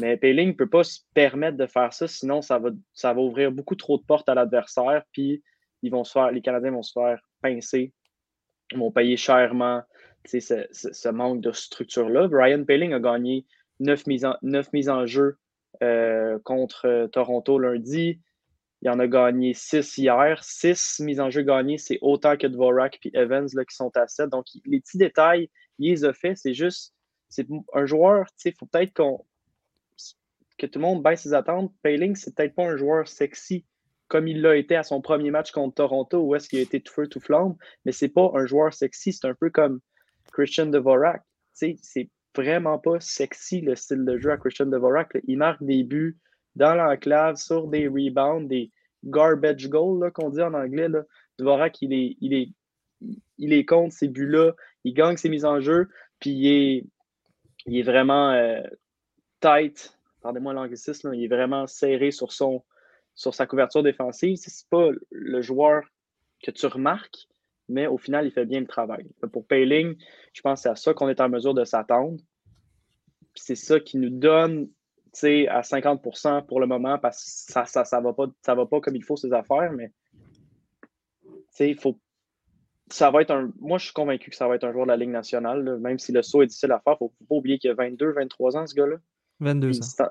Mais 0.00 0.16
Payling 0.16 0.48
ne 0.48 0.54
peut 0.54 0.68
pas 0.68 0.82
se 0.82 1.00
permettre 1.14 1.56
de 1.56 1.66
faire 1.66 1.92
ça, 1.92 2.08
sinon 2.08 2.42
ça 2.42 2.58
va, 2.58 2.70
ça 2.92 3.12
va 3.12 3.20
ouvrir 3.20 3.52
beaucoup 3.52 3.76
trop 3.76 3.96
de 3.96 4.02
portes 4.02 4.28
à 4.28 4.34
l'adversaire, 4.34 5.04
puis 5.12 5.42
ils 5.82 5.90
vont 5.90 6.04
se 6.04 6.12
faire, 6.12 6.30
les 6.32 6.40
Canadiens 6.40 6.72
vont 6.72 6.82
se 6.82 6.92
faire 6.92 7.20
pincer, 7.42 7.92
ils 8.72 8.78
vont 8.78 8.90
payer 8.90 9.16
chèrement 9.16 9.82
ce, 10.24 10.66
ce, 10.72 11.08
manque 11.10 11.40
de 11.40 11.52
structure-là. 11.52 12.28
Ryan 12.32 12.64
Payling 12.64 12.92
a 12.92 13.00
gagné 13.00 13.46
neuf 13.80 14.06
mises 14.06 14.24
en, 14.24 14.36
mises 14.72 14.88
en 14.88 15.06
jeu 15.06 15.36
euh, 15.82 16.38
contre 16.44 16.86
euh, 16.86 17.06
Toronto 17.08 17.58
lundi. 17.58 18.20
Il 18.82 18.90
en 18.90 18.98
a 18.98 19.06
gagné 19.06 19.54
six 19.54 19.98
hier. 19.98 20.42
Six 20.42 21.00
mises 21.00 21.20
en 21.20 21.30
jeu 21.30 21.42
gagnées, 21.42 21.78
c'est 21.78 21.98
autant 22.00 22.36
que 22.36 22.46
Dvorak 22.46 22.98
et 23.04 23.16
Evans 23.16 23.48
là, 23.54 23.64
qui 23.64 23.74
sont 23.74 23.90
à 23.96 24.06
7. 24.06 24.28
Donc, 24.28 24.46
les 24.66 24.80
petits 24.80 24.98
détails, 24.98 25.50
il 25.78 25.90
les 25.90 26.04
a 26.04 26.12
fait. 26.12 26.36
C'est 26.36 26.54
juste, 26.54 26.94
c'est 27.28 27.46
un 27.72 27.86
joueur, 27.86 28.26
il 28.44 28.54
faut 28.58 28.66
peut-être 28.66 28.94
qu'on 28.94 29.24
que 30.58 30.66
tout 30.66 30.78
le 30.78 30.84
monde 30.84 31.02
baisse 31.02 31.22
ses 31.22 31.34
attentes. 31.34 31.72
Payling, 31.82 32.14
c'est 32.14 32.34
peut-être 32.34 32.54
pas 32.54 32.64
un 32.64 32.76
joueur 32.76 33.08
sexy 33.08 33.64
comme 34.08 34.28
il 34.28 34.42
l'a 34.42 34.56
été 34.56 34.76
à 34.76 34.82
son 34.82 35.00
premier 35.00 35.30
match 35.30 35.50
contre 35.50 35.74
Toronto, 35.74 36.20
où 36.20 36.34
est-ce 36.34 36.48
qu'il 36.48 36.58
a 36.58 36.62
été 36.62 36.80
tout 36.80 36.92
feu, 36.92 37.06
tout 37.06 37.20
flamme, 37.20 37.56
mais 37.84 37.92
c'est 37.92 38.08
pas 38.08 38.30
un 38.34 38.46
joueur 38.46 38.72
sexy. 38.72 39.12
C'est 39.12 39.26
un 39.26 39.34
peu 39.34 39.50
comme 39.50 39.80
Christian 40.32 40.66
Dvorak. 40.66 41.22
C'est 41.52 41.76
vraiment 42.36 42.78
pas 42.78 43.00
sexy 43.00 43.60
le 43.60 43.76
style 43.76 44.04
de 44.04 44.18
jeu 44.18 44.30
à 44.30 44.36
Christian 44.36 44.66
Dvorak. 44.66 45.16
Il 45.26 45.38
marque 45.38 45.62
des 45.62 45.84
buts 45.84 46.18
dans 46.56 46.74
l'enclave, 46.74 47.36
sur 47.36 47.66
des 47.68 47.88
rebounds, 47.88 48.48
des 48.48 48.70
garbage 49.04 49.68
goals 49.68 50.12
qu'on 50.12 50.30
dit 50.30 50.42
en 50.42 50.54
anglais. 50.54 50.88
Là. 50.88 51.02
Dvorak, 51.38 51.80
il 51.82 51.92
est, 51.92 52.16
il 52.20 52.34
est, 52.34 52.52
il 53.38 53.52
est 53.52 53.64
contre 53.64 53.94
ces 53.94 54.08
buts-là, 54.08 54.52
il 54.84 54.94
gagne 54.94 55.16
ses 55.16 55.28
mises 55.28 55.44
en 55.44 55.60
jeu, 55.60 55.88
puis 56.20 56.30
il 56.30 56.46
est, 56.46 56.86
il 57.66 57.78
est 57.78 57.82
vraiment 57.82 58.30
euh, 58.30 58.62
tight, 59.40 59.98
pardonnez-moi 60.24 60.54
l'anglicisme, 60.54 61.12
il 61.12 61.24
est 61.24 61.28
vraiment 61.28 61.66
serré 61.66 62.10
sur, 62.10 62.32
son, 62.32 62.64
sur 63.14 63.34
sa 63.34 63.46
couverture 63.46 63.82
défensive. 63.82 64.36
C'est 64.38 64.68
pas 64.70 64.88
le 65.10 65.42
joueur 65.42 65.84
que 66.42 66.50
tu 66.50 66.66
remarques, 66.66 67.28
mais 67.68 67.86
au 67.86 67.98
final, 67.98 68.26
il 68.26 68.32
fait 68.32 68.46
bien 68.46 68.60
le 68.60 68.66
travail. 68.66 69.06
Pour 69.32 69.46
Payling, 69.46 69.96
je 70.32 70.40
pense 70.40 70.60
que 70.60 70.62
c'est 70.62 70.68
à 70.70 70.76
ça 70.76 70.94
qu'on 70.94 71.10
est 71.10 71.20
en 71.20 71.28
mesure 71.28 71.52
de 71.52 71.64
s'attendre. 71.64 72.16
C'est 73.34 73.54
ça 73.54 73.78
qui 73.80 73.98
nous 73.98 74.08
donne 74.08 74.70
à 75.22 75.60
50% 75.60 76.46
pour 76.46 76.58
le 76.58 76.66
moment 76.66 76.98
parce 76.98 77.22
que 77.22 77.52
ça 77.52 77.62
ne 77.62 77.66
ça, 77.66 77.84
ça 77.84 78.00
va, 78.00 78.14
pas, 78.14 78.26
va 78.46 78.66
pas 78.66 78.80
comme 78.80 78.96
il 78.96 79.04
faut 79.04 79.16
ses 79.16 79.32
affaires, 79.32 79.72
mais 79.72 79.92
il 81.60 81.78
faut. 81.78 82.00
Ça 82.90 83.10
va 83.10 83.22
être 83.22 83.30
un. 83.30 83.52
Moi, 83.60 83.76
je 83.78 83.84
suis 83.84 83.94
convaincu 83.94 84.30
que 84.30 84.36
ça 84.36 84.48
va 84.48 84.56
être 84.56 84.64
un 84.64 84.72
joueur 84.72 84.86
de 84.86 84.90
la 84.90 84.96
Ligue 84.96 85.10
nationale, 85.10 85.78
même 85.80 85.98
si 85.98 86.12
le 86.12 86.22
saut 86.22 86.42
est 86.42 86.46
difficile 86.46 86.72
à 86.72 86.80
faire. 86.80 86.96
Il 87.00 87.04
ne 87.04 87.08
faut 87.08 87.24
pas 87.28 87.34
oublier 87.34 87.58
qu'il 87.58 87.70
a 87.70 87.74
22, 87.74 88.12
23 88.12 88.56
ans, 88.56 88.66
ce 88.66 88.74
gars-là. 88.74 88.96
22 89.40 89.80
ans. 89.80 90.08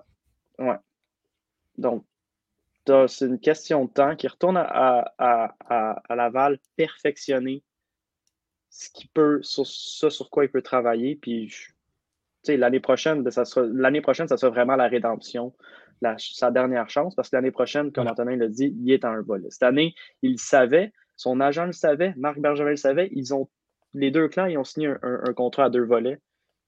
Ouais. 0.59 0.77
Donc, 1.77 2.05
c'est 3.07 3.25
une 3.25 3.39
question 3.39 3.86
de 3.86 3.91
temps 3.91 4.15
qui 4.15 4.27
retourne 4.27 4.57
à, 4.57 5.13
à, 5.17 6.15
Laval 6.15 6.59
perfectionner 6.75 7.63
ce 8.69 8.89
qui 8.89 9.07
peut, 9.07 9.41
sur 9.43 9.65
ce 9.65 10.09
sur 10.09 10.29
quoi 10.29 10.45
il 10.45 10.49
peut 10.49 10.62
travailler. 10.62 11.15
Puis, 11.15 11.53
l'année 12.47 12.79
prochaine, 12.79 13.23
ben, 13.23 13.31
ça 13.31 13.43
l'année 13.62 14.01
prochaine, 14.01 14.27
ça 14.27 14.38
sera 14.38 14.51
vraiment 14.51 14.75
la 14.75 14.88
rédemption, 14.88 15.53
sa 16.17 16.51
dernière 16.51 16.89
chance, 16.89 17.15
parce 17.15 17.29
que 17.29 17.36
l'année 17.36 17.51
prochaine, 17.51 17.91
comme 17.91 18.07
Antonin 18.07 18.36
l'a 18.36 18.49
dit, 18.49 18.75
il 18.77 18.91
est 18.91 19.05
en 19.05 19.12
un 19.12 19.21
vol. 19.21 19.45
Cette 19.49 19.63
année, 19.63 19.95
il 20.21 20.39
savait, 20.39 20.91
son 21.15 21.39
agent 21.39 21.65
le 21.65 21.71
savait, 21.71 22.13
Marc 22.17 22.39
Bergevin 22.39 22.71
le 22.71 22.75
savait, 22.75 23.09
ils 23.13 23.33
ont, 23.33 23.49
les 23.93 24.12
deux 24.12 24.27
clans, 24.27 24.47
ils 24.47 24.57
ont 24.57 24.63
signé 24.63 24.93
un 25.01 25.33
contrat 25.33 25.65
à 25.65 25.69
deux 25.69 25.86
volets. 25.86 26.19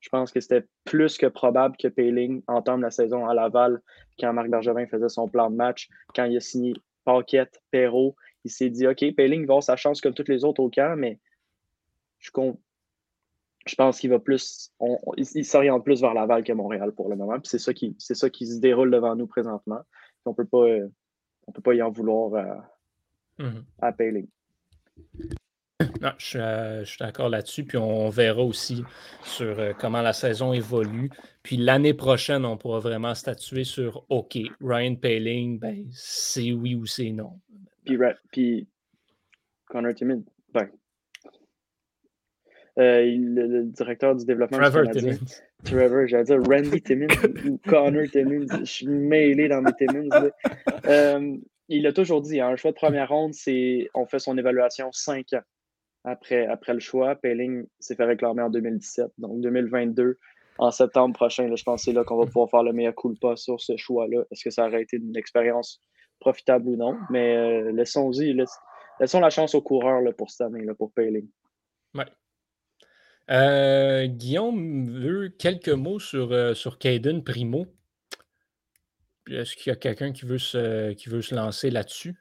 Je 0.05 0.09
pense 0.11 0.31
que 0.31 0.39
c'était 0.39 0.67
plus 0.83 1.17
que 1.17 1.25
probable 1.25 1.77
que 1.77 1.87
Payling 1.87 2.43
entame 2.45 2.83
la 2.83 2.91
saison 2.91 3.25
à 3.25 3.33
Laval 3.33 3.81
quand 4.19 4.31
Marc 4.33 4.49
Bergevin 4.49 4.85
faisait 4.85 5.09
son 5.09 5.27
plan 5.27 5.49
de 5.49 5.55
match, 5.55 5.89
quand 6.13 6.25
il 6.25 6.37
a 6.37 6.39
signé 6.39 6.73
Paquette, 7.05 7.59
Perrault. 7.71 8.15
Il 8.43 8.51
s'est 8.51 8.69
dit 8.69 8.85
OK, 8.85 9.03
Payling 9.15 9.47
va 9.47 9.53
avoir 9.53 9.63
sa 9.63 9.75
chance 9.75 10.01
comme 10.01 10.13
toutes 10.13 10.29
les 10.29 10.43
autres 10.43 10.61
au 10.61 10.69
camp, 10.69 10.95
mais 10.95 11.19
je, 12.19 12.29
je 13.65 13.75
pense 13.75 13.99
qu'il 13.99 14.11
va 14.11 14.19
plus. 14.19 14.71
il, 15.17 15.43
s'oriente 15.43 15.83
plus 15.83 16.01
vers 16.01 16.13
Laval 16.13 16.43
que 16.43 16.53
Montréal 16.53 16.91
pour 16.91 17.09
le 17.09 17.15
moment. 17.15 17.39
c'est 17.43 17.57
ça, 17.57 17.73
qui, 17.73 17.95
ça 17.97 18.29
qui 18.29 18.45
se 18.45 18.59
déroule 18.59 18.91
devant 18.91 19.15
nous 19.15 19.25
présentement. 19.25 19.81
on 20.25 20.35
ne 20.35 20.35
peut 20.35 21.61
pas 21.63 21.73
y 21.73 21.81
en 21.81 21.89
vouloir 21.89 22.35
à, 23.39 23.47
à 23.81 23.91
Payling. 23.91 24.27
Euh, 25.81 26.79
je, 26.83 26.85
suis 26.85 26.99
d'accord 26.99 27.29
là-dessus. 27.29 27.65
Puis 27.65 27.77
on 27.77 28.09
verra 28.09 28.41
aussi 28.41 28.83
sur 29.23 29.59
euh, 29.59 29.73
comment 29.77 30.01
la 30.01 30.13
saison 30.13 30.53
évolue. 30.53 31.09
Puis 31.43 31.57
l'année 31.57 31.93
prochaine, 31.93 32.45
on 32.45 32.57
pourra 32.57 32.79
vraiment 32.79 33.13
statuer 33.13 33.63
sur 33.63 34.05
OK, 34.09 34.37
Ryan 34.61 34.95
Paling, 34.95 35.59
ben, 35.59 35.85
c'est 35.91 36.51
oui 36.51 36.75
ou 36.75 36.85
c'est 36.85 37.11
non. 37.11 37.39
Puis, 37.83 37.97
puis 38.31 38.67
Connor 39.67 39.93
Timmins, 39.93 40.23
ben, 40.53 40.69
euh, 42.79 43.03
le, 43.05 43.63
directeur 43.65 44.15
du 44.15 44.25
développement 44.25 44.57
Trevor 44.57 44.89
Timmins. 44.91 45.17
Trevor, 45.63 46.07
j'allais 46.07 46.23
dire 46.23 46.41
Randy 46.41 46.81
Timmins 46.81 47.07
ou 47.47 47.59
Connor 47.67 48.07
Timmins. 48.11 48.47
Je 48.59 48.65
suis 48.65 48.87
mêlé 48.87 49.49
dans 49.49 49.61
mes 49.61 49.73
Timmins. 49.73 50.29
il 51.67 51.87
a 51.87 51.93
toujours 51.93 52.21
dit, 52.21 52.39
hein, 52.39 52.49
un 52.49 52.55
choix 52.55 52.71
de 52.71 52.75
première 52.75 53.09
ronde, 53.09 53.33
c'est 53.33 53.89
on 53.93 54.05
fait 54.05 54.19
son 54.19 54.37
évaluation 54.37 54.91
5 54.91 55.33
ans 55.33 55.41
après, 56.05 56.45
après 56.45 56.73
le 56.73 56.79
choix. 56.79 57.15
Pelling 57.15 57.65
s'est 57.79 57.95
fait 57.95 58.05
réclamer 58.05 58.43
en 58.43 58.49
2017. 58.49 59.11
Donc 59.17 59.41
2022, 59.41 60.17
en 60.57 60.71
septembre 60.71 61.15
prochain, 61.15 61.53
je 61.53 61.63
pense 61.63 61.81
que 61.81 61.85
c'est 61.85 61.93
là 61.93 62.03
qu'on 62.03 62.17
va 62.17 62.25
pouvoir 62.25 62.49
faire 62.49 62.63
le 62.63 62.73
meilleur 62.73 62.95
coup 62.95 63.13
pas 63.15 63.35
sur 63.35 63.59
ce 63.59 63.75
choix-là. 63.75 64.23
Est-ce 64.31 64.43
que 64.43 64.49
ça 64.49 64.67
aurait 64.67 64.83
été 64.83 64.97
une 64.97 65.17
expérience 65.17 65.81
profitable 66.19 66.69
ou 66.69 66.75
non? 66.77 66.97
Mais 67.09 67.35
euh, 67.35 67.71
laissons-y, 67.71 68.33
laissons 68.99 69.19
la 69.19 69.29
chance 69.29 69.55
aux 69.55 69.61
coureurs 69.61 70.01
là, 70.01 70.13
pour 70.13 70.29
cette 70.29 70.41
année, 70.41 70.63
là, 70.63 70.73
pour 70.75 70.93
Pelling. 70.93 71.27
Ouais. 71.93 72.05
Euh, 73.31 74.05
Guillaume 74.05 74.87
veut 74.87 75.29
quelques 75.29 75.69
mots 75.69 75.99
sur, 75.99 76.31
euh, 76.31 76.53
sur 76.53 76.77
Caden 76.77 77.23
Primo. 77.23 77.65
Est-ce 79.29 79.55
qu'il 79.55 79.71
y 79.71 79.73
a 79.73 79.75
quelqu'un 79.75 80.11
qui, 80.11 80.25
veut 80.25 80.37
se, 80.37 80.93
qui 80.93 81.09
veut 81.09 81.23
se 81.23 81.33
lancer 81.33 81.71
là-dessus? 81.71 82.15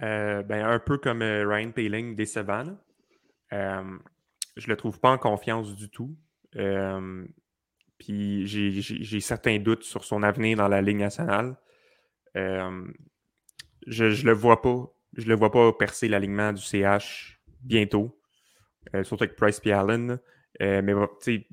ben, 0.00 0.50
un 0.50 0.80
peu 0.80 0.98
comme 0.98 1.22
Ryan 1.22 1.70
Paling 1.70 2.16
décevant. 2.16 2.76
Euh, 3.54 3.98
je 4.56 4.68
le 4.68 4.76
trouve 4.76 5.00
pas 5.00 5.10
en 5.10 5.18
confiance 5.18 5.74
du 5.74 5.88
tout. 5.88 6.16
Euh, 6.56 7.24
puis 7.98 8.46
j'ai 8.46 9.20
certains 9.20 9.58
doutes 9.58 9.84
sur 9.84 10.04
son 10.04 10.22
avenir 10.22 10.58
dans 10.58 10.68
la 10.68 10.82
Ligue 10.82 10.98
nationale. 10.98 11.56
Euh, 12.36 12.84
je 13.86 14.04
ne 14.04 14.26
le 14.26 14.32
vois 14.32 14.60
pas. 14.60 14.92
Je 15.16 15.26
le 15.26 15.34
vois 15.34 15.50
pas 15.50 15.72
percer 15.72 16.08
l'alignement 16.08 16.52
du 16.52 16.62
CH 16.62 17.40
bientôt. 17.60 18.18
surtout 19.02 19.24
avec 19.24 19.36
Price 19.36 19.60
et 19.64 19.72
Allen. 19.72 20.18
mais 20.60 20.92
il 21.26 21.44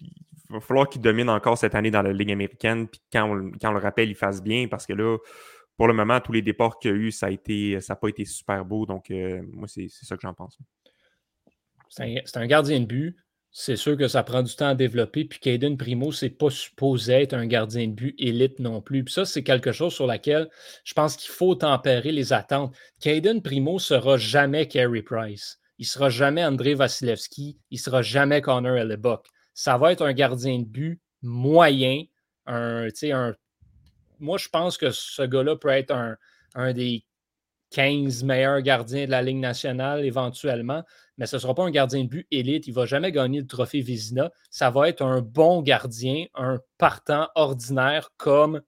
va 0.49 0.59
falloir 0.59 0.89
qu'il 0.89 1.01
domine 1.01 1.29
encore 1.29 1.57
cette 1.57 1.75
année 1.75 1.91
dans 1.91 2.01
la 2.01 2.11
Ligue 2.11 2.31
américaine. 2.31 2.87
Puis 2.87 3.01
quand 3.11 3.25
on, 3.25 3.51
quand 3.51 3.69
on, 3.69 3.73
le 3.73 3.79
rappelle, 3.79 4.09
il 4.09 4.15
fasse 4.15 4.41
bien 4.41 4.67
parce 4.67 4.85
que 4.85 4.93
là, 4.93 5.17
pour 5.77 5.87
le 5.87 5.93
moment, 5.93 6.19
tous 6.19 6.31
les 6.31 6.41
départs 6.41 6.79
qu'il 6.79 6.91
y 6.91 6.93
a 6.93 6.97
eu, 6.97 7.11
ça 7.11 7.29
n'a 7.29 7.95
pas 7.95 8.09
été 8.09 8.25
super 8.25 8.65
beau. 8.65 8.85
Donc, 8.85 9.11
moi, 9.51 9.67
c'est 9.67 9.87
ça 9.89 10.15
que 10.15 10.21
j'en 10.21 10.33
pense. 10.33 10.57
C'est 11.91 12.37
un, 12.37 12.47
gardien 12.47 12.79
de 12.79 12.85
but. 12.85 13.17
C'est 13.51 13.75
sûr 13.75 13.97
que 13.97 14.07
ça 14.07 14.23
prend 14.23 14.41
du 14.41 14.55
temps 14.55 14.69
à 14.69 14.75
développer. 14.75 15.25
Puis 15.25 15.39
Caden 15.39 15.77
Primo, 15.77 16.11
c'est 16.11 16.29
pas 16.29 16.49
supposé 16.49 17.13
être 17.13 17.33
un 17.33 17.45
gardien 17.45 17.87
de 17.87 17.93
but 17.93 18.15
élite 18.17 18.59
non 18.59 18.81
plus. 18.81 19.03
Puis 19.03 19.13
ça, 19.13 19.25
c'est 19.25 19.43
quelque 19.43 19.73
chose 19.73 19.93
sur 19.93 20.07
laquelle 20.07 20.49
je 20.85 20.93
pense 20.93 21.17
qu'il 21.17 21.31
faut 21.31 21.53
tempérer 21.53 22.11
les 22.11 22.31
attentes. 22.33 22.73
Caden 23.01 23.41
Primo 23.41 23.77
sera 23.77 24.17
jamais 24.17 24.67
Carey 24.67 25.01
Price. 25.01 25.59
il 25.77 25.85
sera 25.85 26.09
jamais 26.09 26.45
André 26.45 26.75
Vasilevski, 26.75 27.57
il 27.71 27.79
sera 27.79 28.01
jamais 28.01 28.41
Connor 28.41 28.77
Hellebuck. 28.77 29.27
Ça 29.53 29.77
va 29.77 29.91
être 29.91 30.03
un 30.03 30.13
gardien 30.13 30.59
de 30.59 30.65
but 30.65 31.01
moyen, 31.21 32.03
un, 32.47 32.87
moi, 34.21 34.37
je 34.37 34.49
pense 34.49 34.77
que 34.77 34.91
ce 34.91 35.23
gars-là 35.23 35.55
peut 35.55 35.69
être 35.69 35.91
un, 35.91 36.73
des 36.73 37.03
15 37.71 38.23
meilleurs 38.23 38.61
gardiens 38.61 39.05
de 39.05 39.11
la 39.11 39.21
Ligue 39.21 39.37
nationale 39.37 40.05
éventuellement, 40.05 40.83
mais 41.17 41.25
ce 41.25 41.37
ne 41.37 41.41
sera 41.41 41.55
pas 41.55 41.63
un 41.63 41.71
gardien 41.71 42.03
de 42.03 42.09
but 42.09 42.27
élite. 42.31 42.67
Il 42.67 42.71
ne 42.71 42.75
va 42.75 42.85
jamais 42.85 43.11
gagner 43.11 43.39
le 43.39 43.47
trophée 43.47 43.81
Vizina. 43.81 44.31
Ça 44.49 44.69
va 44.69 44.89
être 44.89 45.01
un 45.01 45.21
bon 45.21 45.61
gardien, 45.61 46.25
un 46.35 46.59
partant 46.77 47.29
ordinaire 47.35 48.09
comme 48.17 48.61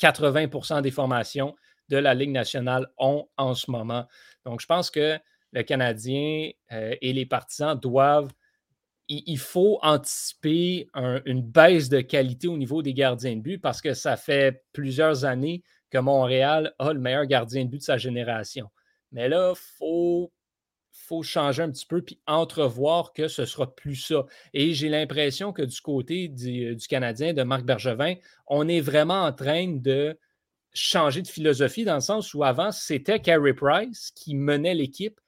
80% 0.00 0.82
des 0.82 0.90
formations 0.90 1.54
de 1.88 1.98
la 1.98 2.14
Ligue 2.14 2.30
nationale 2.30 2.88
ont 2.98 3.28
en 3.36 3.54
ce 3.54 3.70
moment. 3.70 4.06
Donc, 4.44 4.60
je 4.60 4.66
pense 4.66 4.90
que 4.90 5.18
le 5.52 5.62
Canadien 5.62 6.50
euh, 6.72 6.94
et 7.00 7.12
les 7.12 7.26
partisans 7.26 7.78
doivent. 7.78 8.32
Il, 9.08 9.38
faut 9.38 9.78
anticiper 9.82 10.88
une 11.26 11.40
baisse 11.40 11.88
de 11.88 12.00
qualité 12.00 12.48
au 12.48 12.56
niveau 12.56 12.82
des 12.82 12.92
gardiens 12.92 13.36
de 13.36 13.40
but 13.40 13.58
parce 13.58 13.80
que 13.80 13.94
ça 13.94 14.16
fait 14.16 14.64
plusieurs 14.72 15.24
années 15.24 15.62
que 15.96 16.00
Montréal 16.02 16.74
a 16.78 16.92
le 16.92 17.00
meilleur 17.00 17.24
gardien 17.24 17.64
de 17.64 17.70
but 17.70 17.78
de 17.78 17.82
sa 17.82 17.96
génération. 17.96 18.68
Mais 19.12 19.28
là, 19.28 19.54
il 19.54 19.60
faut, 19.78 20.30
changer 21.22 21.62
un 21.62 21.70
petit 21.70 21.86
peu 21.86 22.02
puis 22.02 22.20
entrevoir 22.26 23.12
que 23.12 23.28
ce 23.28 23.42
ne 23.42 23.46
sera 23.46 23.74
plus 23.74 23.96
ça. 23.96 24.26
Et 24.52 24.74
j'ai 24.74 24.88
l'impression 24.88 25.52
que 25.52 25.62
du 25.62 25.80
côté 25.80 26.28
du, 26.28 26.76
du, 26.76 26.86
Canadien, 26.86 27.32
de 27.32 27.42
Marc 27.42 27.64
Bergevin, 27.64 28.14
on 28.46 28.68
est 28.68 28.80
vraiment 28.80 29.22
en 29.22 29.32
train 29.32 29.68
de 29.68 30.18
changer 30.74 31.22
de 31.22 31.28
philosophie 31.28 31.84
dans 31.84 31.94
le 31.94 32.00
sens 32.00 32.34
où 32.34 32.44
avant, 32.44 32.72
c'était 32.72 33.20
Carey 33.20 33.54
Price 33.54 34.10
qui 34.14 34.34
menait 34.34 34.74
l'équipe 34.74 35.18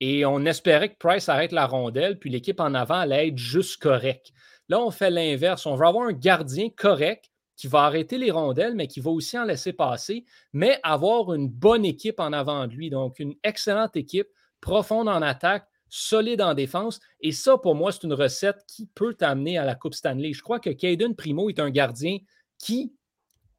et 0.00 0.26
on 0.26 0.44
espérait 0.44 0.90
que 0.90 0.98
Price 0.98 1.28
arrête 1.28 1.52
la 1.52 1.66
rondelle, 1.66 2.18
puis 2.18 2.30
l'équipe 2.30 2.60
en 2.60 2.74
avant 2.74 3.00
allait 3.00 3.28
être 3.28 3.38
juste 3.38 3.80
correcte. 3.80 4.32
Là, 4.68 4.80
on 4.80 4.90
fait 4.90 5.10
l'inverse. 5.10 5.64
On 5.64 5.76
veut 5.76 5.86
avoir 5.86 6.06
un 6.06 6.12
gardien 6.12 6.68
correct 6.68 7.30
qui 7.58 7.66
va 7.66 7.80
arrêter 7.82 8.18
les 8.18 8.30
rondelles, 8.30 8.74
mais 8.74 8.86
qui 8.86 9.00
va 9.00 9.10
aussi 9.10 9.36
en 9.36 9.44
laisser 9.44 9.72
passer, 9.72 10.24
mais 10.52 10.78
avoir 10.84 11.34
une 11.34 11.48
bonne 11.48 11.84
équipe 11.84 12.20
en 12.20 12.32
avant 12.32 12.68
de 12.68 12.72
lui. 12.72 12.88
Donc, 12.88 13.18
une 13.18 13.34
excellente 13.42 13.96
équipe, 13.96 14.28
profonde 14.60 15.08
en 15.08 15.20
attaque, 15.20 15.68
solide 15.88 16.40
en 16.40 16.54
défense. 16.54 17.00
Et 17.20 17.32
ça, 17.32 17.58
pour 17.58 17.74
moi, 17.74 17.90
c'est 17.90 18.04
une 18.04 18.12
recette 18.12 18.64
qui 18.68 18.86
peut 18.86 19.14
t'amener 19.14 19.58
à 19.58 19.64
la 19.64 19.74
Coupe 19.74 19.94
Stanley. 19.94 20.32
Je 20.32 20.42
crois 20.42 20.60
que 20.60 20.70
Caden 20.70 21.16
Primo 21.16 21.50
est 21.50 21.58
un 21.58 21.70
gardien 21.70 22.18
qui 22.58 22.94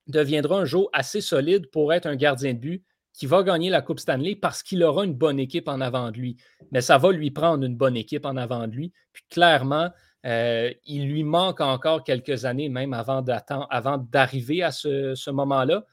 deviendra 0.07 0.59
un 0.59 0.65
jour 0.65 0.89
assez 0.93 1.19
solide 1.19 1.69
pour 1.69 1.91
être 1.91 2.05
un 2.05 2.15
gardien 2.15 2.53
de 2.53 2.59
but 2.59 2.85
qui 3.11 3.25
va 3.25 3.43
gagner 3.43 3.69
la 3.69 3.81
Coupe 3.81 3.99
Stanley 3.99 4.37
parce 4.37 4.63
qu'il 4.63 4.81
aura 4.81 5.03
une 5.03 5.13
bonne 5.13 5.39
équipe 5.39 5.67
en 5.67 5.81
avant 5.81 6.09
de 6.09 6.17
lui. 6.17 6.37
Mais 6.71 6.79
ça 6.79 6.97
va 6.97 7.11
lui 7.11 7.31
prendre 7.31 7.65
une 7.65 7.75
bonne 7.75 7.97
équipe 7.97 8.25
en 8.25 8.37
avant 8.37 8.65
de 8.65 8.73
lui. 8.73 8.93
Puis 9.11 9.23
clairement, 9.29 9.89
euh, 10.25 10.73
il 10.85 11.07
lui 11.09 11.23
manque 11.23 11.61
encore 11.61 12.03
quelques 12.03 12.45
années 12.45 12.69
même 12.69 12.93
avant 12.93 13.21
d'arriver 13.21 14.63
à 14.63 14.71
ce, 14.71 15.29
moment-là. 15.29 15.85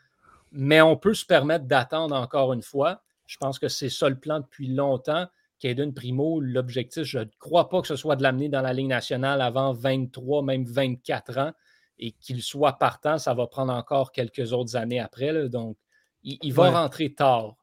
Mais 0.52 0.80
on 0.80 0.96
peut 0.96 1.14
se 1.14 1.24
permettre 1.24 1.66
d'attendre 1.66 2.14
encore 2.14 2.52
une 2.52 2.62
fois. 2.62 3.02
Je 3.26 3.36
pense 3.36 3.58
que 3.58 3.68
c'est 3.68 3.88
ça 3.88 4.08
le 4.08 4.18
plan 4.18 4.40
depuis 4.40 4.68
longtemps. 4.68 5.26
Caden 5.58 5.94
Primo, 5.94 6.40
l'objectif, 6.40 7.04
je 7.04 7.20
ne 7.20 7.24
crois 7.38 7.68
pas 7.68 7.80
que 7.80 7.88
ce 7.88 7.96
soit 7.96 8.16
de 8.16 8.22
l'amener 8.22 8.48
dans 8.48 8.60
la 8.60 8.72
Ligue 8.72 8.88
nationale 8.88 9.40
avant 9.40 9.72
23, 9.72 10.42
même 10.42 10.64
24 10.64 11.38
ans. 11.38 11.52
Et 11.98 12.12
qu'il 12.12 12.42
soit 12.42 12.74
partant, 12.74 13.16
ça 13.18 13.32
va 13.32 13.46
prendre 13.46 13.72
encore 13.72 14.12
quelques 14.12 14.52
autres 14.52 14.76
années 14.76 15.00
après. 15.00 15.48
donc, 15.48 15.76
il, 16.22 16.52
va 16.52 16.70
rentrer 16.70 17.14
tard. 17.14 17.54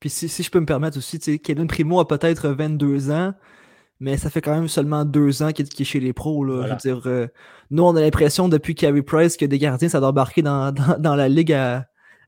Puis 0.00 0.10
si, 0.10 0.42
je 0.42 0.50
peux 0.50 0.58
me 0.58 0.66
permettre 0.66 0.98
aussi, 0.98 1.20
Caden 1.38 1.68
Primo 1.68 2.00
a 2.00 2.08
peut-être 2.08 2.48
22 2.48 3.12
ans, 3.12 3.34
mais 4.02 4.16
ça 4.16 4.30
fait 4.30 4.40
quand 4.40 4.54
même 4.54 4.66
seulement 4.66 5.04
deux 5.04 5.44
ans 5.44 5.52
qu'il 5.52 5.64
est 5.64 5.84
chez 5.84 6.00
les 6.00 6.12
pros. 6.12 6.44
Là. 6.44 6.66
Je 6.66 6.72
veux 6.72 6.76
dire, 6.76 7.06
euh, 7.06 7.28
nous, 7.70 7.84
on 7.84 7.94
a 7.94 8.00
l'impression 8.00 8.48
depuis 8.48 8.74
Carey 8.74 9.02
Price 9.02 9.36
que 9.36 9.44
des 9.44 9.60
gardiens, 9.60 9.88
ça 9.88 10.00
doit 10.00 10.08
embarquer 10.08 10.42
dans, 10.42 10.72
dans, 10.98 11.14
la 11.14 11.28
ligue 11.28 11.56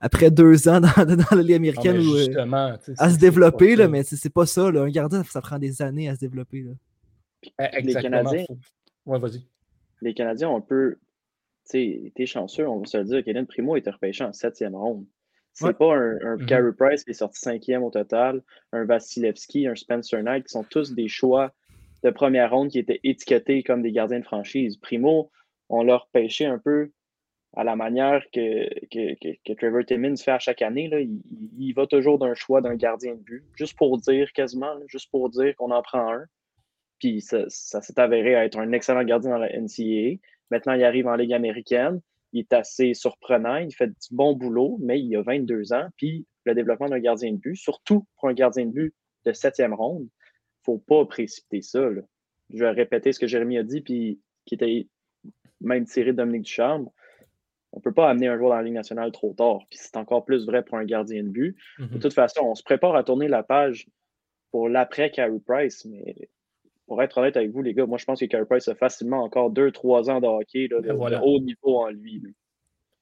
après 0.00 0.30
deux 0.30 0.68
ans 0.68 0.80
dans, 0.80 0.88
la 1.36 1.42
Ligue 1.42 1.54
américaine 1.54 1.96
euh, 1.96 2.76
à 2.98 3.10
se 3.10 3.18
développer, 3.18 3.74
là, 3.74 3.88
mais 3.88 4.04
c'est 4.04 4.32
pas 4.32 4.46
ça. 4.46 4.70
Là. 4.70 4.82
Un 4.82 4.88
gardien, 4.88 5.24
ça 5.24 5.40
prend 5.40 5.58
des 5.58 5.82
années 5.82 6.08
à 6.08 6.14
se 6.14 6.20
développer. 6.20 6.62
Là. 6.62 6.72
Eh, 7.58 7.82
les 7.82 7.94
Canadiens, 7.94 8.44
ouais, 9.06 9.18
vas-y. 9.18 9.44
Les 10.00 10.14
Canadiens 10.14 10.50
ont 10.50 10.58
un 10.58 10.60
peu. 10.60 10.98
Tu 11.68 12.12
sais, 12.16 12.26
chanceux, 12.26 12.68
on 12.68 12.78
va 12.78 12.86
se 12.86 12.98
le 12.98 13.04
dire. 13.04 13.24
Kellen 13.24 13.46
Primo 13.46 13.74
était 13.74 13.90
repêché 13.90 14.22
en 14.22 14.32
septième 14.32 14.76
ronde. 14.76 15.06
C'est 15.54 15.76
pas 15.76 15.96
un, 15.96 16.18
un 16.22 16.36
mm 16.36 16.74
Price 16.76 17.02
qui 17.02 17.10
est 17.10 17.14
sorti 17.14 17.40
cinquième 17.40 17.82
au 17.82 17.90
total, 17.90 18.42
un 18.72 18.84
Vasilevski, 18.84 19.66
un 19.66 19.74
Spencer 19.74 20.22
Knight, 20.22 20.46
qui 20.46 20.50
sont 20.50 20.64
tous 20.64 20.94
des 20.94 21.08
choix 21.08 21.52
de 22.04 22.10
première 22.10 22.50
ronde 22.50 22.70
qui 22.70 22.78
étaient 22.78 23.00
étiquetés 23.02 23.62
comme 23.62 23.82
des 23.82 23.92
gardiens 23.92 24.20
de 24.20 24.24
franchise. 24.24 24.76
Primo, 24.76 25.30
on 25.68 25.82
leur 25.82 26.08
pêché 26.12 26.44
un 26.46 26.58
peu 26.58 26.92
à 27.56 27.64
la 27.64 27.76
manière 27.76 28.22
que, 28.32 28.68
que, 28.90 29.52
Trevor 29.54 29.84
Timmins 29.84 30.16
fait 30.16 30.32
à 30.32 30.38
chaque 30.38 30.62
année. 30.62 30.88
Là. 30.88 31.00
Il, 31.00 31.72
va 31.72 31.86
toujours 31.86 32.18
d'un 32.18 32.34
choix 32.34 32.60
d'un 32.60 32.74
gardien 32.74 33.14
de 33.14 33.20
but, 33.20 33.44
juste 33.54 33.76
pour 33.76 33.98
dire 33.98 34.32
quasiment, 34.32 34.74
juste 34.86 35.10
pour 35.10 35.30
dire 35.30 35.54
qu'on 35.56 35.70
en 35.70 35.82
prend 35.82 36.12
un. 36.12 36.24
Puis 36.98 37.20
ça, 37.20 37.48
s'est 37.48 37.98
avéré 37.98 38.32
être 38.32 38.58
un 38.58 38.72
excellent 38.72 39.04
gardien 39.04 39.30
dans 39.30 39.38
la 39.38 39.48
NCAA. 39.56 40.18
Maintenant, 40.50 40.74
il 40.74 40.84
arrive 40.84 41.06
en 41.06 41.16
Ligue 41.16 41.32
américaine 41.32 42.00
il 42.34 42.40
est 42.40 42.52
assez 42.52 42.94
surprenant, 42.94 43.56
il 43.56 43.72
fait 43.72 43.86
du 43.86 44.08
bon 44.10 44.34
boulot, 44.34 44.76
mais 44.82 45.00
il 45.00 45.16
a 45.16 45.22
22 45.22 45.72
ans, 45.72 45.86
puis 45.96 46.26
le 46.44 46.54
développement 46.54 46.88
d'un 46.88 46.98
gardien 46.98 47.32
de 47.32 47.36
but, 47.36 47.54
surtout 47.54 48.06
pour 48.16 48.28
un 48.28 48.34
gardien 48.34 48.66
de 48.66 48.72
but 48.72 48.94
de 49.24 49.32
septième 49.32 49.72
ronde, 49.72 50.08
faut 50.64 50.78
pas 50.78 51.04
précipiter 51.04 51.62
ça. 51.62 51.88
Je 52.50 52.58
vais 52.58 52.70
répéter 52.70 53.12
ce 53.12 53.18
que 53.18 53.26
Jérémy 53.26 53.58
a 53.58 53.62
dit, 53.62 53.80
puis 53.80 54.20
qui 54.46 54.54
était 54.54 54.88
même 55.60 55.86
tiré 55.86 56.12
de 56.12 56.16
Dominique 56.16 56.42
Ducharme. 56.42 56.88
On 57.72 57.78
ne 57.78 57.82
peut 57.82 57.92
pas 57.92 58.08
amener 58.08 58.28
un 58.28 58.36
joueur 58.36 58.50
dans 58.50 58.56
la 58.56 58.62
Ligue 58.62 58.74
nationale 58.74 59.10
trop 59.10 59.34
tard, 59.34 59.58
puis 59.68 59.78
c'est 59.82 59.96
encore 59.96 60.24
plus 60.24 60.46
vrai 60.46 60.62
pour 60.62 60.78
un 60.78 60.84
gardien 60.84 61.24
de 61.24 61.28
but. 61.28 61.56
De 61.78 61.84
mm-hmm. 61.84 61.98
toute 61.98 62.14
façon, 62.14 62.42
on 62.44 62.54
se 62.54 62.62
prépare 62.62 62.94
à 62.94 63.02
tourner 63.02 63.26
la 63.26 63.42
page 63.42 63.86
pour 64.52 64.68
l'après 64.68 65.10
Carey 65.10 65.40
Price, 65.44 65.84
mais 65.84 66.28
pour 66.86 67.02
être 67.02 67.18
honnête 67.18 67.36
avec 67.36 67.50
vous, 67.50 67.62
les 67.62 67.74
gars, 67.74 67.86
moi, 67.86 67.98
je 67.98 68.04
pense 68.04 68.20
que 68.20 68.26
Carey 68.26 68.44
Price 68.48 68.68
a 68.68 68.74
facilement 68.76 69.24
encore 69.24 69.52
2-3 69.52 70.10
ans 70.10 70.20
de 70.20 70.26
hockey 70.26 70.68
de, 70.68 70.92
haut 70.92 71.40
niveau 71.40 71.78
en 71.78 71.88
lui. 71.88 72.22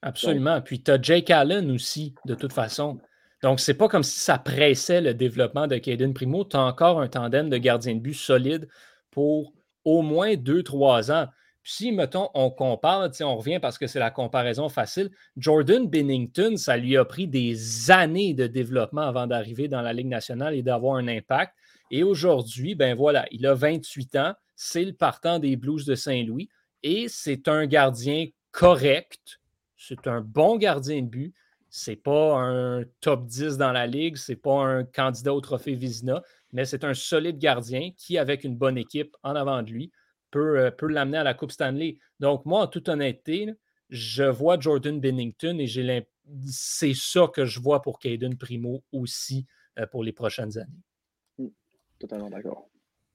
Absolument. 0.01 0.61
Puis 0.63 0.83
tu 0.83 0.91
as 0.91 1.01
Jake 1.01 1.31
Allen 1.31 1.71
aussi, 1.71 2.15
de 2.25 2.35
toute 2.35 2.53
façon. 2.53 2.99
Donc, 3.43 3.59
c'est 3.59 3.75
pas 3.75 3.89
comme 3.89 4.05
si 4.05 4.21
ça 4.21 4.39
pressait 4.39 5.01
le 5.01 5.15
développement 5.15 5.67
de 5.67 5.77
Caden 5.77 6.15
Primo. 6.15 6.45
Tu 6.45 6.57
as 6.57 6.63
encore 6.63 7.01
un 7.01 7.09
tandem 7.09 7.51
de 7.51 7.59
gardien 7.59 7.95
de 7.95 8.01
but 8.01 8.15
solide 8.15 8.69
pour 9.11 9.53
au 9.85 10.03
moins 10.03 10.35
2-3 10.35 11.13
ans. 11.13 11.27
Puis 11.63 11.73
si, 11.75 11.93
mettons, 11.93 12.29
on 12.35 12.51
compare, 12.51 13.09
on 13.21 13.37
revient 13.37 13.61
parce 13.61 13.79
que 13.79 13.87
c'est 13.87 14.01
la 14.01 14.11
comparaison 14.11 14.69
facile, 14.69 15.11
Jordan 15.37 15.89
Bennington, 15.89 16.57
ça 16.57 16.77
lui 16.77 16.97
a 16.97 17.05
pris 17.05 17.29
des 17.29 17.91
années 17.91 18.35
de 18.35 18.49
développement 18.49 19.03
avant 19.03 19.29
d'arriver 19.29 19.69
dans 19.69 19.81
la 19.81 19.93
Ligue 19.93 20.09
nationale 20.09 20.55
et 20.55 20.63
d'avoir 20.63 20.97
un 20.97 21.07
impact. 21.07 21.55
Et 21.93 22.03
aujourd'hui, 22.03 22.75
ben 22.75 22.97
voilà, 22.97 23.27
il 23.31 23.47
a 23.47 23.55
28 23.55 24.17
ans, 24.17 24.35
c'est 24.57 24.85
le 24.85 24.93
partant 24.93 25.39
des 25.39 25.55
Blues 25.57 25.85
de 25.85 25.95
Saint-Louis 25.95 26.49
et 26.83 27.07
c'est 27.09 27.47
un 27.47 27.67
gardien 27.67 28.27
correct, 28.51 29.41
c'est 29.77 30.09
un 30.09 30.21
bon 30.21 30.57
gardien 30.57 31.03
de 31.03 31.09
but. 31.09 31.35
C'est 31.75 31.97
pas 31.97 32.37
un 32.37 32.85
top 33.01 33.25
10 33.25 33.57
dans 33.57 33.73
la 33.73 33.87
ligue, 33.87 34.17
c'est 34.17 34.37
pas 34.37 34.63
un 34.63 34.85
candidat 34.85 35.33
au 35.33 35.41
trophée 35.41 35.75
Vizina, 35.75 36.23
mais 36.53 36.67
c'est 36.67 36.85
un 36.85 36.93
solide 36.93 37.39
gardien 37.39 37.93
qui, 37.97 38.19
avec 38.19 38.45
une 38.45 38.57
bonne 38.57 38.77
équipe 38.77 39.17
en 39.23 39.35
avant 39.35 39.63
de 39.63 39.71
lui, 39.71 39.91
peut, 40.31 40.59
euh, 40.59 40.71
peut 40.71 40.87
l'amener 40.87 41.17
à 41.17 41.25
la 41.25 41.33
Coupe 41.33 41.51
Stanley. 41.51 41.97
Donc, 42.21 42.45
moi, 42.45 42.61
en 42.61 42.67
toute 42.67 42.91
honnêteté, 42.91 43.55
je 43.89 44.23
vois 44.23 44.61
Jordan 44.61 45.01
Bennington 45.01 45.59
et 45.59 45.67
j'ai 45.67 46.07
c'est 46.47 46.93
ça 46.93 47.27
que 47.33 47.47
je 47.47 47.59
vois 47.59 47.81
pour 47.81 47.99
Caden 47.99 48.37
Primo 48.37 48.85
aussi 48.93 49.47
euh, 49.79 49.87
pour 49.87 50.05
les 50.05 50.13
prochaines 50.13 50.59
années. 50.59 51.53
Totalement 51.99 52.29
d'accord. 52.29 52.69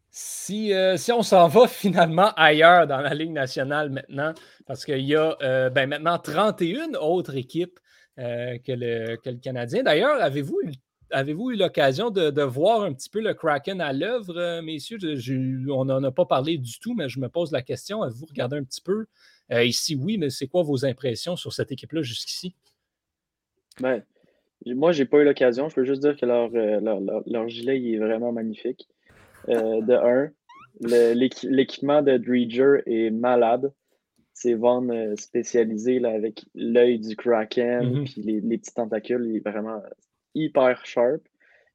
Si, 0.10 0.74
euh, 0.74 0.98
si, 0.98 1.12
on 1.12 1.22
s'en 1.22 1.48
va 1.48 1.68
finalement 1.68 2.34
ailleurs 2.36 2.88
dans 2.88 3.02
la 3.02 3.14
Ligue 3.14 3.34
nationale 3.34 3.92
maintenant, 3.92 4.34
parce 4.66 4.84
qu'il 4.84 5.06
y 5.06 5.16
a 5.16 5.38
euh, 5.44 5.70
ben 5.70 5.88
maintenant 5.88 6.18
31 6.18 6.96
autres 6.96 7.36
équipes 7.36 7.80
euh, 8.20 8.58
que, 8.60 8.72
le, 8.72 9.16
Canadien. 9.38 9.84
D'ailleurs, 9.84 10.22
avez-vous 10.22 11.52
eu 11.52 11.56
l'occasion 11.56 12.10
de, 12.10 12.42
voir 12.42 12.82
un 12.84 12.94
petit 12.94 13.10
peu 13.10 13.22
le 13.22 13.34
Kraken 13.34 13.82
à 13.82 13.94
l'œuvre, 13.94 14.62
messieurs? 14.62 14.98
on 15.70 15.86
n'en 15.86 16.04
a 16.04 16.12
pas 16.12 16.26
parlé 16.26 16.58
du 16.58 16.80
tout, 16.80 16.94
mais 16.94 17.10
je 17.10 17.20
me 17.20 17.30
pose 17.30 17.52
la 17.52 17.62
question. 17.62 18.04
Avez-vous 18.04 18.26
regardé 18.26 18.58
un 18.58 18.64
petit 18.64 18.82
peu? 18.82 19.06
ici, 19.64 19.96
oui, 19.96 20.18
mais 20.18 20.30
c'est 20.30 20.48
quoi 20.48 20.64
vos 20.64 20.86
impressions 20.86 21.38
sur 21.38 21.54
cette 21.54 21.72
équipe-là 21.72 22.02
jusqu'ici? 22.02 22.54
Ben, 23.80 24.04
moi, 24.66 24.92
j'ai 24.92 25.06
pas 25.06 25.20
eu 25.20 25.24
l'occasion. 25.24 25.70
Je 25.70 25.76
peux 25.76 25.86
juste 25.86 26.02
dire 26.02 26.16
que 26.18 26.26
leur, 26.26 26.50
euh, 26.54 27.48
gilet 27.48 27.80
il 27.80 27.96
est 27.96 28.00
vraiment 28.00 28.32
magnifique. 28.32 28.88
Euh, 29.50 29.82
de 29.82 29.94
un, 29.94 30.32
l'équipement 30.82 32.02
de 32.02 32.18
Dreger 32.18 32.82
est 32.86 33.12
malade. 33.12 33.72
C'est 34.40 34.54
Von 34.54 34.88
euh, 34.90 35.16
spécialisé 35.16 35.98
là, 35.98 36.12
avec 36.12 36.46
l'œil 36.54 37.00
du 37.00 37.16
Kraken, 37.16 38.02
mm 38.02 38.06
les, 38.18 38.58
petits 38.60 38.72
tentacules, 38.72 39.26
il 39.26 39.38
est 39.38 39.50
vraiment 39.50 39.82
hyper 40.36 40.86
sharp. 40.86 41.24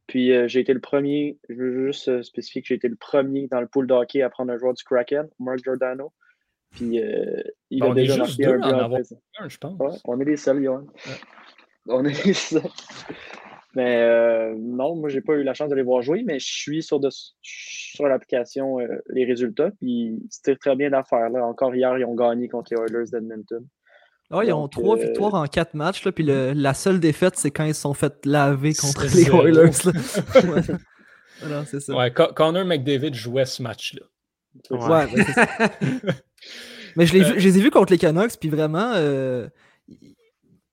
Puis 0.06 0.32
euh, 0.32 0.46
j'ai 0.46 0.60
été 0.60 0.72
le 0.72 0.78
premier, 0.78 1.38
je 1.48 1.54
veux 1.54 1.86
juste 1.86 2.06
euh, 2.06 2.22
spécifier 2.22 2.62
que 2.62 2.68
j'ai 2.68 2.76
été 2.76 2.86
le 2.86 2.94
premier 2.94 3.48
dans 3.48 3.60
le 3.60 3.66
pool 3.66 3.88
de 3.88 3.94
hockey 3.94 4.22
à 4.22 4.30
prendre 4.30 4.52
un 4.52 4.58
joueur 4.58 4.74
du 4.74 4.84
Kraken, 4.84 5.28
Mark 5.40 5.58
Giordano. 5.64 6.12
Puis 6.70 7.02
euh, 7.02 7.42
il 7.70 7.82
a 7.82 7.92
déjà 7.94 8.16
marqué 8.16 8.46
un 8.46 8.88
but 8.88 9.06
je 9.48 9.58
pense. 9.58 9.80
Ouais, 9.80 9.98
on 10.04 10.20
est 10.20 10.24
les 10.24 10.36
seuls, 10.36 10.62
Johan. 10.62 10.86
On 11.88 12.04
est 12.04 12.24
les 12.24 12.32
seuls. 12.32 12.62
Mais 13.74 14.02
euh, 14.02 14.54
non, 14.58 14.96
moi, 14.96 15.08
j'ai 15.08 15.20
pas 15.22 15.32
eu 15.34 15.42
la 15.42 15.54
chance 15.54 15.70
de 15.70 15.74
les 15.74 15.82
voir 15.82 16.02
jouer, 16.02 16.22
mais 16.26 16.38
je 16.38 16.46
suis 16.46 16.82
sur, 16.82 17.00
de- 17.00 17.08
sur 17.42 18.06
l'application 18.06 18.78
euh, 18.80 18.86
les 19.08 19.24
résultats, 19.24 19.70
puis 19.80 20.18
c'était 20.30 20.56
très 20.56 20.76
bien 20.76 20.90
d'affaire. 20.90 21.30
Là. 21.30 21.44
Encore 21.46 21.74
hier, 21.74 21.96
ils 21.98 22.04
ont 22.04 22.14
gagné 22.14 22.48
contre 22.48 22.74
les 22.74 22.80
Oilers 22.80 23.10
d'Edmonton. 23.10 23.66
Ah, 24.30 24.40
ils 24.44 24.52
ont 24.52 24.62
Donc, 24.62 24.72
trois 24.72 24.96
euh, 24.98 25.02
victoires 25.02 25.34
en 25.34 25.46
quatre 25.46 25.74
matchs, 25.74 26.04
là, 26.04 26.12
puis 26.12 26.24
le- 26.24 26.52
la 26.54 26.74
seule 26.74 27.00
défaite, 27.00 27.34
c'est 27.36 27.50
quand 27.50 27.64
ils 27.64 27.74
se 27.74 27.82
sont 27.82 27.94
fait 27.94 28.14
laver 28.26 28.74
contre 28.74 29.02
les 29.02 29.08
zéro. 29.08 29.46
Oilers. 29.46 29.70
là. 29.84 29.92
Ouais. 30.52 30.62
Voilà, 31.40 31.64
c'est 31.64 31.80
ça. 31.80 31.96
Ouais, 31.96 32.12
Co- 32.12 32.32
Connor 32.34 32.64
McDavid 32.64 33.14
jouait 33.14 33.46
ce 33.46 33.62
match-là. 33.62 34.06
Ouais. 34.70 34.78
Ouais, 34.86 35.06
ben, 35.12 35.24
c'est 35.26 35.32
ça. 35.32 35.46
Mais 36.96 37.06
je, 37.06 37.14
l'ai 37.14 37.24
vu- 37.24 37.40
je 37.40 37.44
les 37.48 37.58
ai 37.58 37.60
vus 37.62 37.70
contre 37.70 37.90
les 37.90 37.98
Canucks, 37.98 38.38
puis 38.38 38.48
vraiment, 38.48 38.92
euh, 38.94 39.48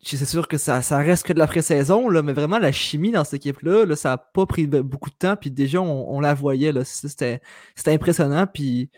c'est 0.01 0.25
sûr 0.25 0.47
que 0.47 0.57
ça, 0.57 0.81
ça 0.81 0.97
reste 0.99 1.25
que 1.25 1.33
de 1.33 1.39
la 1.39 1.47
pré-saison, 1.47 2.09
là, 2.09 2.21
mais 2.21 2.33
vraiment, 2.33 2.57
la 2.59 2.71
chimie 2.71 3.11
dans 3.11 3.23
cette 3.23 3.45
équipe-là, 3.45 3.85
là, 3.85 3.95
ça 3.95 4.09
n'a 4.09 4.17
pas 4.17 4.45
pris 4.45 4.65
be- 4.67 4.81
beaucoup 4.81 5.09
de 5.09 5.15
temps, 5.15 5.35
puis 5.35 5.51
déjà, 5.51 5.81
on, 5.81 6.15
on 6.15 6.19
la 6.21 6.33
voyait, 6.33 6.71
là, 6.71 6.83
c'était 6.85 7.41
c'était 7.75 7.91
impressionnant, 7.91 8.47
puis 8.47 8.89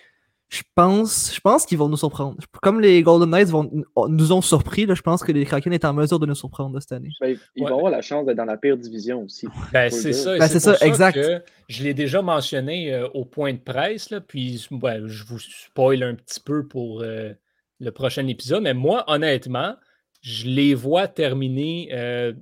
je 0.50 0.62
pense, 0.76 1.34
je 1.34 1.40
pense 1.40 1.66
qu'ils 1.66 1.78
vont 1.78 1.88
nous 1.88 1.96
surprendre. 1.96 2.36
Comme 2.62 2.82
les 2.82 3.02
Golden 3.04 3.30
Knights 3.30 3.48
vont, 3.48 3.72
nous 4.10 4.32
ont 4.34 4.42
surpris, 4.42 4.86
là, 4.86 4.96
je 4.96 5.02
pense 5.02 5.24
que 5.24 5.32
les 5.32 5.46
Kraken 5.46 5.72
est 5.72 5.86
en 5.86 5.94
mesure 5.94 6.20
de 6.20 6.26
nous 6.26 6.36
surprendre 6.36 6.78
cette 6.82 6.92
année. 6.92 7.10
Ben, 7.22 7.38
ils 7.56 7.64
Ouais. 7.64 7.70
vont 7.70 7.78
avoir 7.78 7.90
la 7.92 8.02
chance 8.02 8.26
d'être 8.26 8.36
dans 8.36 8.44
la 8.46 8.58
pire 8.58 8.76
division 8.76 9.24
aussi. 9.24 9.48
Ben, 9.72 9.90
c'est 9.90 10.12
ça. 10.12 10.38
Ben, 10.38 10.48
c'est 10.50 10.60
ça, 10.60 10.76
exact. 10.82 11.16
que 11.16 11.42
je 11.70 11.84
l'ai 11.84 11.94
déjà 11.94 12.22
mentionné 12.22 12.94
euh, 12.94 13.08
au 13.14 13.24
point 13.24 13.54
de 13.54 13.60
presse, 13.60 14.10
là, 14.10 14.20
puis 14.20 14.68
ouais, 14.72 15.00
je 15.06 15.24
vous 15.24 15.40
spoil 15.40 16.04
un 16.04 16.16
petit 16.16 16.42
peu 16.42 16.68
pour 16.68 17.02
euh, 17.02 17.32
le 17.80 17.92
prochain 17.92 18.28
épisode, 18.28 18.62
mais 18.64 18.74
moi, 18.74 19.06
honnêtement, 19.08 19.76
je 20.22 20.48
les 20.48 20.74
vois 20.76 21.08
terminer. 21.08 21.90
euh, 21.92 22.34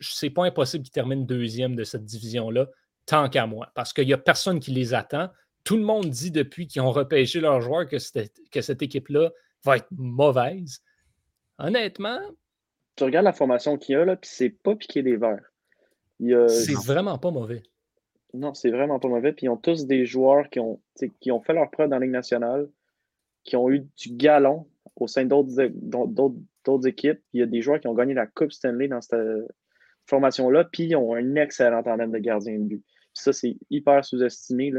c'est 0.00 0.30
pas 0.30 0.44
impossible 0.44 0.84
qu'ils 0.84 0.92
terminent 0.92 1.24
deuxième 1.24 1.76
de 1.76 1.84
cette 1.84 2.04
division-là, 2.04 2.66
tant 3.06 3.28
qu'à 3.28 3.46
moi, 3.46 3.70
parce 3.74 3.92
qu'il 3.92 4.06
n'y 4.06 4.12
a 4.12 4.18
personne 4.18 4.60
qui 4.60 4.72
les 4.72 4.92
attend. 4.94 5.30
Tout 5.64 5.76
le 5.76 5.82
monde 5.84 6.08
dit 6.08 6.30
depuis 6.30 6.66
qu'ils 6.66 6.82
ont 6.82 6.90
repêché 6.90 7.40
leurs 7.40 7.60
joueurs 7.60 7.86
que, 7.86 7.98
cette 7.98 8.82
équipe-là 8.82 9.30
va 9.64 9.76
être 9.76 9.88
mauvaise. 9.90 10.82
Honnêtement, 11.58 12.20
Tu 12.96 13.04
regardes 13.04 13.24
la 13.24 13.32
formation 13.32 13.76
qu'il 13.78 13.92
y 13.94 13.96
a, 13.96 14.04
là, 14.04 14.16
puis 14.16 14.30
c'est 14.32 14.50
pas 14.50 14.74
piqué 14.74 15.02
des 15.02 15.16
verres. 15.16 15.52
A- 16.20 16.48
c'est 16.48 16.74
vraiment 16.74 17.18
pas 17.18 17.30
mauvais. 17.30 17.62
Non, 18.34 18.54
c'est 18.54 18.70
vraiment 18.70 18.98
pas 18.98 19.08
mauvais. 19.08 19.32
Puis 19.32 19.46
ils 19.46 19.48
ont 19.48 19.56
tous 19.56 19.86
des 19.86 20.04
joueurs 20.04 20.50
qui 20.50 20.58
ont, 20.60 20.80
qui 21.20 21.30
ont 21.30 21.40
fait 21.40 21.52
leur 21.52 21.70
preuve 21.70 21.88
dans 21.90 21.98
la 21.98 22.04
Ligue 22.04 22.12
nationale, 22.14 22.68
qui 23.44 23.56
ont 23.56 23.70
eu 23.70 23.86
du 23.96 24.10
galon 24.14 24.66
au 24.98 25.06
sein 25.06 25.24
d'autres 25.24 26.86
équipes. 26.86 27.20
Il 27.32 27.40
y 27.40 27.42
a 27.42 27.46
des 27.46 27.62
joueurs 27.62 27.80
qui 27.80 27.88
ont 27.88 27.94
gagné 27.94 28.14
la 28.14 28.26
Coupe 28.26 28.52
Stanley 28.52 28.88
dans 28.88 29.00
cette 29.00 29.18
formation-là, 30.06 30.64
puis 30.64 30.84
ils 30.84 30.96
ont 30.96 31.14
un 31.14 31.34
excellent 31.36 31.82
tandem 31.82 32.10
de 32.10 32.18
gardiens 32.18 32.58
de 32.58 32.64
but. 32.64 32.84
Ça, 33.14 33.32
c'est 33.32 33.56
hyper 33.70 34.04
sous-estimé. 34.04 34.72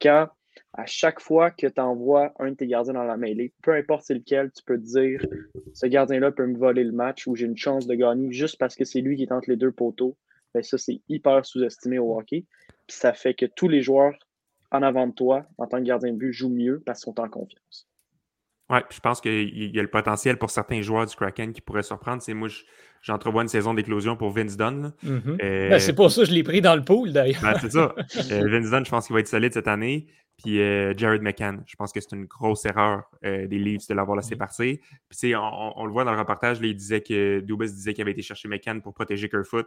Quand 0.00 0.28
à 0.72 0.86
chaque 0.86 1.20
fois 1.20 1.50
que 1.50 1.66
tu 1.66 1.80
envoies 1.80 2.32
un 2.38 2.50
de 2.50 2.54
tes 2.54 2.66
gardiens 2.66 2.94
dans 2.94 3.04
la 3.04 3.16
mêlée, 3.16 3.52
peu 3.62 3.74
importe 3.74 4.04
c'est 4.04 4.14
lequel, 4.14 4.50
tu 4.52 4.62
peux 4.64 4.78
te 4.78 4.84
dire 4.84 5.24
ce 5.72 5.86
gardien-là 5.86 6.32
peut 6.32 6.46
me 6.46 6.56
voler 6.56 6.84
le 6.84 6.92
match 6.92 7.26
ou 7.26 7.34
j'ai 7.34 7.46
une 7.46 7.56
chance 7.56 7.86
de 7.86 7.94
gagner 7.94 8.30
juste 8.32 8.58
parce 8.58 8.76
que 8.76 8.84
c'est 8.84 9.00
lui 9.00 9.16
qui 9.16 9.24
est 9.24 9.32
entre 9.32 9.50
les 9.50 9.56
deux 9.56 9.72
poteaux. 9.72 10.16
Ben 10.52 10.62
ça, 10.62 10.78
c'est 10.78 11.00
hyper 11.08 11.44
sous-estimé 11.44 11.98
au 11.98 12.16
hockey. 12.16 12.44
Puis 12.86 12.96
ça 12.96 13.12
fait 13.12 13.34
que 13.34 13.46
tous 13.46 13.68
les 13.68 13.82
joueurs 13.82 14.14
en 14.70 14.82
avant 14.82 15.06
de 15.06 15.12
toi, 15.12 15.46
en 15.58 15.66
tant 15.66 15.78
que 15.78 15.84
gardien 15.84 16.12
de 16.12 16.18
but, 16.18 16.32
jouent 16.32 16.54
mieux 16.54 16.82
parce 16.84 17.00
qu'ils 17.00 17.12
sont 17.12 17.20
en 17.20 17.28
confiance. 17.28 17.88
Puis 18.68 18.96
je 18.96 19.00
pense 19.00 19.20
qu'il 19.20 19.74
y 19.74 19.78
a 19.78 19.82
le 19.82 19.90
potentiel 19.90 20.38
pour 20.38 20.50
certains 20.50 20.80
joueurs 20.82 21.06
du 21.06 21.14
Kraken 21.14 21.52
qui 21.52 21.60
pourraient 21.60 21.82
surprendre. 21.82 22.22
C'est 22.22 22.34
moi, 22.34 22.48
je- 22.48 22.62
j'entrevois 23.02 23.42
une 23.42 23.48
saison 23.48 23.74
d'éclosion 23.74 24.16
pour 24.16 24.30
Vince 24.30 24.56
Dunn. 24.56 24.92
Mhm. 25.02 25.36
Euh, 25.42 25.68
Ben, 25.70 25.78
c'est 25.78 25.94
pour 25.94 26.10
ça 26.10 26.22
que 26.22 26.28
je 26.28 26.32
l'ai 26.32 26.42
pris 26.42 26.60
dans 26.62 26.74
le 26.74 26.82
pool, 26.82 27.12
d'ailleurs. 27.12 27.42
ben, 27.42 27.54
c'est 27.60 27.72
ça. 27.72 27.94
Euh, 28.32 28.48
Vince 28.48 28.70
Dunn, 28.70 28.84
je 28.84 28.90
pense 28.90 29.06
qu'il 29.06 29.14
va 29.14 29.20
être 29.20 29.28
solide 29.28 29.52
cette 29.52 29.68
année. 29.68 30.06
Puis 30.42 30.60
euh, 30.60 30.92
Jared 30.96 31.22
McCann, 31.22 31.62
je 31.66 31.76
pense 31.76 31.92
que 31.92 32.00
c'est 32.00 32.10
une 32.16 32.24
grosse 32.24 32.64
erreur 32.64 33.04
des 33.22 33.46
Leafs 33.50 33.86
de 33.86 33.94
l'avoir 33.94 34.16
laissé 34.16 34.34
partir. 34.34 34.76
Puis 35.08 35.36
on- 35.36 35.78
on 35.80 35.84
le 35.86 35.92
voit 35.92 36.04
dans 36.04 36.12
le 36.12 36.18
reportage, 36.18 36.60
là, 36.60 36.66
il 36.66 36.74
disait 36.74 37.02
que 37.02 37.38
Dubas 37.40 37.66
disait 37.66 37.92
qu'il 37.94 38.02
avait 38.02 38.10
été 38.12 38.22
chercher 38.22 38.48
McCann 38.48 38.82
pour 38.82 38.94
protéger 38.94 39.28
Kerfoot. 39.28 39.66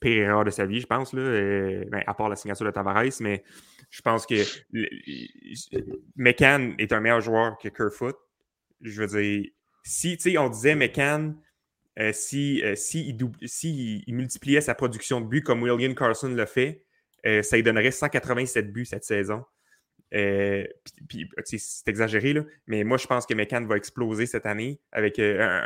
Pire 0.00 0.24
erreur 0.24 0.44
de 0.44 0.50
sa 0.50 0.66
vie, 0.66 0.80
je 0.80 0.86
pense, 0.86 1.12
là. 1.12 1.20
Euh, 1.20 1.84
ben, 1.90 2.02
à 2.06 2.14
part 2.14 2.28
la 2.28 2.36
signature 2.36 2.64
de 2.64 2.70
Tavares, 2.70 3.04
mais 3.20 3.42
je 3.90 4.00
pense 4.00 4.26
que 4.26 4.34
McCann 6.16 6.74
est 6.78 6.92
un 6.92 7.00
meilleur 7.00 7.20
joueur 7.20 7.58
que 7.58 7.68
Kerfoot. 7.68 8.16
Je 8.80 9.02
veux 9.02 9.06
dire, 9.20 9.50
si, 9.82 10.18
on 10.38 10.48
disait 10.48 10.74
McCann, 10.74 11.36
euh, 11.98 12.12
si, 12.12 12.62
euh, 12.64 12.74
si, 12.76 13.08
il 13.08 13.16
doubl- 13.16 13.46
si 13.46 14.02
il- 14.06 14.14
multipliait 14.14 14.60
sa 14.60 14.74
production 14.74 15.20
de 15.20 15.26
buts 15.26 15.42
comme 15.42 15.62
William 15.62 15.94
Carson 15.94 16.28
le 16.28 16.46
fait, 16.46 16.82
euh, 17.26 17.42
ça 17.42 17.56
lui 17.56 17.62
donnerait 17.62 17.90
187 17.90 18.72
buts 18.72 18.86
cette 18.86 19.04
saison. 19.04 19.44
C'est 20.12 20.68
exagéré, 21.88 22.32
là, 22.32 22.44
mais 22.66 22.84
moi, 22.84 22.96
je 22.96 23.06
pense 23.06 23.26
que 23.26 23.34
McCann 23.34 23.66
va 23.66 23.76
exploser 23.76 24.26
cette 24.26 24.46
année 24.46 24.80
avec 24.92 25.18
une 25.18 25.64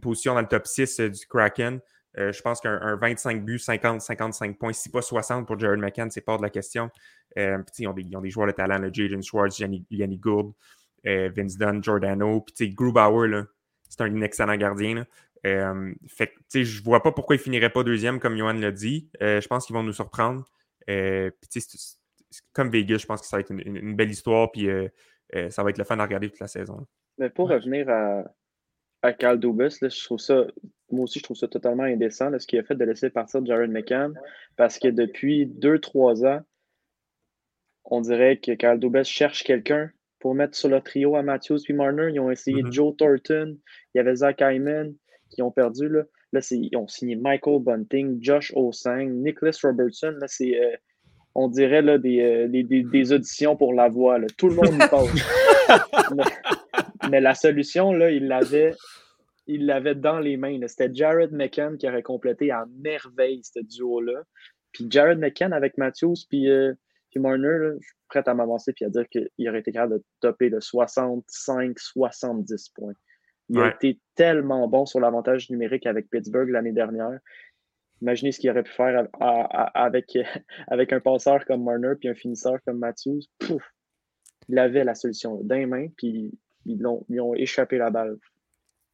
position 0.00 0.34
dans 0.34 0.42
le 0.42 0.48
top 0.48 0.66
6 0.66 1.00
euh, 1.00 1.08
du 1.08 1.26
Kraken. 1.26 1.80
Euh, 2.18 2.32
je 2.32 2.40
pense 2.42 2.60
qu'un 2.60 2.78
un 2.80 2.96
25 2.96 3.44
buts, 3.44 3.58
50, 3.58 4.00
55 4.00 4.58
points, 4.58 4.72
si 4.72 4.88
pas 4.90 5.02
60 5.02 5.46
pour 5.46 5.58
Jared 5.58 5.78
McCann, 5.80 6.10
c'est 6.10 6.22
pas 6.22 6.36
de 6.38 6.42
la 6.42 6.50
question. 6.50 6.90
Euh, 7.38 7.56
puis, 7.58 7.64
tu 7.66 7.72
sais, 7.74 7.82
ils, 7.82 7.88
ont 7.88 7.92
des, 7.92 8.02
ils 8.02 8.16
ont 8.16 8.20
des 8.22 8.30
joueurs 8.30 8.46
de 8.46 8.52
talent, 8.52 8.78
là, 8.78 8.88
Jaden 8.92 9.22
Schwartz, 9.22 9.58
Yanni, 9.58 9.84
Yanni 9.90 10.16
Gould, 10.18 10.52
euh, 11.06 11.30
Vince 11.36 11.58
Dunn, 11.58 11.82
Giordano, 11.82 12.40
puis 12.40 12.54
tu 12.54 12.64
sais, 12.64 12.70
Grubauer, 12.70 13.28
là, 13.28 13.44
c'est 13.88 14.00
un 14.00 14.20
excellent 14.22 14.56
gardien. 14.56 14.94
là. 14.94 15.04
Euh, 15.46 15.92
fait 16.08 16.28
que, 16.28 16.32
tu 16.38 16.44
sais, 16.48 16.64
je 16.64 16.82
vois 16.82 17.02
pas 17.02 17.12
pourquoi 17.12 17.36
ils 17.36 17.40
finiraient 17.40 17.70
pas 17.70 17.84
deuxième, 17.84 18.18
comme 18.18 18.36
Johan 18.36 18.54
l'a 18.54 18.72
dit. 18.72 19.10
Euh, 19.22 19.40
je 19.40 19.46
pense 19.46 19.66
qu'ils 19.66 19.76
vont 19.76 19.82
nous 19.82 19.92
surprendre. 19.92 20.44
Euh, 20.88 21.30
puis, 21.40 21.48
tu 21.50 21.60
sais, 21.60 21.68
c'est- 21.78 21.98
c'est 22.30 22.42
comme 22.52 22.70
Vegas, 22.70 22.98
je 22.98 23.06
pense 23.06 23.20
que 23.20 23.26
ça 23.26 23.36
va 23.36 23.42
être 23.42 23.50
une, 23.52 23.60
une- 23.60 23.76
une 23.76 23.94
belle 23.96 24.10
histoire, 24.10 24.50
puis 24.50 24.68
euh, 24.68 24.88
euh, 25.34 25.50
ça 25.50 25.62
va 25.62 25.70
être 25.70 25.78
le 25.78 25.84
fun 25.84 25.98
à 25.98 26.02
regarder 26.04 26.30
toute 26.30 26.40
la 26.40 26.48
saison. 26.48 26.86
Mais 27.18 27.30
pour 27.30 27.48
revenir 27.48 27.88
à, 27.88 28.24
à 29.02 29.12
Carl 29.12 29.38
Dubas, 29.38 29.76
là, 29.82 29.88
je 29.88 30.04
trouve 30.04 30.18
ça, 30.18 30.46
moi 30.90 31.04
aussi, 31.04 31.18
je 31.18 31.24
trouve 31.24 31.36
ça 31.36 31.48
totalement 31.48 31.82
indécent, 31.82 32.30
là, 32.30 32.38
ce 32.38 32.46
qu'il 32.46 32.58
a 32.58 32.62
fait 32.62 32.74
de 32.76 32.84
laisser 32.84 33.10
partir 33.10 33.44
Jared 33.44 33.70
McCann, 33.70 34.14
parce 34.56 34.78
que 34.78 34.88
depuis 34.88 35.46
deux, 35.46 35.78
trois 35.80 36.24
ans, 36.24 36.40
on 37.84 38.00
dirait 38.00 38.38
que 38.38 38.52
Carl 38.52 38.78
Dubas 38.78 39.04
cherche 39.04 39.44
quelqu'un 39.44 39.90
pour 40.18 40.34
mettre 40.34 40.56
sur 40.56 40.68
le 40.68 40.80
trio 40.80 41.14
à 41.16 41.22
Matthews 41.22 41.58
puis 41.64 41.74
Marner. 41.74 42.10
Ils 42.12 42.20
ont 42.20 42.30
essayé 42.30 42.62
Mhm. 42.62 42.72
Joe 42.72 42.96
Thornton, 42.96 43.56
il 43.94 43.98
y 43.98 44.00
avait 44.00 44.16
Zach 44.16 44.40
Hyman 44.40 44.94
qui 45.30 45.42
ont 45.42 45.50
perdu. 45.52 45.88
Là, 45.88 46.02
là 46.32 46.40
ils 46.50 46.76
ont 46.76 46.88
signé 46.88 47.14
Michael 47.16 47.60
Bunting, 47.60 48.18
Josh 48.22 48.52
Osang, 48.56 49.06
Nicholas 49.22 49.56
Robertson. 49.62 50.14
Là, 50.20 50.26
c'est, 50.28 50.58
euh, 50.60 50.76
on 51.34 51.48
dirait 51.48 51.82
là, 51.82 51.98
des, 51.98 52.20
euh, 52.20 52.48
des, 52.48 52.62
des- 52.64 52.82
des 52.82 53.12
auditions 53.12 53.56
pour 53.56 53.72
la 53.74 53.88
voix. 53.88 54.18
là. 54.18 54.26
Tout 54.36 54.48
le 54.48 54.54
monde 54.56 54.74
y 54.74 54.78
passe. 54.78 55.10
mais, 56.16 56.22
mais 57.10 57.20
la 57.20 57.34
solution, 57.34 57.92
là, 57.92 58.10
il 58.10 58.26
l'avait 58.26 58.74
il 59.46 59.66
l'avait 59.66 59.94
dans 59.94 60.18
les 60.18 60.36
mains. 60.36 60.58
C'était 60.66 60.92
Jared 60.92 61.32
McCann 61.32 61.76
qui 61.78 61.88
aurait 61.88 62.02
complété 62.02 62.50
à 62.50 62.66
merveille 62.80 63.42
ce 63.44 63.60
duo-là. 63.60 64.22
Puis 64.72 64.86
Jared 64.90 65.18
McCann 65.18 65.52
avec 65.52 65.78
Matthews 65.78 66.14
puis, 66.28 66.50
euh, 66.50 66.74
puis 67.10 67.20
Marner, 67.20 67.58
là, 67.60 67.72
je 67.80 67.86
suis 67.86 67.94
prêt 68.08 68.22
à 68.26 68.34
m'avancer 68.34 68.72
puis 68.72 68.84
à 68.84 68.88
dire 68.90 69.08
qu'il 69.08 69.48
aurait 69.48 69.60
été 69.60 69.72
capable 69.72 69.94
de 69.98 70.04
topper 70.20 70.48
le 70.48 70.58
65-70 70.60 72.72
points. 72.74 72.92
Il 73.48 73.58
a 73.60 73.68
été 73.74 74.00
tellement 74.16 74.66
bon 74.68 74.86
sur 74.86 74.98
l'avantage 75.00 75.48
numérique 75.50 75.86
avec 75.86 76.10
Pittsburgh 76.10 76.48
l'année 76.50 76.72
dernière. 76.72 77.18
Imaginez 78.02 78.32
ce 78.32 78.40
qu'il 78.40 78.50
aurait 78.50 78.64
pu 78.64 78.72
faire 78.72 79.06
à- 79.20 79.24
à- 79.24 79.62
à- 79.62 79.84
avec, 79.84 80.14
avec 80.68 80.92
un 80.92 81.00
passeur 81.00 81.44
comme 81.46 81.64
Marner 81.64 81.94
puis 81.98 82.08
un 82.08 82.14
finisseur 82.14 82.58
comme 82.66 82.78
Matthews. 82.78 83.20
Pouf! 83.38 83.62
Il 84.48 84.58
avait 84.58 84.84
la 84.84 84.94
solution 84.94 85.40
d'un 85.42 85.66
main, 85.66 85.88
puis 85.96 86.30
ils, 86.66 86.78
l'ont- 86.78 87.04
ils 87.08 87.20
ont 87.20 87.34
échappé 87.34 87.78
la 87.78 87.90
balle. 87.90 88.16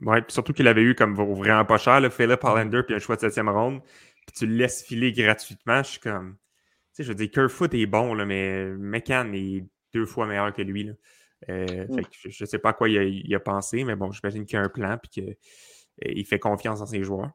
Ouais, 0.03 0.22
puis 0.22 0.32
surtout 0.32 0.53
qu'il 0.53 0.66
avait 0.68 0.82
eu 0.82 0.94
comme 0.94 1.14
vraiment 1.14 1.64
pas 1.64 1.78
cher, 1.78 2.00
là, 2.00 2.11
Philip 2.11 2.42
Hollander, 2.42 2.82
puis 2.82 2.94
un 2.94 2.98
choix 2.98 3.16
de 3.16 3.20
septième 3.20 3.48
ronde, 3.48 3.82
puis 4.26 4.34
tu 4.36 4.46
le 4.46 4.55
laisses 4.57 4.82
filer 4.84 5.12
gratuitement. 5.12 5.82
Je 5.82 5.90
suis 5.90 6.00
comme. 6.00 6.36
Tu 6.94 6.96
sais, 6.98 7.05
je 7.05 7.09
veux 7.11 7.14
dire, 7.14 7.30
Kerfoot 7.30 7.72
est 7.74 7.86
bon, 7.86 8.14
là, 8.14 8.24
mais 8.26 8.66
McCann 8.66 9.34
est 9.34 9.64
deux 9.94 10.07
fois 10.07 10.26
meilleur 10.26 10.53
que 10.53 10.62
lui. 10.62 10.84
Là. 10.84 10.92
Euh, 11.50 11.86
Mm. 11.88 11.94
fait 11.96 12.03
que 12.05 12.11
je, 12.12 12.28
je 12.30 12.44
sais 12.44 12.59
pas 12.59 12.70
à 12.70 12.72
quoi 12.74 12.88
il 12.88 12.98
a, 12.98 13.05
il 13.05 13.34
a 13.34 13.40
pensé, 13.40 13.84
mais 13.84 13.96
bon, 13.96 14.11
j'imagine 14.12 14.44
qu'il 14.44 14.55
y 14.57 14.59
a 14.59 14.64
un 14.64 14.68
plan, 14.68 14.98
puis 14.98 15.11
qu'il 16.05 16.26
fait 16.26 16.38
confiance 16.38 16.80
en 16.80 16.86
ses 16.86 17.03
joueurs. 17.05 17.30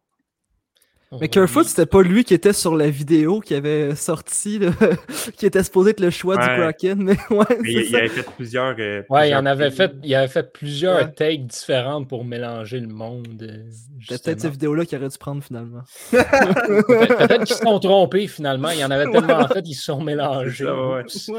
Mais 1.21 1.29
Kerfoot, 1.29 1.65
c'était 1.65 1.85
pas 1.85 2.01
lui 2.01 2.25
qui 2.25 2.33
était 2.33 2.51
sur 2.51 2.75
la 2.75 2.89
vidéo 2.89 3.39
qui 3.39 3.55
avait 3.55 3.95
sorti, 3.95 4.59
là, 4.59 4.71
qui 5.37 5.45
était 5.45 5.63
supposé 5.63 5.91
être 5.91 6.01
le 6.01 6.09
choix 6.09 6.35
du. 6.35 6.41
Kraken. 6.43 7.01
Mais 7.01 7.17
ouais, 7.35 7.45
Mais 7.61 7.71
il, 7.71 7.81
il 7.89 7.95
avait 7.95 8.09
fait 8.09 8.25
plusieurs. 8.35 8.75
euh, 8.77 9.03
Ouais, 9.09 9.29
il 9.29 9.35
en 9.35 9.45
avait 9.45 9.71
fait, 9.71 9.93
il 10.03 10.13
avait 10.15 10.27
fait 10.27 10.51
plusieurs 10.51 10.97
Ouais. 10.97 11.11
takes 11.13 11.45
différentes 11.47 12.09
pour 12.09 12.25
mélanger 12.25 12.81
le 12.81 12.87
monde. 12.89 13.41
euh, 13.41 13.63
C'était 14.01 14.21
peut-être 14.23 14.41
cette 14.41 14.51
vidéo-là 14.51 14.85
qu'il 14.85 14.97
aurait 14.97 15.07
dû 15.07 15.17
prendre 15.17 15.41
finalement. 15.41 15.81
Peut- 16.11 17.07
Peut-être 17.17 17.43
qu'ils 17.45 17.55
se 17.55 17.61
sont 17.63 17.79
trompés 17.79 18.27
finalement. 18.27 18.69
Il 18.71 18.79
y 18.79 18.83
en 18.85 18.91
avait 18.91 19.09
tellement 19.09 19.47
fait, 19.47 19.61
ils 19.65 19.75
se 19.75 19.83
sont 19.83 20.01
mélangés. 20.01 20.65
ça. 21.07 21.31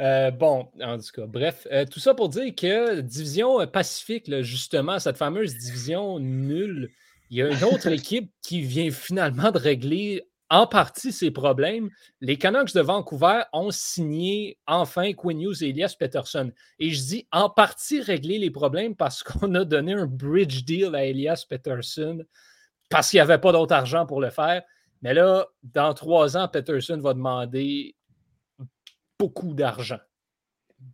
Euh, 0.00 0.30
bon, 0.30 0.68
en 0.82 0.96
tout 0.98 1.10
cas, 1.14 1.26
bref, 1.26 1.66
euh, 1.72 1.84
tout 1.90 1.98
ça 1.98 2.14
pour 2.14 2.28
dire 2.28 2.54
que 2.54 3.00
division 3.00 3.66
Pacifique, 3.66 4.28
là, 4.28 4.42
justement, 4.42 4.98
cette 4.98 5.16
fameuse 5.16 5.56
division 5.56 6.20
nulle, 6.20 6.90
il 7.30 7.38
y 7.38 7.42
a 7.42 7.48
une 7.48 7.64
autre 7.64 7.88
équipe 7.88 8.32
qui 8.42 8.62
vient 8.62 8.90
finalement 8.90 9.50
de 9.50 9.58
régler 9.58 10.28
en 10.50 10.66
partie 10.66 11.12
ses 11.12 11.30
problèmes. 11.30 11.90
Les 12.20 12.38
Canucks 12.38 12.72
de 12.72 12.80
Vancouver 12.80 13.42
ont 13.52 13.70
signé 13.70 14.58
enfin 14.66 15.12
Quinn 15.12 15.40
Hughes 15.40 15.62
et 15.62 15.68
Elias 15.68 15.94
Peterson. 15.98 16.50
Et 16.78 16.90
je 16.90 17.02
dis 17.02 17.28
en 17.32 17.50
partie 17.50 18.00
régler 18.00 18.38
les 18.38 18.50
problèmes 18.50 18.96
parce 18.96 19.22
qu'on 19.22 19.54
a 19.54 19.64
donné 19.64 19.92
un 19.92 20.06
bridge 20.06 20.64
deal 20.64 20.94
à 20.94 21.04
Elias 21.04 21.44
Peterson 21.48 22.24
parce 22.88 23.10
qu'il 23.10 23.18
n'y 23.18 23.22
avait 23.22 23.38
pas 23.38 23.52
d'autre 23.52 23.74
argent 23.74 24.06
pour 24.06 24.20
le 24.20 24.30
faire. 24.30 24.62
Mais 25.02 25.14
là, 25.14 25.46
dans 25.62 25.92
trois 25.94 26.36
ans, 26.36 26.48
Peterson 26.48 26.98
va 26.98 27.14
demander 27.14 27.94
beaucoup 29.18 29.52
d'argent. 29.52 29.98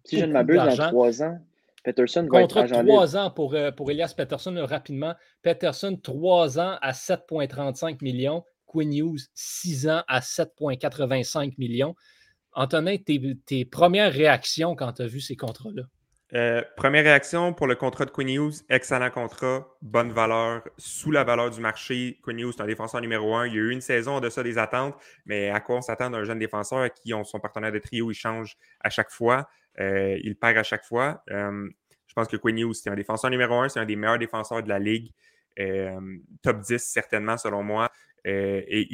Si 0.05 0.19
je 0.19 0.25
ne 0.25 0.33
m'abuse, 0.33 0.57
dans 0.57 0.89
trois 0.89 1.23
ans, 1.23 1.39
Peterson 1.85 2.27
va 2.31 2.41
être 2.41 2.49
Contrat 2.49 2.63
de 2.63 2.73
agent 2.73 2.83
libre. 2.83 2.95
trois 2.95 3.17
ans 3.17 3.31
pour, 3.31 3.55
euh, 3.55 3.71
pour 3.71 3.91
Elias 3.91 4.15
Peterson 4.17 4.57
euh, 4.57 4.65
rapidement. 4.65 5.15
Peterson, 5.43 5.97
trois 6.03 6.59
ans 6.59 6.79
à 6.81 6.93
7,35 6.93 8.03
millions. 8.03 8.43
Quinn 8.67 8.93
Hughes, 8.93 9.21
six 9.35 9.87
ans 9.89 10.03
à 10.09 10.21
7,85 10.21 11.55
millions. 11.59 11.95
Antonin, 12.53 12.97
tes, 12.97 13.21
tes 13.47 13.65
premières 13.65 14.13
réactions 14.13 14.75
quand 14.75 14.95
tu 14.95 15.03
as 15.03 15.07
vu 15.07 15.21
ces 15.21 15.37
contrats-là? 15.37 15.83
Euh, 16.33 16.63
première 16.77 17.05
réaction 17.05 17.53
pour 17.53 17.67
le 17.67 17.75
contrat 17.75 18.07
de 18.07 18.11
Quinn 18.11 18.29
Hughes, 18.29 18.65
excellent 18.71 19.11
contrat, 19.11 19.69
bonne 19.83 20.11
valeur, 20.11 20.63
sous 20.79 21.11
la 21.11 21.23
valeur 21.23 21.51
du 21.51 21.61
marché. 21.61 22.19
Quinn 22.23 22.39
Hughes 22.39 22.55
est 22.59 22.63
un 22.63 22.67
défenseur 22.67 23.01
numéro 23.03 23.37
un. 23.37 23.47
Il 23.47 23.55
y 23.55 23.59
a 23.59 23.61
eu 23.61 23.71
une 23.71 23.83
saison 23.83 24.13
en 24.13 24.21
deçà 24.21 24.43
des 24.43 24.57
attentes, 24.57 24.97
mais 25.27 25.51
à 25.51 25.61
quoi 25.61 25.77
on 25.77 25.83
s'attend 25.83 26.11
d'un 26.11 26.25
jeune 26.25 26.39
défenseur 26.39 26.79
à 26.79 26.89
qui 26.89 27.13
on, 27.13 27.25
son 27.25 27.41
partenaire 27.41 27.73
de 27.73 27.79
trio, 27.79 28.11
il 28.11 28.15
change 28.15 28.57
à 28.81 28.89
chaque 28.89 29.11
fois, 29.11 29.49
euh, 29.81 30.19
il 30.23 30.35
perd 30.35 30.57
à 30.57 30.63
chaque 30.63 30.85
fois. 30.85 31.23
Euh, 31.31 31.69
je 32.07 32.15
pense 32.15 32.27
que 32.27 32.37
Quinn 32.37 32.59
Hughes, 32.59 32.75
c'est 32.75 32.91
un 32.91 32.97
défenseur 32.97 33.31
numéro 33.31 33.55
un, 33.55 33.69
c'est 33.69 33.81
un 33.81 33.87
des 33.87 33.97
meilleurs 33.97 34.19
défenseurs 34.19 34.63
de 34.63 34.69
la 34.69 34.79
ligue. 34.79 35.13
Top 36.43 36.61
10 36.61 36.79
certainement 36.79 37.37
selon 37.37 37.63
moi. 37.63 37.91
Et 38.25 38.89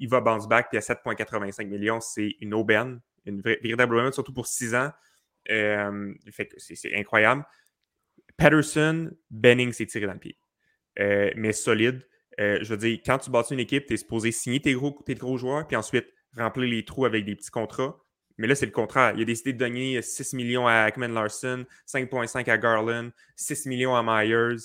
il, 0.00 0.08
va 0.08 0.20
bounce 0.20 0.48
back, 0.48 0.70
puis 0.70 0.78
à 0.78 0.80
7,85 0.80 1.66
millions, 1.66 2.00
c'est 2.00 2.34
une 2.40 2.54
aubaine, 2.54 3.00
une 3.26 3.42
véritable 3.42 3.96
aubaine, 3.96 4.12
surtout 4.12 4.32
pour 4.32 4.46
6 4.46 4.74
ans. 4.74 4.90
C'est 5.46 6.94
incroyable. 6.94 7.44
Patterson, 8.36 9.10
Benning 9.30 9.72
s'est 9.72 9.86
tiré 9.86 10.06
dans 10.06 10.14
le 10.14 10.18
pied. 10.18 10.38
Euh, 10.98 11.30
mais 11.36 11.52
solide. 11.52 12.06
Euh, 12.40 12.58
je 12.62 12.70
veux 12.70 12.76
dire, 12.76 12.98
quand 13.04 13.18
tu 13.18 13.30
bâtis 13.30 13.54
une 13.54 13.60
équipe, 13.60 13.86
tu 13.86 13.94
es 13.94 13.96
supposé 13.96 14.32
signer 14.32 14.60
tes 14.60 14.74
gros, 14.74 14.98
tes 15.04 15.14
gros 15.14 15.38
joueurs, 15.38 15.66
puis 15.66 15.76
ensuite 15.76 16.06
remplir 16.36 16.68
les 16.68 16.84
trous 16.84 17.04
avec 17.04 17.24
des 17.24 17.36
petits 17.36 17.50
contrats. 17.50 17.96
Mais 18.38 18.48
là, 18.48 18.56
c'est 18.56 18.66
le 18.66 18.72
contraire. 18.72 19.12
Il 19.16 19.22
a 19.22 19.24
décidé 19.24 19.52
de 19.52 19.58
donner 19.58 20.02
6 20.02 20.32
millions 20.34 20.66
à 20.66 20.72
Ackman 20.82 21.08
Larson, 21.08 21.64
5,5 21.86 22.50
à 22.50 22.58
Garland, 22.58 23.10
6 23.36 23.66
millions 23.66 23.94
à 23.94 24.02
Myers. 24.02 24.56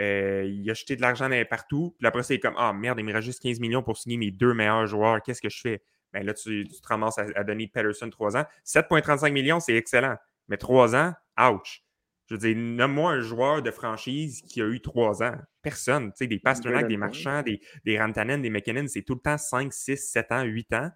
Euh, 0.00 0.44
il 0.46 0.70
a 0.70 0.74
jeté 0.74 0.96
de 0.96 1.02
l'argent 1.02 1.28
partout. 1.50 1.94
Puis 1.98 2.06
après, 2.06 2.22
c'est 2.22 2.38
comme 2.38 2.54
Ah 2.56 2.72
merde, 2.72 2.98
il 2.98 3.04
me 3.04 3.12
reste 3.12 3.26
juste 3.26 3.42
15 3.42 3.60
millions 3.60 3.82
pour 3.82 3.98
signer 3.98 4.16
mes 4.16 4.30
deux 4.30 4.54
meilleurs 4.54 4.86
joueurs. 4.86 5.22
Qu'est-ce 5.22 5.42
que 5.42 5.50
je 5.50 5.60
fais? 5.60 5.82
Ben 6.14 6.24
là, 6.24 6.32
tu, 6.32 6.66
tu 6.66 6.80
te 6.80 6.88
ramasses 6.88 7.18
à, 7.18 7.26
à 7.34 7.44
donner 7.44 7.66
Patterson 7.66 8.08
3 8.08 8.38
ans. 8.38 8.44
7,35 8.64 9.30
millions, 9.30 9.60
c'est 9.60 9.74
excellent. 9.74 10.16
Mais 10.48 10.56
3 10.56 10.94
ans, 10.96 11.12
ouch. 11.38 11.82
Je 12.26 12.34
veux 12.34 12.38
dire, 12.40 12.56
nomme-moi 12.56 13.12
un 13.12 13.20
joueur 13.20 13.62
de 13.62 13.70
franchise 13.70 14.42
qui 14.42 14.60
a 14.60 14.66
eu 14.66 14.80
3 14.82 15.22
ans. 15.22 15.36
Personne. 15.62 16.10
Tu 16.10 16.16
sais, 16.18 16.26
des 16.26 16.38
Pasternak, 16.38 16.82
des 16.88 16.96
Marchands, 16.98 17.42
des, 17.42 17.60
des 17.84 17.98
Rantanen, 17.98 18.42
des 18.42 18.50
McKinnon, 18.50 18.86
c'est 18.86 19.02
tout 19.02 19.14
le 19.14 19.20
temps 19.20 19.38
5, 19.38 19.72
6, 19.72 19.96
7 19.96 20.32
ans, 20.32 20.42
8 20.42 20.72
ans. 20.74 20.90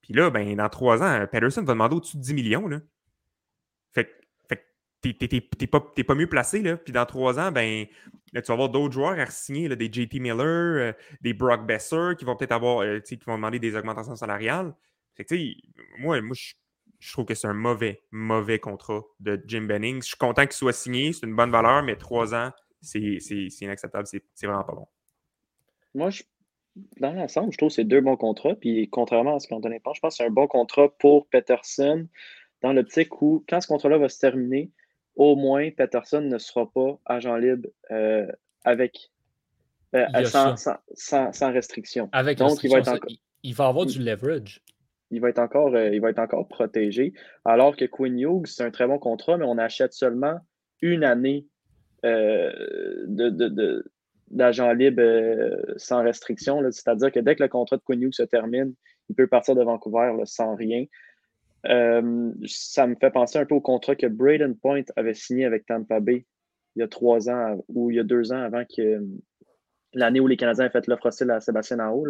Puis 0.00 0.14
là, 0.14 0.30
ben, 0.30 0.54
dans 0.56 0.68
3 0.68 1.02
ans, 1.02 1.26
Patterson 1.30 1.62
va 1.62 1.72
demander 1.74 1.96
au-dessus 1.96 2.16
de 2.16 2.22
10 2.22 2.34
millions. 2.34 2.68
Là. 2.68 2.80
Fait, 3.92 4.04
que- 4.04 4.54
t'es- 5.02 5.12
t'es- 5.14 5.28
t'es 5.28 5.40
t'es 5.58 5.66
pas, 5.66 5.80
t'es 5.94 6.04
pas 6.04 6.14
mieux 6.14 6.28
placé. 6.28 6.62
Là. 6.62 6.76
Puis 6.76 6.92
dans 6.92 7.04
3 7.06 7.38
ans, 7.38 7.52
ben, 7.52 7.86
là, 8.32 8.40
tu 8.40 8.46
vas 8.48 8.54
avoir 8.54 8.68
d'autres 8.70 8.94
joueurs 8.94 9.18
à 9.18 9.26
signer, 9.26 9.68
des 9.76 9.92
JT 9.92 10.20
Miller, 10.20 10.44
euh, 10.46 10.92
des 11.20 11.34
Brock 11.34 11.66
Besser 11.66 12.12
qui 12.18 12.24
vont 12.24 12.34
peut-être 12.36 12.52
avoir, 12.52 12.80
euh, 12.80 13.00
qui 13.00 13.16
vont 13.26 13.36
demander 13.36 13.58
des 13.58 13.76
augmentations 13.76 14.16
salariales. 14.16 14.74
Fait 15.16 15.24
que, 15.24 15.34
tu 15.34 15.52
sais, 15.52 15.56
moi, 15.98 16.20
moi 16.22 16.34
je, 16.34 16.54
je 17.06 17.12
trouve 17.12 17.24
que 17.24 17.34
c'est 17.34 17.46
un 17.46 17.52
mauvais, 17.54 18.02
mauvais 18.10 18.58
contrat 18.58 19.02
de 19.20 19.40
Jim 19.46 19.62
Benning. 19.62 20.02
Je 20.02 20.08
suis 20.08 20.16
content 20.16 20.42
qu'il 20.42 20.54
soit 20.54 20.72
signé, 20.72 21.12
c'est 21.12 21.24
une 21.26 21.36
bonne 21.36 21.52
valeur, 21.52 21.82
mais 21.84 21.94
3 21.96 22.34
ans, 22.34 22.50
c'est 22.80 23.18
c'est- 23.20 23.48
c'est 23.48 23.64
inacceptable, 23.64 24.06
c'est 24.08 24.24
c'est 24.34 24.46
vraiment 24.48 24.64
pas 24.64 24.74
bon. 24.74 24.88
Moi, 25.94 26.10
je- 26.10 26.24
dans 27.00 27.12
l'ensemble, 27.12 27.52
je 27.52 27.58
trouve 27.58 27.68
que 27.68 27.74
c'est 27.76 27.84
deux 27.84 28.00
bons 28.00 28.16
contrats. 28.16 28.54
Puis 28.56 28.88
contrairement 28.90 29.36
à 29.36 29.38
ce 29.38 29.46
qu'Antonin 29.46 29.78
pense, 29.78 29.96
je 29.96 30.00
pense 30.00 30.14
que 30.14 30.16
c'est 30.24 30.26
un 30.28 30.32
bon 30.32 30.48
contrat 30.48 30.88
pour 30.98 31.28
Peterson 31.28 32.08
dans 32.62 32.72
l'optique 32.72 33.22
où, 33.22 33.44
quand 33.48 33.60
ce 33.60 33.68
contrat-là 33.68 33.98
va 33.98 34.08
se 34.08 34.18
terminer, 34.18 34.70
au 35.14 35.36
moins 35.36 35.70
Peterson 35.70 36.20
ne 36.22 36.38
sera 36.38 36.70
pas 36.70 36.98
agent 37.06 37.36
libre 37.36 37.68
euh, 37.92 38.26
avec 38.64 39.10
euh, 39.94 40.06
sans, 40.24 40.56
sans, 40.56 40.76
sans- 40.94 41.32
sans 41.32 41.52
restriction. 41.52 42.08
Avec 42.12 42.38
Donc, 42.38 42.62
il 42.64 42.68
va 42.70 42.76
restriction, 42.76 42.78
être 42.78 42.84
ça, 42.86 42.94
encore- 42.96 43.10
il, 43.10 43.20
il 43.44 43.54
va 43.54 43.66
avoir 43.68 43.86
du 43.86 43.98
leverage. 44.02 44.60
Il 45.10 45.20
va 45.20 45.28
être 45.28 45.38
encore, 45.38 45.74
euh, 45.74 45.90
il 45.90 46.00
va 46.00 46.10
être 46.10 46.18
encore 46.18 46.48
protégé. 46.48 47.12
Alors 47.44 47.76
que 47.76 47.84
Quinn 47.84 48.18
Hughes, 48.18 48.46
c'est 48.46 48.64
un 48.64 48.70
très 48.70 48.86
bon 48.86 48.98
contrat, 48.98 49.36
mais 49.36 49.44
on 49.46 49.58
achète 49.58 49.92
seulement 49.92 50.38
une 50.82 51.04
année 51.04 51.46
euh, 52.04 52.52
d'agent 54.30 54.72
libre 54.72 55.02
euh, 55.02 55.56
sans 55.76 56.02
restriction. 56.02 56.60
C'est-à-dire 56.70 57.12
que 57.12 57.20
dès 57.20 57.36
que 57.36 57.42
le 57.42 57.48
contrat 57.48 57.76
de 57.76 57.82
Quinn 57.82 58.02
Hughes 58.02 58.14
se 58.14 58.22
termine, 58.22 58.74
il 59.08 59.14
peut 59.14 59.26
partir 59.26 59.54
de 59.54 59.62
Vancouver 59.62 60.12
sans 60.24 60.54
rien. 60.54 60.84
Euh, 61.68 62.32
ça 62.46 62.86
me 62.86 62.94
fait 62.96 63.10
penser 63.10 63.38
un 63.38 63.44
peu 63.44 63.54
au 63.54 63.60
contrat 63.60 63.96
que 63.96 64.06
Braden 64.06 64.56
Point 64.56 64.84
avait 64.94 65.14
signé 65.14 65.44
avec 65.44 65.66
Tampa 65.66 66.00
Bay 66.00 66.26
il 66.76 66.80
y 66.80 66.82
a 66.82 66.88
trois 66.88 67.30
ans 67.30 67.64
ou 67.68 67.90
il 67.90 67.96
y 67.96 68.00
a 68.00 68.04
deux 68.04 68.32
ans 68.32 68.40
avant 68.40 68.64
que 68.64 69.02
l'année 69.94 70.20
où 70.20 70.26
les 70.26 70.36
Canadiens 70.36 70.66
ont 70.66 70.70
fait 70.70 70.86
l'offre 70.86 71.06
hostile 71.06 71.30
à 71.30 71.40
Sébastien 71.40 71.78
Aho. 71.78 72.06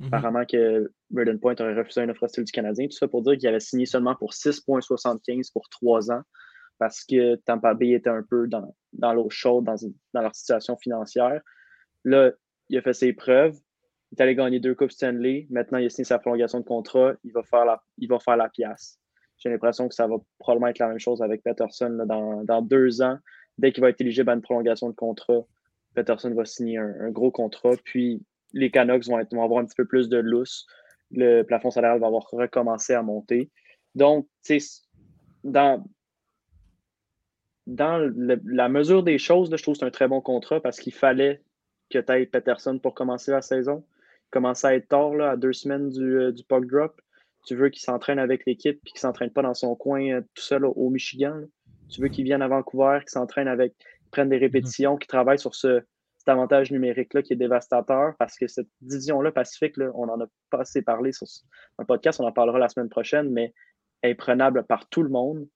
Mhm. 0.00 0.06
Apparemment 0.06 0.44
que 0.44 0.92
Braden 1.10 1.40
Point 1.40 1.56
aurait 1.60 1.74
refusé 1.74 2.02
une 2.02 2.10
offre 2.10 2.22
hostile 2.22 2.44
du 2.44 2.52
Canadien. 2.52 2.86
Tout 2.86 2.96
ça 2.96 3.08
pour 3.08 3.22
dire 3.22 3.36
qu'il 3.36 3.48
avait 3.48 3.60
signé 3.60 3.86
seulement 3.86 4.14
pour 4.14 4.32
6,75 4.32 5.52
pour 5.52 5.68
trois 5.68 6.10
ans 6.12 6.22
parce 6.78 7.04
que 7.04 7.36
Tampa 7.36 7.74
Bay 7.74 7.90
était 7.90 8.10
un 8.10 8.22
peu 8.22 8.46
dans, 8.46 8.74
dans 8.92 9.12
l'eau 9.12 9.28
chaude 9.30 9.64
dans, 9.64 9.76
dans 10.14 10.22
leur 10.22 10.34
situation 10.34 10.76
financière. 10.76 11.40
Là, 12.04 12.30
il 12.68 12.78
a 12.78 12.82
fait 12.82 12.92
ses 12.92 13.12
preuves. 13.12 13.56
Il 14.12 14.18
est 14.18 14.22
allé 14.22 14.34
gagner 14.34 14.60
deux 14.60 14.74
Coupes 14.74 14.92
Stanley. 14.92 15.46
Maintenant, 15.50 15.78
il 15.78 15.86
a 15.86 15.90
signé 15.90 16.04
sa 16.04 16.18
prolongation 16.18 16.60
de 16.60 16.64
contrat. 16.64 17.14
Il 17.24 17.32
va 17.32 17.42
faire 17.42 17.64
la, 17.64 17.82
il 17.98 18.08
va 18.08 18.18
faire 18.20 18.36
la 18.36 18.48
pièce. 18.48 18.98
J'ai 19.38 19.50
l'impression 19.50 19.88
que 19.88 19.94
ça 19.94 20.06
va 20.06 20.16
probablement 20.38 20.68
être 20.68 20.78
la 20.78 20.88
même 20.88 20.98
chose 20.98 21.20
avec 21.22 21.42
Peterson 21.42 22.04
dans, 22.06 22.44
dans 22.44 22.62
deux 22.62 23.02
ans. 23.02 23.18
Dès 23.58 23.72
qu'il 23.72 23.82
va 23.82 23.90
être 23.90 24.00
éligible 24.00 24.30
à 24.30 24.34
une 24.34 24.42
prolongation 24.42 24.88
de 24.88 24.94
contrat, 24.94 25.44
Peterson 25.94 26.32
va 26.32 26.44
signer 26.44 26.78
un, 26.78 26.94
un 27.00 27.10
gros 27.10 27.30
contrat. 27.30 27.72
Puis 27.84 28.22
les 28.52 28.70
Canucks 28.70 29.04
vont, 29.06 29.18
être- 29.18 29.34
vont 29.34 29.42
avoir 29.42 29.60
un 29.60 29.66
petit 29.66 29.76
peu 29.76 29.84
plus 29.86 30.08
de 30.08 30.18
lousse. 30.18 30.66
Le 31.10 31.42
plafond 31.42 31.70
salarial 31.70 32.00
va 32.00 32.06
avoir 32.06 32.28
recommencé 32.30 32.94
à 32.94 33.02
monter. 33.02 33.50
Donc, 33.94 34.26
tu 34.44 34.60
sais, 34.60 34.82
dans, 35.44 35.84
dans 37.66 37.98
le- 37.98 38.40
la 38.44 38.68
mesure 38.68 39.02
des 39.02 39.18
choses, 39.18 39.50
là, 39.50 39.56
je 39.56 39.62
trouve 39.62 39.74
que 39.74 39.80
c'est 39.80 39.86
un 39.86 39.90
très 39.90 40.08
bon 40.08 40.20
contrat 40.20 40.60
parce 40.60 40.78
qu'il 40.80 40.94
fallait 40.94 41.42
que 41.90 41.98
tu 41.98 42.12
aies 42.12 42.26
Peterson 42.26 42.78
pour 42.78 42.94
commencer 42.94 43.30
la 43.30 43.42
saison. 43.42 43.84
Il 44.26 44.30
commençait 44.30 44.66
à 44.66 44.74
être 44.74 44.88
tard, 44.88 45.14
là, 45.14 45.30
à 45.32 45.36
deux 45.36 45.52
semaines 45.52 45.88
du, 45.90 46.18
euh, 46.18 46.32
du 46.32 46.44
puck 46.44 46.66
drop. 46.66 47.00
Tu 47.46 47.54
veux 47.54 47.70
qu'il 47.70 47.80
s'entraîne 47.80 48.18
avec 48.18 48.44
l'équipe 48.46 48.78
et 48.84 48.90
qu'il 48.90 48.96
ne 48.96 49.00
s'entraîne 49.00 49.30
pas 49.30 49.42
dans 49.42 49.54
son 49.54 49.74
coin 49.74 50.02
euh, 50.10 50.20
tout 50.34 50.42
seul 50.42 50.64
au, 50.66 50.72
au 50.72 50.90
Michigan. 50.90 51.34
là. 51.34 51.46
Tu 51.88 52.02
veux 52.02 52.08
qu'il 52.08 52.24
vienne 52.24 52.42
à 52.42 52.48
Vancouver, 52.48 52.98
qu'il 53.00 53.10
s'entraîne 53.10 53.48
avec, 53.48 53.74
qu'il 53.78 54.10
prenne 54.10 54.28
des 54.28 54.36
répétitions, 54.36 54.98
qu'il 54.98 55.06
travaille 55.06 55.38
sur 55.38 55.54
ce, 55.54 55.82
cet 56.28 56.34
avantage 56.34 56.70
numérique-là 56.70 57.22
qui 57.22 57.32
est 57.32 57.36
dévastateur 57.36 58.12
parce 58.18 58.36
que 58.36 58.46
cette 58.46 58.68
division-là, 58.82 59.32
Pacifique, 59.32 59.78
là, 59.78 59.90
on 59.94 60.04
n'en 60.04 60.20
a 60.20 60.26
pas 60.50 60.60
assez 60.60 60.82
parlé 60.82 61.10
sur 61.10 61.26
le 61.78 61.86
podcast, 61.86 62.20
on 62.20 62.26
en 62.26 62.32
parlera 62.32 62.58
la 62.58 62.68
semaine 62.68 62.90
prochaine, 62.90 63.30
mais 63.30 63.54
est 64.02 64.14
prenable 64.14 64.64
par 64.64 64.86
tout 64.90 65.02
le 65.02 65.08
monde. 65.08 65.48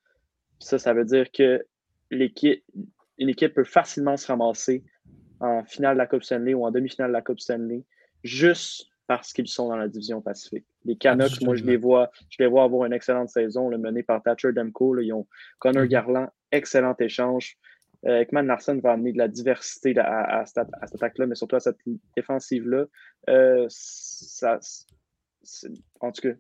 Ça, 0.60 0.78
ça 0.78 0.94
veut 0.94 1.04
dire 1.04 1.30
que 1.30 1.62
l'équipe, 2.10 2.64
une 3.18 3.28
équipe 3.28 3.52
peut 3.52 3.64
facilement 3.64 4.16
se 4.16 4.26
ramasser 4.28 4.82
en 5.40 5.62
finale 5.64 5.96
de 5.96 5.98
la 5.98 6.06
Coupe 6.06 6.22
Stanley 6.22 6.54
ou 6.54 6.64
en 6.64 6.70
demi-finale 6.70 7.08
de 7.10 7.12
la 7.12 7.22
Coupe 7.22 7.40
Stanley 7.40 7.84
juste 8.24 8.86
parce 9.06 9.34
qu'ils 9.34 9.48
sont 9.48 9.68
dans 9.68 9.76
la 9.76 9.88
division 9.88 10.22
Pacifique. 10.22 10.64
Les 10.86 10.96
Canucks, 10.96 11.42
moi, 11.42 11.54
je 11.54 11.64
les 11.64 11.76
vois, 11.76 12.10
je 12.30 12.42
les 12.42 12.48
vois 12.48 12.64
avoir 12.64 12.86
une 12.86 12.94
excellente 12.94 13.28
saison, 13.28 13.68
le 13.68 13.76
menée 13.76 14.02
par 14.04 14.22
Thatcher 14.22 14.52
Demko. 14.54 14.94
là. 14.94 15.02
ils 15.02 15.12
ont 15.12 15.26
Connor 15.58 15.82
Mhm. 15.82 15.88
Garland, 15.90 16.28
excellent 16.50 16.96
échange. 16.98 17.58
Euh, 18.06 18.20
Ekman 18.20 18.46
Larson 18.46 18.80
va 18.82 18.92
amener 18.92 19.12
de 19.12 19.18
la 19.18 19.28
diversité 19.28 19.96
à, 19.98 20.44
cette, 20.46 20.68
attaque-là, 20.80 21.26
mais 21.26 21.34
surtout 21.34 21.56
à 21.56 21.60
cette 21.60 21.78
défensive-là. 22.16 22.84
Euh, 23.28 23.68
en 26.00 26.12
tout 26.12 26.22
cas, 26.22 26.34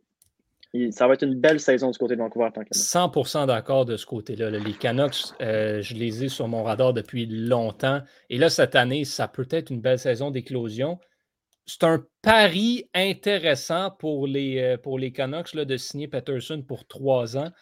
ça 0.90 1.06
va 1.06 1.14
être 1.14 1.22
une 1.22 1.38
belle 1.38 1.60
saison 1.60 1.90
du 1.90 1.98
côté 1.98 2.16
de 2.16 2.20
Vancouver. 2.20 2.48
100% 2.72 3.46
d'accord 3.46 3.84
de 3.84 3.96
ce 3.96 4.06
côté-là. 4.06 4.50
Les 4.50 4.72
Canucks, 4.72 5.34
euh, 5.40 5.82
je 5.82 5.94
les 5.94 6.24
ai 6.24 6.28
sur 6.28 6.48
mon 6.48 6.64
radar 6.64 6.92
depuis 6.92 7.26
longtemps. 7.26 8.00
Et 8.28 8.38
là, 8.38 8.50
cette 8.50 8.74
année, 8.74 9.04
ça 9.04 9.28
peut 9.28 9.48
être 9.50 9.70
une 9.70 9.80
belle 9.80 9.98
saison 9.98 10.30
d'éclosion. 10.30 10.98
C'est 11.64 11.84
un 11.84 12.04
pari 12.22 12.88
intéressant 12.92 13.92
pour 13.92 14.26
les, 14.26 14.76
pour 14.82 14.98
les 14.98 15.12
Canucks 15.12 15.54
là, 15.54 15.64
de 15.64 15.76
signer 15.76 16.08
Peterson 16.08 16.64
pour 16.66 16.88
trois 16.88 17.36
ans. 17.36 17.52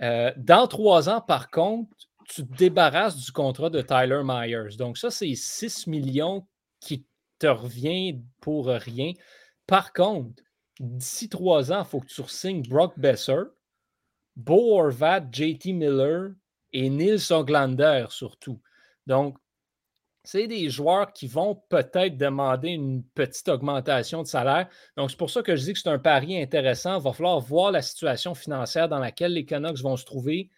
Dans 0.00 0.68
trois 0.68 1.08
ans, 1.08 1.20
par 1.20 1.50
contre, 1.50 1.88
tu 2.28 2.46
te 2.46 2.56
débarrasses 2.56 3.16
du 3.16 3.32
contrat 3.32 3.70
de 3.70 3.82
Tyler 3.82 4.22
Myers. 4.24 4.76
Donc, 4.76 4.98
ça, 4.98 5.10
c'est 5.10 5.34
6 5.34 5.86
millions 5.86 6.46
qui 6.80 7.06
te 7.38 7.46
revient 7.46 8.20
pour 8.40 8.66
rien. 8.66 9.12
Par 9.66 9.92
contre, 9.92 10.42
d'ici 10.80 11.28
trois 11.28 11.72
ans, 11.72 11.82
il 11.82 11.88
faut 11.88 12.00
que 12.00 12.06
tu 12.06 12.22
signes 12.26 12.62
Brock 12.62 12.98
Besser, 12.98 13.42
Bo 14.36 14.78
Horvat, 14.78 15.24
JT 15.30 15.72
Miller 15.72 16.30
et 16.72 16.88
Nils 16.90 17.32
Oglander 17.32 18.06
surtout. 18.10 18.60
Donc, 19.06 19.36
c'est 20.24 20.46
des 20.46 20.70
joueurs 20.70 21.12
qui 21.12 21.26
vont 21.26 21.62
peut-être 21.68 22.16
demander 22.16 22.70
une 22.70 23.04
petite 23.04 23.48
augmentation 23.48 24.22
de 24.22 24.26
salaire. 24.26 24.68
Donc, 24.96 25.10
c'est 25.10 25.18
pour 25.18 25.30
ça 25.30 25.42
que 25.42 25.54
je 25.54 25.62
dis 25.62 25.72
que 25.74 25.78
c'est 25.78 25.90
un 25.90 25.98
pari 25.98 26.40
intéressant. 26.40 26.98
Il 26.98 27.04
va 27.04 27.12
falloir 27.12 27.38
voir 27.40 27.70
la 27.70 27.82
situation 27.82 28.34
financière 28.34 28.88
dans 28.88 28.98
laquelle 28.98 29.34
les 29.34 29.44
Canucks 29.44 29.82
vont 29.82 29.96
se 29.96 30.04
trouver. 30.06 30.48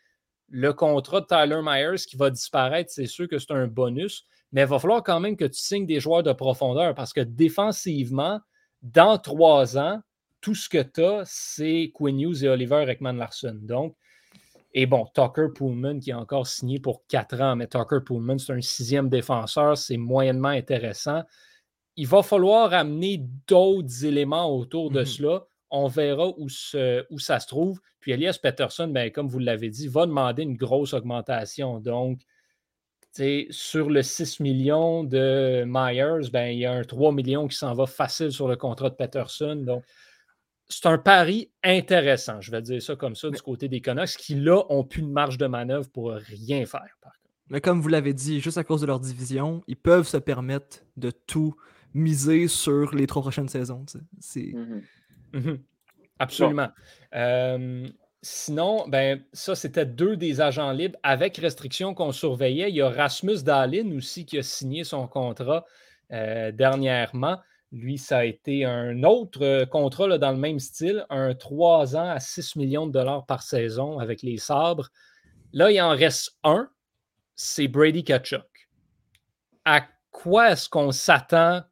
Le 0.48 0.72
contrat 0.72 1.20
de 1.20 1.26
Tyler 1.26 1.60
Myers 1.62 2.04
qui 2.08 2.16
va 2.16 2.30
disparaître, 2.30 2.90
c'est 2.90 3.06
sûr 3.06 3.28
que 3.28 3.38
c'est 3.38 3.52
un 3.52 3.66
bonus, 3.66 4.26
mais 4.52 4.62
il 4.62 4.66
va 4.66 4.78
falloir 4.78 5.02
quand 5.02 5.20
même 5.20 5.36
que 5.36 5.44
tu 5.44 5.58
signes 5.58 5.86
des 5.86 6.00
joueurs 6.00 6.22
de 6.22 6.32
profondeur 6.32 6.94
parce 6.94 7.12
que 7.12 7.20
défensivement, 7.20 8.40
dans 8.82 9.18
trois 9.18 9.76
ans, 9.76 10.00
tout 10.40 10.54
ce 10.54 10.68
que 10.68 10.82
tu 10.82 11.02
as, 11.04 11.22
c'est 11.24 11.90
Quinn 11.92 12.20
Hughes 12.20 12.44
et 12.44 12.48
Oliver 12.48 12.84
Ekman-Larson. 12.88 13.58
Donc, 13.62 13.96
et 14.72 14.86
bon, 14.86 15.06
Tucker 15.14 15.48
Pullman 15.54 15.98
qui 15.98 16.10
est 16.10 16.14
encore 16.14 16.46
signé 16.46 16.78
pour 16.78 17.06
quatre 17.06 17.40
ans, 17.40 17.56
mais 17.56 17.66
Tucker 17.66 18.00
Pullman, 18.04 18.38
c'est 18.38 18.52
un 18.52 18.60
sixième 18.60 19.08
défenseur, 19.08 19.76
c'est 19.76 19.96
moyennement 19.96 20.50
intéressant. 20.50 21.22
Il 21.96 22.06
va 22.06 22.22
falloir 22.22 22.74
amener 22.74 23.24
d'autres 23.46 24.04
éléments 24.04 24.54
autour 24.54 24.90
de 24.90 25.02
mm-hmm. 25.02 25.16
cela. 25.16 25.46
On 25.70 25.88
verra 25.88 26.28
où, 26.28 26.46
où, 26.46 27.18
ça 27.18 27.40
se 27.40 27.46
trouve. 27.46 27.80
Puis 28.00 28.12
Elias 28.12 28.38
Peterson, 28.40 28.88
ben, 28.88 29.10
comme 29.10 29.28
vous 29.28 29.38
l'avez 29.38 29.68
dit, 29.68 29.88
va 29.88 30.06
demander 30.06 30.42
une 30.42 30.56
grosse 30.56 30.94
augmentation. 30.94 31.80
Donc, 31.80 32.20
sur 33.50 33.90
le 33.90 34.02
6 34.02 34.40
millions 34.40 35.02
de 35.02 35.64
Myers, 35.66 36.30
ben, 36.30 36.48
il 36.48 36.58
y 36.58 36.66
a 36.66 36.72
un 36.72 36.84
3 36.84 37.12
millions 37.12 37.48
qui 37.48 37.56
s'en 37.56 37.74
va 37.74 37.86
facile 37.86 38.30
sur 38.30 38.48
le 38.48 38.56
contrat 38.56 38.90
de 38.90 38.94
Peterson. 38.94 39.56
Donc, 39.56 39.84
c'est 40.68 40.86
un 40.86 40.98
pari 40.98 41.50
intéressant, 41.62 42.40
je 42.40 42.50
vais 42.50 42.60
dire 42.60 42.82
ça 42.82 42.96
comme 42.96 43.14
ça, 43.14 43.30
du 43.30 43.40
côté 43.40 43.68
des 43.68 43.80
Canucks, 43.80 44.16
qui 44.18 44.34
là 44.34 44.64
ont 44.68 44.82
plus 44.84 45.02
de 45.02 45.06
marge 45.06 45.38
de 45.38 45.46
manœuvre 45.46 45.88
pour 45.90 46.10
rien 46.10 46.66
faire. 46.66 46.96
Mais 47.48 47.60
comme 47.60 47.80
vous 47.80 47.88
l'avez 47.88 48.12
dit, 48.12 48.40
juste 48.40 48.58
à 48.58 48.64
cause 48.64 48.80
de 48.80 48.86
leur 48.86 48.98
division, 48.98 49.62
ils 49.68 49.76
peuvent 49.76 50.08
se 50.08 50.16
permettre 50.16 50.78
de 50.96 51.10
tout 51.10 51.54
miser 51.94 52.48
sur 52.48 52.94
les 52.94 53.06
trois 53.06 53.22
prochaines 53.22 53.48
saisons. 53.48 53.84
Mm-hmm. 53.84 54.82
Mm-hmm. 55.36 55.58
Absolument. 56.18 56.68
Euh, 57.14 57.88
sinon, 58.22 58.88
ben, 58.88 59.22
ça, 59.32 59.54
c'était 59.54 59.86
deux 59.86 60.16
des 60.16 60.40
agents 60.40 60.72
libres 60.72 60.98
avec 61.02 61.36
restrictions 61.36 61.94
qu'on 61.94 62.12
surveillait. 62.12 62.70
Il 62.70 62.76
y 62.76 62.82
a 62.82 62.88
Rasmus 62.88 63.42
Dahlin 63.42 63.96
aussi 63.96 64.24
qui 64.24 64.38
a 64.38 64.42
signé 64.42 64.84
son 64.84 65.06
contrat 65.06 65.64
euh, 66.12 66.52
dernièrement. 66.52 67.38
Lui, 67.72 67.98
ça 67.98 68.18
a 68.18 68.24
été 68.24 68.64
un 68.64 69.02
autre 69.02 69.44
euh, 69.44 69.66
contrat 69.66 70.18
dans 70.18 70.30
le 70.30 70.38
même 70.38 70.60
style, 70.60 71.04
un 71.10 71.34
3 71.34 71.96
ans 71.96 72.10
à 72.10 72.20
6 72.20 72.56
millions 72.56 72.86
de 72.86 72.92
dollars 72.92 73.26
par 73.26 73.42
saison 73.42 73.98
avec 73.98 74.22
les 74.22 74.38
sabres. 74.38 74.88
Là, 75.52 75.70
il 75.70 75.80
en 75.80 75.90
reste 75.90 76.36
un, 76.44 76.70
c'est 77.34 77.68
Brady 77.68 78.04
Kachuk. 78.04 78.68
À 79.64 79.84
quoi 80.10 80.52
est-ce 80.52 80.68
qu'on 80.68 80.92
s'attend 80.92 81.62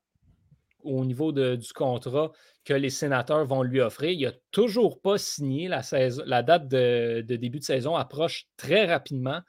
au 0.84 1.04
niveau 1.04 1.32
du 1.32 1.72
contrat 1.74 2.32
que 2.64 2.74
les 2.74 2.90
sénateurs 2.90 3.44
vont 3.44 3.62
lui 3.62 3.80
offrir? 3.80 4.10
Il 4.10 4.24
n'a 4.24 4.32
toujours 4.50 5.00
pas 5.00 5.18
signé 5.18 5.68
la, 5.68 5.82
saison, 5.82 6.22
la 6.26 6.42
date 6.42 6.68
de, 6.68 7.22
début 7.22 7.58
de 7.58 7.64
saison 7.64 7.96
approche 7.96 8.46
très 8.56 8.86
rapidement. 8.86 9.40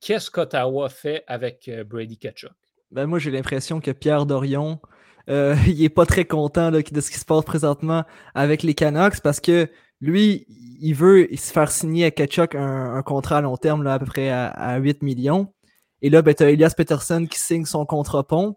Qu'est-ce 0.00 0.30
qu'Ottawa 0.30 0.88
fait 0.88 1.24
avec 1.26 1.68
euh, 1.68 1.84
Brady 1.84 2.18
Kachuk? 2.18 2.52
Ben 2.90 3.06
moi, 3.06 3.18
j'ai 3.18 3.30
l'impression 3.30 3.80
que 3.80 3.90
Pierre 3.90 4.26
Dorion 4.26 4.80
euh, 5.28 5.54
il 5.66 5.82
est 5.82 5.88
pas 5.88 6.06
très 6.06 6.24
content 6.24 6.70
de 6.70 6.80
ce 6.80 7.10
qui 7.10 7.18
se 7.18 7.24
passe 7.24 7.44
présentement 7.44 8.04
avec 8.34 8.62
les 8.62 8.74
Canucks 8.74 9.20
parce 9.22 9.40
que 9.40 9.68
lui, 10.00 10.46
il 10.80 10.94
veut 10.94 11.28
se 11.36 11.52
faire 11.52 11.70
signer 11.70 12.06
à 12.06 12.10
Ketchuk 12.10 12.54
un, 12.54 13.02
contrat 13.02 13.38
à 13.38 13.40
long 13.42 13.56
terme, 13.56 13.82
là, 13.82 13.94
à 13.94 13.98
peu 13.98 14.06
près 14.06 14.30
à, 14.30 14.78
8 14.78 15.02
millions. 15.02 15.52
Et 16.00 16.08
là, 16.08 16.22
ben, 16.22 16.34
tu 16.34 16.42
as 16.42 16.50
Elias 16.50 16.72
Peterson 16.74 17.26
qui 17.30 17.38
signe 17.38 17.66
son 17.66 17.84
contrat 17.84 18.26
pont. 18.26 18.56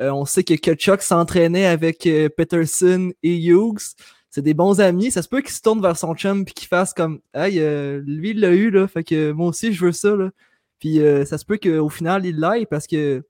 Euh, 0.00 0.10
on 0.10 0.24
sait 0.24 0.44
que 0.44 0.54
Ketchuk 0.54 1.02
s'entraînait 1.02 1.66
avec 1.66 2.06
euh, 2.06 2.28
Peterson 2.28 3.12
et 3.22 3.36
Hughes. 3.36 3.94
C'est 4.30 4.42
des 4.42 4.54
bons 4.54 4.80
amis. 4.80 5.10
Ça 5.10 5.22
se 5.22 5.28
peut 5.28 5.40
qu'il 5.40 5.50
se 5.50 5.60
tourne 5.60 5.82
vers 5.82 5.96
son 5.96 6.14
chum 6.14 6.42
et 6.42 6.52
qu'il 6.52 6.68
fasse 6.68 6.94
comme 6.94 7.20
Hey, 7.34 7.58
lui, 8.04 8.30
il 8.30 8.40
l'a 8.40 8.52
eu, 8.52 8.70
là. 8.70 8.86
Fait 8.86 9.02
que 9.02 9.32
moi 9.32 9.48
aussi, 9.48 9.72
je 9.72 9.84
veux 9.84 9.92
ça. 9.92 10.14
Là. 10.14 10.30
Puis 10.78 11.00
ça 11.26 11.36
se 11.36 11.44
peut 11.44 11.58
qu'au 11.58 11.88
final, 11.88 12.24
il 12.24 12.38
l'aille 12.38 12.66
parce 12.66 12.86
que 12.86 13.24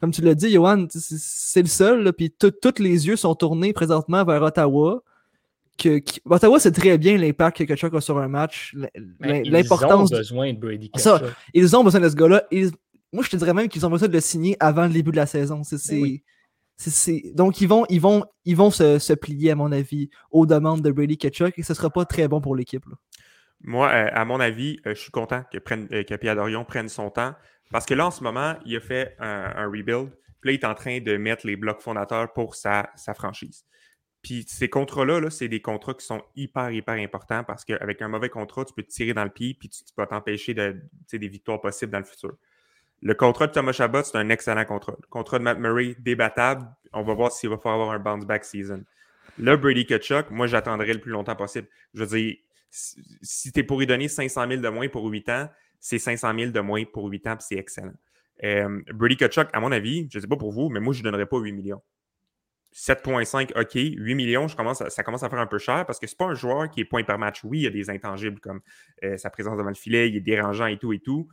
comme 0.00 0.10
tu 0.10 0.20
l'as 0.20 0.34
dit, 0.34 0.50
Johan, 0.50 0.86
c'est 0.90 1.62
le 1.62 1.68
seul, 1.68 2.12
puis 2.12 2.30
tous 2.30 2.78
les 2.78 3.06
yeux 3.06 3.16
sont 3.16 3.34
tournés 3.34 3.72
présentement 3.72 4.24
vers 4.24 4.42
Ottawa. 4.42 5.02
Que, 5.78 6.00
Ottawa, 6.24 6.58
c'est 6.58 6.72
très 6.72 6.96
bien 6.96 7.18
l'impact 7.18 7.58
que 7.58 7.64
Kachuk 7.64 7.94
a 7.94 8.00
sur 8.00 8.18
un 8.18 8.28
match. 8.28 8.74
L'importance. 9.20 10.10
Ils 10.10 10.14
ont 10.14 10.18
besoin 10.18 10.52
de 10.52 10.58
Brady 10.58 10.90
Ça, 10.96 11.20
ils 11.52 11.76
ont 11.76 11.84
besoin 11.84 12.00
de 12.00 12.08
ce 12.08 12.14
gars-là. 12.14 12.44
Moi, 13.12 13.22
je 13.24 13.30
te 13.30 13.36
dirais 13.36 13.54
même 13.54 13.68
qu'ils 13.68 13.86
ont 13.86 13.90
besoin 13.90 14.08
de 14.08 14.12
le 14.12 14.20
signer 14.20 14.56
avant 14.60 14.86
le 14.86 14.92
début 14.92 15.10
de 15.10 15.16
la 15.16 15.26
saison. 15.26 15.62
C'est, 15.64 16.22
Donc, 17.34 17.60
ils 17.60 17.68
vont, 17.68 17.86
ils 17.88 18.00
vont, 18.00 18.24
ils 18.44 18.56
vont 18.56 18.70
se, 18.70 19.14
plier, 19.14 19.52
à 19.52 19.54
mon 19.54 19.72
avis, 19.72 20.10
aux 20.30 20.46
demandes 20.46 20.82
de 20.82 20.90
Brady 20.90 21.16
Kachuk 21.16 21.58
et 21.58 21.62
ce 21.62 21.72
ne 21.72 21.76
sera 21.76 21.90
pas 21.90 22.04
très 22.04 22.28
bon 22.28 22.40
pour 22.40 22.56
l'équipe. 22.56 22.84
Moi, 23.60 23.88
euh, 23.88 24.10
à 24.12 24.24
mon 24.24 24.40
avis, 24.40 24.78
euh, 24.86 24.94
je 24.94 25.00
suis 25.00 25.10
content 25.10 25.42
que, 25.50 25.58
prenne, 25.58 25.88
euh, 25.92 26.02
que 26.02 26.14
Pierre 26.14 26.36
Dorion 26.36 26.64
prenne 26.64 26.88
son 26.88 27.10
temps. 27.10 27.34
Parce 27.70 27.86
que 27.86 27.94
là, 27.94 28.06
en 28.06 28.10
ce 28.10 28.22
moment, 28.22 28.54
il 28.64 28.76
a 28.76 28.80
fait 28.80 29.16
un, 29.18 29.66
rebuild. 29.66 30.10
Puis 30.40 30.50
là, 30.50 30.52
il 30.52 30.54
est 30.54 30.64
en 30.64 30.74
train 30.74 31.00
de 31.00 31.16
mettre 31.16 31.46
les 31.46 31.56
blocs 31.56 31.80
fondateurs 31.80 32.32
pour 32.32 32.54
sa, 32.54 32.92
franchise. 33.14 33.64
Puis 34.22 34.44
ces 34.46 34.68
contrats-là, 34.68 35.30
c'est 35.30 35.48
des 35.48 35.60
contrats 35.60 35.94
qui 35.94 36.04
sont 36.04 36.22
hyper, 36.34 36.70
hyper 36.70 36.94
importants 36.94 37.44
parce 37.44 37.64
qu'avec 37.64 38.02
un 38.02 38.08
mauvais 38.08 38.28
contrat, 38.28 38.64
tu 38.64 38.74
peux 38.74 38.82
te 38.82 38.90
tirer 38.90 39.14
dans 39.14 39.24
le 39.24 39.30
pied 39.30 39.54
puis 39.54 39.68
tu, 39.68 39.82
peux 39.96 40.06
t'empêcher 40.06 40.52
de, 40.52 40.80
des 41.12 41.28
victoires 41.28 41.60
possibles 41.60 41.92
dans 41.92 41.98
le 41.98 42.04
futur. 42.04 42.36
Le 43.02 43.14
contrat 43.14 43.46
de 43.46 43.52
Thomas 43.52 43.72
Chabot, 43.72 44.02
c'est 44.02 44.16
un 44.16 44.28
excellent 44.30 44.64
contrat. 44.64 44.96
Le 45.00 45.08
contrat 45.08 45.38
de 45.38 45.44
Matt 45.44 45.58
Murray, 45.58 45.96
débattable. 45.98 46.66
On 46.92 47.02
va 47.02 47.14
voir 47.14 47.30
s'il 47.30 47.50
va 47.50 47.58
falloir 47.58 47.90
avoir 47.90 47.90
un 47.94 47.98
bounce-back 47.98 48.44
season. 48.44 48.84
Là, 49.38 49.56
Brady 49.56 49.84
Kachuk, 49.84 50.30
moi, 50.30 50.46
j'attendrai 50.46 50.92
le 50.92 51.00
plus 51.00 51.12
longtemps 51.12 51.36
possible. 51.36 51.68
Je 51.94 52.04
veux 52.04 52.18
dire, 52.18 52.36
si 52.70 53.52
tu 53.52 53.60
es 53.60 53.62
pour 53.62 53.82
y 53.82 53.86
donner 53.86 54.08
500 54.08 54.48
000 54.48 54.62
de 54.62 54.68
moins 54.68 54.88
pour 54.88 55.04
8 55.06 55.28
ans, 55.28 55.48
c'est 55.78 55.98
500 55.98 56.32
000 56.38 56.50
de 56.52 56.60
moins 56.60 56.84
pour 56.84 57.06
8 57.06 57.26
ans, 57.26 57.36
c'est 57.38 57.56
excellent. 57.56 57.92
Euh, 58.44 58.82
Brady 58.92 59.16
Kachuk, 59.16 59.48
à 59.52 59.60
mon 59.60 59.72
avis, 59.72 60.08
je 60.10 60.18
ne 60.18 60.22
sais 60.22 60.28
pas 60.28 60.36
pour 60.36 60.52
vous, 60.52 60.68
mais 60.68 60.80
moi, 60.80 60.92
je 60.94 61.00
ne 61.00 61.04
donnerais 61.04 61.26
pas 61.26 61.38
8 61.38 61.52
millions. 61.52 61.82
7,5, 62.74 63.58
OK. 63.58 63.74
8 63.74 64.14
millions, 64.14 64.48
ça 64.48 64.56
commence 65.02 65.22
à 65.22 65.30
faire 65.30 65.38
un 65.38 65.46
peu 65.46 65.58
cher 65.58 65.86
parce 65.86 65.98
que 65.98 66.06
ce 66.06 66.12
n'est 66.12 66.18
pas 66.18 66.26
un 66.26 66.34
joueur 66.34 66.68
qui 66.68 66.80
est 66.80 66.84
point 66.84 67.04
par 67.04 67.18
match. 67.18 67.42
Oui, 67.42 67.60
il 67.60 67.62
y 67.62 67.66
a 67.66 67.70
des 67.70 67.88
intangibles 67.88 68.38
comme 68.38 68.60
euh, 69.02 69.16
sa 69.16 69.30
présence 69.30 69.56
devant 69.56 69.70
le 69.70 69.74
filet, 69.74 70.10
il 70.10 70.16
est 70.16 70.20
dérangeant 70.20 70.66
et 70.66 70.76
tout 70.76 70.92
et 70.92 70.98
tout, 70.98 71.26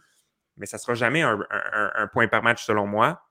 mais 0.57 0.65
ça 0.65 0.77
ne 0.77 0.81
sera 0.81 0.93
jamais 0.93 1.21
un, 1.21 2.07
point 2.11 2.27
par 2.27 2.43
match 2.43 2.65
selon 2.65 2.87
moi. 2.87 3.21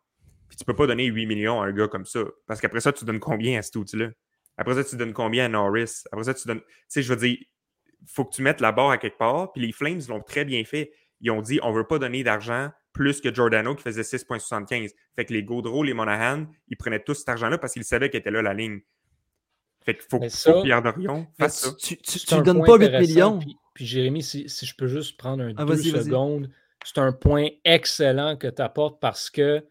Puis 0.48 0.56
tu 0.56 0.62
ne 0.62 0.66
peux 0.66 0.76
pas 0.76 0.86
donner 0.86 1.06
8 1.06 1.26
millions 1.26 1.62
à 1.62 1.66
un 1.66 1.72
gars 1.72 1.88
comme 1.88 2.04
ça. 2.04 2.20
Parce 2.46 2.60
qu'après 2.60 2.80
ça, 2.80 2.92
tu 2.92 3.04
donnes 3.04 3.20
combien 3.20 3.58
à 3.58 3.62
cet 3.62 3.76
outil-là? 3.76 4.10
Après 4.58 4.74
ça, 4.74 4.84
tu 4.84 4.96
donnes 4.96 5.14
combien 5.14 5.46
à 5.46 5.48
Norris? 5.48 6.02
Après 6.12 6.24
ça, 6.24 6.34
tu 6.34 6.46
donnes. 6.46 6.60
Tu 6.60 6.66
sais, 6.88 7.02
je 7.02 7.12
veux 7.12 7.18
dire, 7.18 7.38
il 7.40 8.08
faut 8.08 8.24
que 8.24 8.34
tu 8.34 8.42
mettes 8.42 8.60
la 8.60 8.72
barre 8.72 8.90
à 8.90 8.98
quelque 8.98 9.16
part. 9.16 9.52
Puis 9.52 9.64
les 9.64 9.72
Flames 9.72 10.00
l'ont 10.08 10.20
très 10.20 10.44
bien 10.44 10.62
fait 10.64 10.92
ils 11.22 11.30
ont 11.30 11.40
dit 11.40 11.58
on 11.62 11.70
ne 11.70 11.76
veut 11.76 11.86
pas 11.86 11.98
donner 11.98 12.22
d'argent 12.22 12.70
plus 12.92 13.20
que 13.22 13.32
Giordano 13.32 13.74
qui 13.74 13.82
faisait 13.82 14.02
6,75. 14.02 14.90
Fait 15.16 15.24
que 15.24 15.32
les 15.32 15.42
Gaudreau, 15.42 15.82
les 15.82 15.94
Monahan, 15.94 16.46
ils 16.68 16.76
prenaient 16.76 17.02
tout 17.02 17.14
cet 17.14 17.28
argent-là 17.28 17.56
parce 17.56 17.72
qu'ils 17.72 17.84
savaient 17.84 18.10
qu'il 18.10 18.20
était 18.20 18.30
là 18.30 18.42
la 18.42 18.52
ligne. 18.52 18.80
Fait 19.84 19.94
qu'il 19.94 20.04
faut, 20.08 20.20
que 20.20 20.62
Pierre 20.62 20.82
Dorion 20.82 21.26
fasse 21.38 21.60
ça. 21.60 21.72
Tu 21.80 21.96
ne 21.96 22.42
donnes 22.42 22.64
pas 22.64 22.76
8 22.76 22.98
millions. 23.00 23.40
Puis, 23.74 23.86
Jérémy, 23.86 24.22
si, 24.22 24.46
je 24.46 24.74
peux 24.76 24.86
juste 24.86 25.16
prendre 25.16 25.42
un 25.42 25.54
ah, 25.56 25.64
deux 25.64 25.76
secondes, 25.78 26.50
c'est 26.84 26.98
un 26.98 27.12
point 27.12 27.48
excellent 27.64 28.36
que 28.36 28.48
tu 28.48 28.62
apportes 28.62 29.00
parce 29.00 29.30
que 29.30 29.66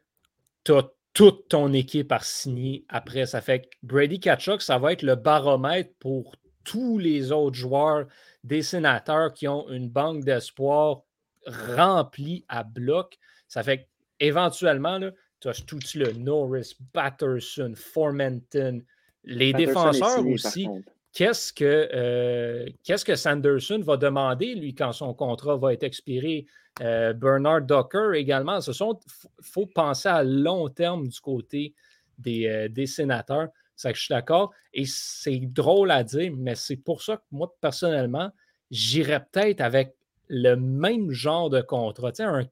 tu 0.63 0.73
as 0.73 0.89
toute 1.13 1.49
ton 1.49 1.73
équipe 1.73 2.11
à 2.11 2.19
signer 2.19 2.85
après. 2.89 3.25
Ça 3.25 3.41
fait 3.41 3.61
que 3.61 3.67
Brady 3.83 4.19
Kachuk, 4.19 4.61
ça 4.61 4.77
va 4.77 4.93
être 4.93 5.03
le 5.03 5.15
baromètre 5.15 5.91
pour 5.99 6.35
tous 6.63 6.97
les 6.97 7.31
autres 7.31 7.57
joueurs 7.57 8.05
des 8.43 8.61
sénateurs 8.61 9.33
qui 9.33 9.47
ont 9.47 9.69
une 9.69 9.89
banque 9.89 10.23
d'espoir 10.23 11.01
rempli 11.45 12.45
à 12.47 12.63
bloc. 12.63 13.17
Ça 13.47 13.63
fait 13.63 13.89
qu'éventuellement, 14.19 14.99
tu 15.39 15.49
as 15.49 15.65
tout 15.65 15.79
le 15.95 16.13
Norris, 16.13 16.75
Batterson, 16.93 17.73
Formenton, 17.75 18.81
les 19.23 19.53
défenseurs 19.53 20.25
aussi. 20.27 20.67
Qu'est-ce 21.13 21.51
que, 21.51 21.89
euh, 21.93 22.69
qu'est-ce 22.83 23.03
que 23.03 23.15
Sanderson 23.15 23.81
va 23.83 23.97
demander, 23.97 24.55
lui, 24.55 24.73
quand 24.73 24.93
son 24.93 25.13
contrat 25.13 25.57
va 25.57 25.73
être 25.73 25.83
expiré? 25.83 26.45
Euh, 26.79 27.11
Bernard 27.11 27.63
Docker 27.63 28.13
également. 28.13 28.61
Ce 28.61 28.71
sont, 28.71 28.97
faut 29.41 29.65
penser 29.65 30.07
à 30.07 30.23
long 30.23 30.69
terme 30.69 31.07
du 31.07 31.19
côté 31.19 31.73
des, 32.17 32.47
euh, 32.47 32.69
des 32.69 32.85
sénateurs. 32.85 33.49
Ça, 33.75 33.91
je 33.91 33.99
suis 33.99 34.13
d'accord. 34.13 34.51
Et 34.73 34.85
c'est 34.85 35.39
drôle 35.39 35.91
à 35.91 36.03
dire, 36.03 36.31
mais 36.37 36.55
c'est 36.55 36.77
pour 36.77 37.01
ça 37.01 37.17
que 37.17 37.23
moi, 37.31 37.53
personnellement, 37.59 38.31
j'irais 38.69 39.25
peut-être 39.31 39.59
avec 39.59 39.95
le 40.29 40.55
même 40.55 41.11
genre 41.11 41.49
de 41.49 41.61
contrat. 41.61 42.11
Un, 42.19 42.47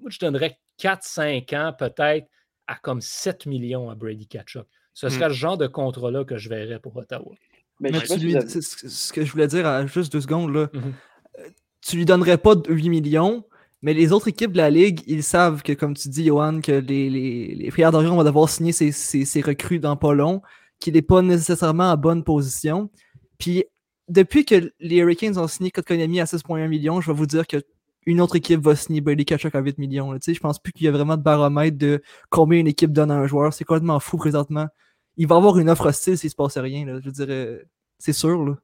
moi, 0.00 0.10
je 0.10 0.18
donnerais 0.18 0.58
4-5 0.78 1.54
ans 1.56 1.72
peut-être 1.72 2.26
à 2.66 2.74
comme 2.76 3.00
7 3.00 3.46
millions 3.46 3.88
à 3.88 3.94
Brady 3.94 4.26
Ketchuk. 4.26 4.66
Ce 4.94 5.08
serait 5.08 5.26
hmm. 5.26 5.28
le 5.28 5.34
genre 5.34 5.58
de 5.58 5.66
contrat-là 5.68 6.24
que 6.24 6.38
je 6.38 6.48
verrais 6.48 6.80
pour 6.80 6.96
Ottawa. 6.96 7.34
Mais, 7.80 7.92
ce 7.92 9.12
que 9.12 9.24
je 9.24 9.32
voulais 9.32 9.46
dire 9.46 9.66
à 9.66 9.86
juste 9.86 10.12
deux 10.12 10.20
secondes, 10.20 10.52
là, 10.54 10.68
euh, 10.74 11.48
tu 11.80 11.96
lui 11.96 12.04
donnerais 12.04 12.38
pas 12.38 12.54
8 12.68 12.88
millions, 12.88 13.44
mais 13.82 13.94
les 13.94 14.12
autres 14.12 14.28
équipes 14.28 14.52
de 14.52 14.56
la 14.56 14.70
Ligue, 14.70 15.02
ils 15.06 15.22
savent 15.22 15.62
que, 15.62 15.72
comme 15.72 15.94
tu 15.94 16.08
dis, 16.08 16.24
Johan, 16.24 16.60
que 16.60 16.72
les, 16.72 17.10
les, 17.10 17.54
les 17.54 17.90
d'Orient 17.90 18.16
vont 18.16 18.24
devoir 18.24 18.48
signer 18.48 18.72
ses, 18.72 19.40
recrues 19.42 19.80
dans 19.80 19.96
pas 19.96 20.14
long, 20.14 20.40
qu'il 20.80 20.94
n'est 20.94 21.02
pas 21.02 21.20
nécessairement 21.20 21.90
en 21.90 21.96
bonne 21.96 22.24
position. 22.24 22.90
Puis, 23.38 23.64
depuis 24.08 24.44
que 24.44 24.72
les 24.80 24.96
Hurricanes 24.96 25.38
ont 25.38 25.48
signé 25.48 25.70
Kotkaniemi 25.70 26.20
à 26.20 26.24
6,1 26.24 26.68
millions, 26.68 27.00
je 27.00 27.10
vais 27.10 27.16
vous 27.16 27.26
dire 27.26 27.44
qu'une 27.46 28.20
autre 28.20 28.36
équipe 28.36 28.60
va 28.60 28.76
signer 28.76 29.00
Brady 29.00 29.24
Kachuk 29.24 29.54
à 29.54 29.60
8 29.60 29.78
millions. 29.78 30.12
Là. 30.12 30.18
Je 30.26 30.38
pense 30.38 30.58
plus 30.58 30.72
qu'il 30.72 30.86
y 30.86 30.88
a 30.88 30.92
vraiment 30.92 31.16
de 31.16 31.22
baromètre 31.22 31.76
de 31.76 32.02
combien 32.30 32.60
une 32.60 32.68
équipe 32.68 32.92
donne 32.92 33.10
à 33.10 33.16
un 33.16 33.26
joueur. 33.26 33.52
C'est 33.52 33.64
complètement 33.64 34.00
fou 34.00 34.16
présentement 34.16 34.68
il 35.16 35.26
va 35.26 35.36
avoir 35.36 35.58
une 35.58 35.70
offre 35.70 35.86
hostile 35.86 36.18
s'il 36.18 36.30
se 36.30 36.36
passe 36.36 36.58
rien. 36.58 37.00
Je 37.00 37.10
dirais, 37.10 37.64
c'est 37.98 38.12
sûr. 38.12 38.44
Là. 38.44 38.56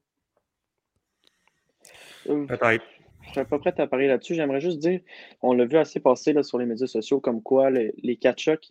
Euh, 2.28 2.46
Peut-être. 2.46 2.84
Je 3.22 3.32
suis 3.32 3.44
pas 3.44 3.58
prêt 3.58 3.74
à 3.78 3.86
parler 3.86 4.08
là-dessus. 4.08 4.34
J'aimerais 4.34 4.60
juste 4.60 4.78
dire, 4.78 5.00
on 5.40 5.52
l'a 5.52 5.64
vu 5.64 5.76
assez 5.76 6.00
passer 6.00 6.32
là, 6.32 6.42
sur 6.42 6.58
les 6.58 6.66
médias 6.66 6.88
sociaux, 6.88 7.20
comme 7.20 7.42
quoi 7.42 7.70
les, 7.70 7.94
les 8.02 8.18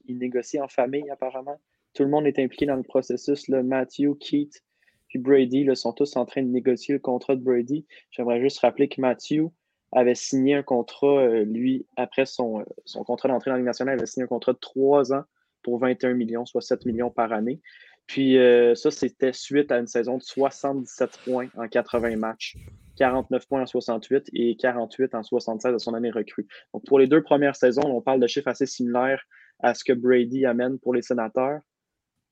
ils 0.05 0.17
négocient 0.17 0.63
en 0.63 0.67
famille 0.67 1.09
apparemment. 1.09 1.59
Tout 1.93 2.03
le 2.03 2.09
monde 2.09 2.27
est 2.27 2.39
impliqué 2.39 2.65
dans 2.65 2.75
le 2.75 2.83
processus. 2.83 3.47
Là. 3.47 3.63
Matthew, 3.63 4.17
Keith, 4.19 4.63
puis 5.07 5.17
Brady 5.19 5.63
là, 5.63 5.75
sont 5.75 5.93
tous 5.93 6.17
en 6.17 6.25
train 6.25 6.43
de 6.43 6.49
négocier 6.49 6.93
le 6.93 6.99
contrat 6.99 7.35
de 7.35 7.41
Brady. 7.41 7.85
J'aimerais 8.11 8.41
juste 8.41 8.59
rappeler 8.59 8.89
que 8.89 8.99
Matthew 8.99 9.49
avait 9.91 10.15
signé 10.15 10.55
un 10.55 10.63
contrat, 10.63 11.19
euh, 11.19 11.45
lui, 11.45 11.87
après 11.95 12.25
son, 12.25 12.59
euh, 12.59 12.63
son 12.85 13.03
contrat 13.03 13.29
d'entrée 13.29 13.49
dans 13.49 13.55
la 13.55 13.59
Ligue 13.59 13.65
nationale, 13.65 13.95
il 13.95 13.99
avait 13.99 14.07
signé 14.07 14.25
un 14.25 14.27
contrat 14.27 14.53
de 14.53 14.59
trois 14.59 15.13
ans 15.13 15.23
pour 15.63 15.79
21 15.79 16.13
millions, 16.13 16.45
soit 16.45 16.61
7 16.61 16.85
millions 16.85 17.09
par 17.09 17.33
année. 17.33 17.61
Puis 18.09 18.39
euh, 18.39 18.73
ça, 18.73 18.89
c'était 18.89 19.33
suite 19.33 19.71
à 19.71 19.77
une 19.77 19.85
saison 19.85 20.17
de 20.17 20.23
77 20.23 21.19
points 21.25 21.47
en 21.55 21.67
80 21.67 22.15
matchs, 22.15 22.57
49 22.97 23.47
points 23.47 23.61
en 23.61 23.65
68 23.67 24.31
et 24.33 24.57
48 24.57 25.13
en 25.13 25.21
76 25.21 25.73
de 25.73 25.77
son 25.77 25.93
année 25.93 26.09
recrue. 26.09 26.47
Donc 26.73 26.83
pour 26.87 26.97
les 26.97 27.05
deux 27.05 27.21
premières 27.21 27.55
saisons, 27.55 27.83
on 27.85 28.01
parle 28.01 28.19
de 28.19 28.25
chiffres 28.25 28.47
assez 28.47 28.65
similaires 28.65 29.23
à 29.59 29.75
ce 29.75 29.83
que 29.83 29.93
Brady 29.93 30.47
amène 30.47 30.79
pour 30.79 30.95
les 30.95 31.03
sénateurs. 31.03 31.59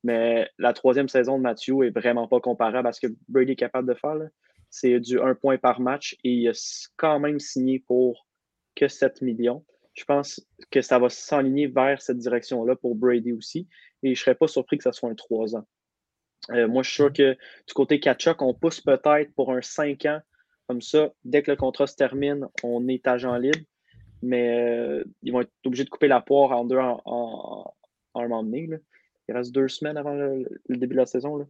Mais 0.03 0.49
la 0.57 0.73
troisième 0.73 1.09
saison 1.09 1.37
de 1.37 1.43
Matthew 1.43 1.83
est 1.83 1.91
vraiment 1.91 2.27
pas 2.27 2.39
comparable 2.39 2.87
à 2.87 2.91
ce 2.91 3.05
que 3.05 3.13
Brady 3.27 3.51
est 3.51 3.55
capable 3.55 3.87
de 3.87 3.93
faire. 3.93 4.17
C'est 4.71 4.99
du 4.99 5.19
1 5.19 5.35
point 5.35 5.59
par 5.59 5.79
match 5.79 6.17
et 6.23 6.31
il 6.31 6.49
a 6.49 6.89
quand 6.95 7.19
même 7.19 7.39
signé 7.39 7.83
pour 7.87 8.25
que 8.75 8.87
7 8.87 9.21
millions 9.21 9.63
je 9.97 10.05
pense 10.05 10.39
que 10.69 10.81
ça 10.81 10.99
va 10.99 11.09
s'enligner 11.09 11.65
vers 11.65 12.01
cette 12.01 12.19
direction-là 12.19 12.75
pour 12.75 12.95
Brady 12.95 13.33
aussi. 13.33 13.67
Et 14.03 14.09
je 14.13 14.21
ne 14.21 14.23
serais 14.23 14.35
pas 14.35 14.47
surpris 14.47 14.77
que 14.77 14.83
ça 14.83 14.91
soit 14.91 15.09
un 15.09 15.15
3 15.15 15.55
ans. 15.55 15.65
Euh, 16.51 16.67
moi, 16.67 16.83
je 16.83 16.89
suis 16.89 16.95
sûr 16.97 17.11
que 17.11 17.33
du 17.33 17.73
côté 17.73 17.99
Kachuk, 17.99 18.41
on 18.43 18.53
pousse 18.53 18.79
peut-être 18.79 19.33
pour 19.33 19.51
un 19.51 19.61
5 19.61 20.05
ans. 20.05 20.19
Comme 20.67 20.81
ça, 20.81 21.11
dès 21.23 21.41
que 21.41 21.49
le 21.49 21.57
contrat 21.57 21.87
se 21.87 21.95
termine, 21.95 22.47
on 22.63 22.87
est 22.87 23.07
agent 23.07 23.35
libre. 23.37 23.65
Mais 24.21 24.69
euh, 24.69 25.03
ils 25.23 25.33
vont 25.33 25.41
être 25.41 25.51
obligés 25.65 25.83
de 25.83 25.89
couper 25.89 26.07
la 26.07 26.21
poire 26.21 26.51
en 26.51 26.65
deux 26.65 26.77
en, 26.77 27.73
un 28.13 28.27
moment 28.27 28.43
donné. 28.43 28.69
Il 29.27 29.35
reste 29.35 29.51
deux 29.51 29.67
semaines 29.67 29.97
avant 29.97 30.13
le, 30.13 30.45
début 30.69 30.93
de 30.93 30.99
la 30.99 31.05
saison. 31.07 31.47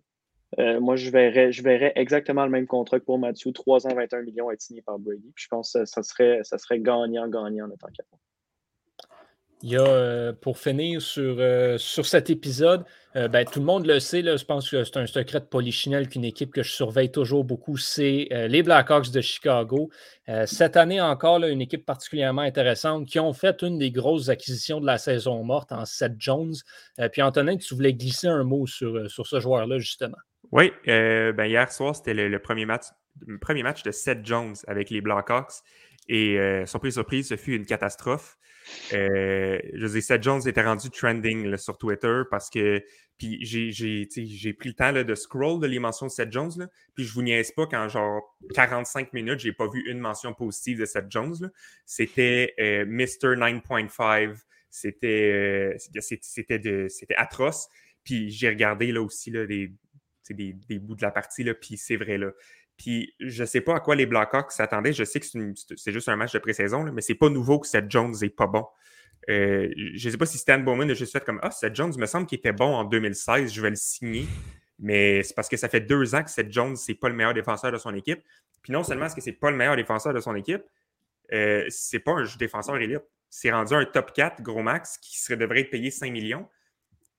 Euh, 0.58 0.80
moi, 0.80 0.96
je 0.96 1.10
verrais, 1.10 1.52
je 1.52 1.64
verrais 1.64 1.92
exactement 1.96 2.46
le 2.46 2.52
même 2.52 2.68
contrat 2.68 3.00
que 3.00 3.06
pour 3.06 3.20
Mathieu, 3.20 3.52
3 3.52 3.88
ans, 3.88 3.96
21 3.96 4.22
millions, 4.22 4.52
être 4.52 4.62
signé 4.62 4.82
par 4.82 5.00
Brady. 5.00 5.34
je 5.36 5.48
pense 5.50 5.74
que 5.74 5.84
ça, 5.84 6.02
serait, 6.02 6.40
ça 6.44 6.58
serait 6.58 6.80
gagnant-gagnant 6.80 7.66
en 7.66 7.72
étant 7.72 7.88
capable. 7.88 8.22
Il 9.64 9.72
y 9.72 9.76
a, 9.76 9.82
euh, 9.82 10.34
pour 10.34 10.60
finir 10.60 11.02
sur, 11.02 11.38
euh, 11.40 11.80
sur 11.80 12.06
cet 12.06 12.30
épisode, 12.30 12.86
euh, 13.16 13.28
ben, 13.28 13.44
tout 13.44 13.60
le 13.60 13.66
monde 13.66 13.88
le 13.88 14.00
sait, 14.00 14.22
là, 14.22 14.38
je 14.38 14.46
pense 14.46 14.70
que 14.70 14.84
c'est 14.84 14.98
un 14.98 15.08
secret 15.08 15.40
de 15.40 15.46
polichinelle 15.46 16.08
qu'une 16.10 16.26
équipe 16.26 16.54
que 16.54 16.62
je 16.62 16.72
surveille 16.72 17.12
toujours 17.12 17.44
beaucoup, 17.44 17.76
c'est 17.76 18.28
les 18.32 18.62
Blackhawks 18.62 19.10
de 19.10 19.22
Chicago. 19.22 19.90
cette 20.46 20.78
année 20.78 21.02
encore, 21.02 21.44
une 21.44 21.62
équipe 21.62 21.86
particulièrement 21.86 22.44
intéressante 22.44 23.08
qui 23.08 23.20
ont 23.20 23.34
fait 23.34 23.64
une 23.64 23.80
des 23.80 23.90
grosses 23.90 24.30
acquisitions 24.30 24.80
de 24.80 24.86
la 24.86 25.00
saison 25.00 25.44
morte 25.44 25.72
en 25.72 25.86
Seth 25.86 26.14
Jones. 26.20 26.54
puis 27.12 27.24
Antonin, 27.24 27.58
tu 27.58 27.74
voulais 27.74 27.94
glisser 27.94 28.28
un 28.28 28.44
mot 28.44 28.68
sur, 28.68 29.10
sur 29.10 29.26
ce 29.26 29.40
joueur-là, 29.40 29.80
justement. 29.80 30.18
Oui, 30.52 30.72
ben, 30.86 31.46
hier 31.46 31.72
soir, 31.72 31.96
c'était 31.96 32.14
le, 32.14 32.40
premier, 32.40 32.66
match, 32.66 32.86
le 33.26 33.40
premier 33.40 33.64
match 33.64 33.82
de 33.82 33.92
Seth 33.92 34.24
Jones 34.24 34.56
avec 34.68 34.92
les 34.92 35.02
Blackhawks. 35.02 35.64
Et 36.08 36.38
surprise, 36.66 36.94
surprise, 36.94 37.30
ce 37.30 37.36
fut 37.36 37.56
une 37.56 37.66
catastrophe. 37.66 38.38
Euh, 38.94 39.60
je 39.74 39.88
sais, 39.88 40.02
Seth 40.02 40.24
Jones 40.24 40.42
était 40.46 40.64
rendu 40.64 40.90
trending 40.90 41.58
sur 41.58 41.78
Twitter 41.78 42.22
parce 42.30 42.50
que 42.50 42.84
j'ai 43.20 44.54
pris 44.54 44.70
le 44.70 44.74
temps 44.74 44.94
de 44.94 45.16
scroll 45.16 45.60
de 45.60 45.68
les 45.68 45.80
mentions 45.80 46.08
de 46.08 46.12
Seth 46.12 46.32
Jones. 46.32 46.70
puis 46.96 47.04
je 47.04 47.14
vous 47.14 47.22
niaise 47.22 47.52
pas 47.52 47.66
qu'en 47.66 47.88
genre 47.88 48.38
45 48.54 49.14
minutes, 49.14 49.40
j'ai 49.40 49.54
pas 49.54 49.68
vu 49.68 49.84
une 49.90 50.00
mention 50.00 50.34
positive 50.34 50.80
de 50.80 50.86
Seth 50.86 51.06
Jones. 51.10 51.52
C'était 51.86 52.54
euh, 52.60 52.86
Mr. 52.86 53.36
9.5. 53.36 54.38
C'était 54.70 55.78
euh, 55.78 56.90
c'était 56.90 57.16
atroce. 57.16 57.68
Puis 58.04 58.30
j'ai 58.30 58.50
regardé 58.50 58.92
là 58.92 59.02
aussi 59.02 59.32
là, 59.32 59.46
des, 59.46 59.72
des, 60.30 60.54
des, 60.54 60.80
bouts 60.80 60.96
de 60.96 61.02
la 61.02 61.12
partie, 61.12 61.44
là, 61.44 61.54
puis 61.54 61.78
c'est 61.78 61.98
vrai. 61.98 62.18
Là. 62.18 62.32
Puis 62.78 63.16
je 63.20 63.42
ne 63.42 63.48
sais 63.48 63.62
pas 63.62 63.76
à 63.76 63.80
quoi 63.80 63.96
les 63.96 64.06
Blackhawks 64.06 64.52
s'attendaient. 64.52 64.94
Je 64.94 65.04
sais 65.04 65.20
que 65.20 65.26
c'est 65.76 65.92
juste 65.92 66.10
un 66.10 66.16
match 66.16 66.34
de 66.34 66.40
pré-saison, 66.40 66.84
mais 66.92 67.02
c'est 67.02 67.16
pas 67.16 67.30
nouveau 67.30 67.60
que 67.60 67.68
Seth 67.68 67.90
Jones 67.90 68.16
n'est 68.22 68.30
pas 68.30 68.48
bon. 68.48 68.66
Euh, 69.30 69.70
je 69.76 70.08
ne 70.08 70.12
sais 70.12 70.18
pas 70.18 70.26
si 70.26 70.38
Stan 70.38 70.60
Bowman 70.60 70.90
a 70.90 70.94
juste 70.94 71.12
fait 71.12 71.24
comme 71.24 71.40
Ah, 71.42 71.52
Seth 71.52 71.76
Jones 71.76 71.94
me 71.98 72.06
semble 72.06 72.28
qu'il 72.28 72.38
était 72.38 72.54
bon 72.54 72.76
en 72.76 72.84
2016, 72.86 73.52
je 73.52 73.62
vais 73.62 73.72
le 73.72 73.76
signer. 73.76 74.28
Mais 74.80 75.24
c'est 75.24 75.34
parce 75.34 75.50
que 75.50 75.58
ça 75.58 75.70
fait 75.70 75.82
deux 75.82 76.14
ans 76.14 76.24
que 76.24 76.30
Seth 76.30 76.52
Jones, 76.52 76.76
c'est 76.76 76.94
pas 76.94 77.10
le 77.10 77.16
meilleur 77.16 77.34
défenseur 77.34 77.72
de 77.72 77.78
son 77.78 77.94
équipe. 77.96 78.22
Puis 78.62 78.72
non 78.72 78.84
seulement 78.84 79.06
est-ce 79.06 79.16
que 79.16 79.22
c'est 79.22 79.32
pas 79.32 79.50
le 79.50 79.58
meilleur 79.58 79.76
défenseur 79.76 80.14
de 80.14 80.20
son 80.20 80.36
équipe, 80.36 80.64
euh, 81.34 81.66
c'est 81.70 82.00
pas 82.00 82.14
un 82.14 82.26
défenseur 82.38 82.78
élite. 82.78 83.02
C'est 83.30 83.52
rendu 83.52 83.74
un 83.74 83.86
top 83.86 84.14
4 84.14 84.42
gros 84.42 84.62
max 84.62 84.98
qui 85.00 85.20
serait, 85.20 85.36
devrait 85.36 85.62
être 85.62 85.72
payé 85.72 85.92
5 85.92 86.12
millions. 86.12 86.48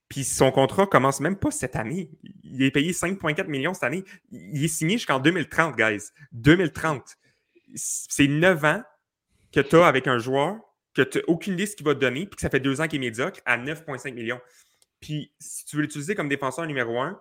Puis 0.09 0.25
son 0.25 0.51
contrat 0.51 0.87
commence 0.87 1.21
même 1.21 1.37
pas 1.37 1.51
cette 1.51 1.77
année. 1.77 2.11
Il 2.43 2.63
est 2.63 2.71
payé 2.71 2.93
5,4 2.93 3.47
millions 3.47 3.75
cette 3.75 3.85
année. 3.85 4.05
Il 4.31 4.65
est 4.65 4.69
signé 4.69 4.97
jusqu'en 4.97 5.19
2030, 5.19 5.77
guys. 5.77 6.11
2030. 6.33 7.17
C'est 7.75 8.27
9 8.27 8.65
ans 8.65 8.83
que 9.53 9.61
tu 9.61 9.77
as 9.77 9.87
avec 9.87 10.07
un 10.07 10.19
joueur 10.19 10.57
que 10.95 11.03
tu 11.03 11.19
n'as 11.19 11.25
aucune 11.29 11.53
idée 11.55 11.67
ce 11.67 11.77
qu'il 11.77 11.87
va 11.87 11.95
te 11.95 12.01
donner, 12.01 12.27
puis 12.27 12.37
que 12.37 12.41
ça 12.41 12.51
fait 12.51 12.61
2 12.61 12.81
ans 12.81 12.89
qu'il 12.89 12.97
est 12.97 13.07
médiocre 13.07 13.41
à 13.45 13.59
9,5 13.59 14.15
millions. 14.15 14.41
Puis 15.01 15.33
si 15.39 15.65
tu 15.65 15.77
veux 15.77 15.83
l'utiliser 15.83 16.15
comme 16.15 16.29
défenseur 16.29 16.67
numéro 16.67 16.99
1, 16.99 17.21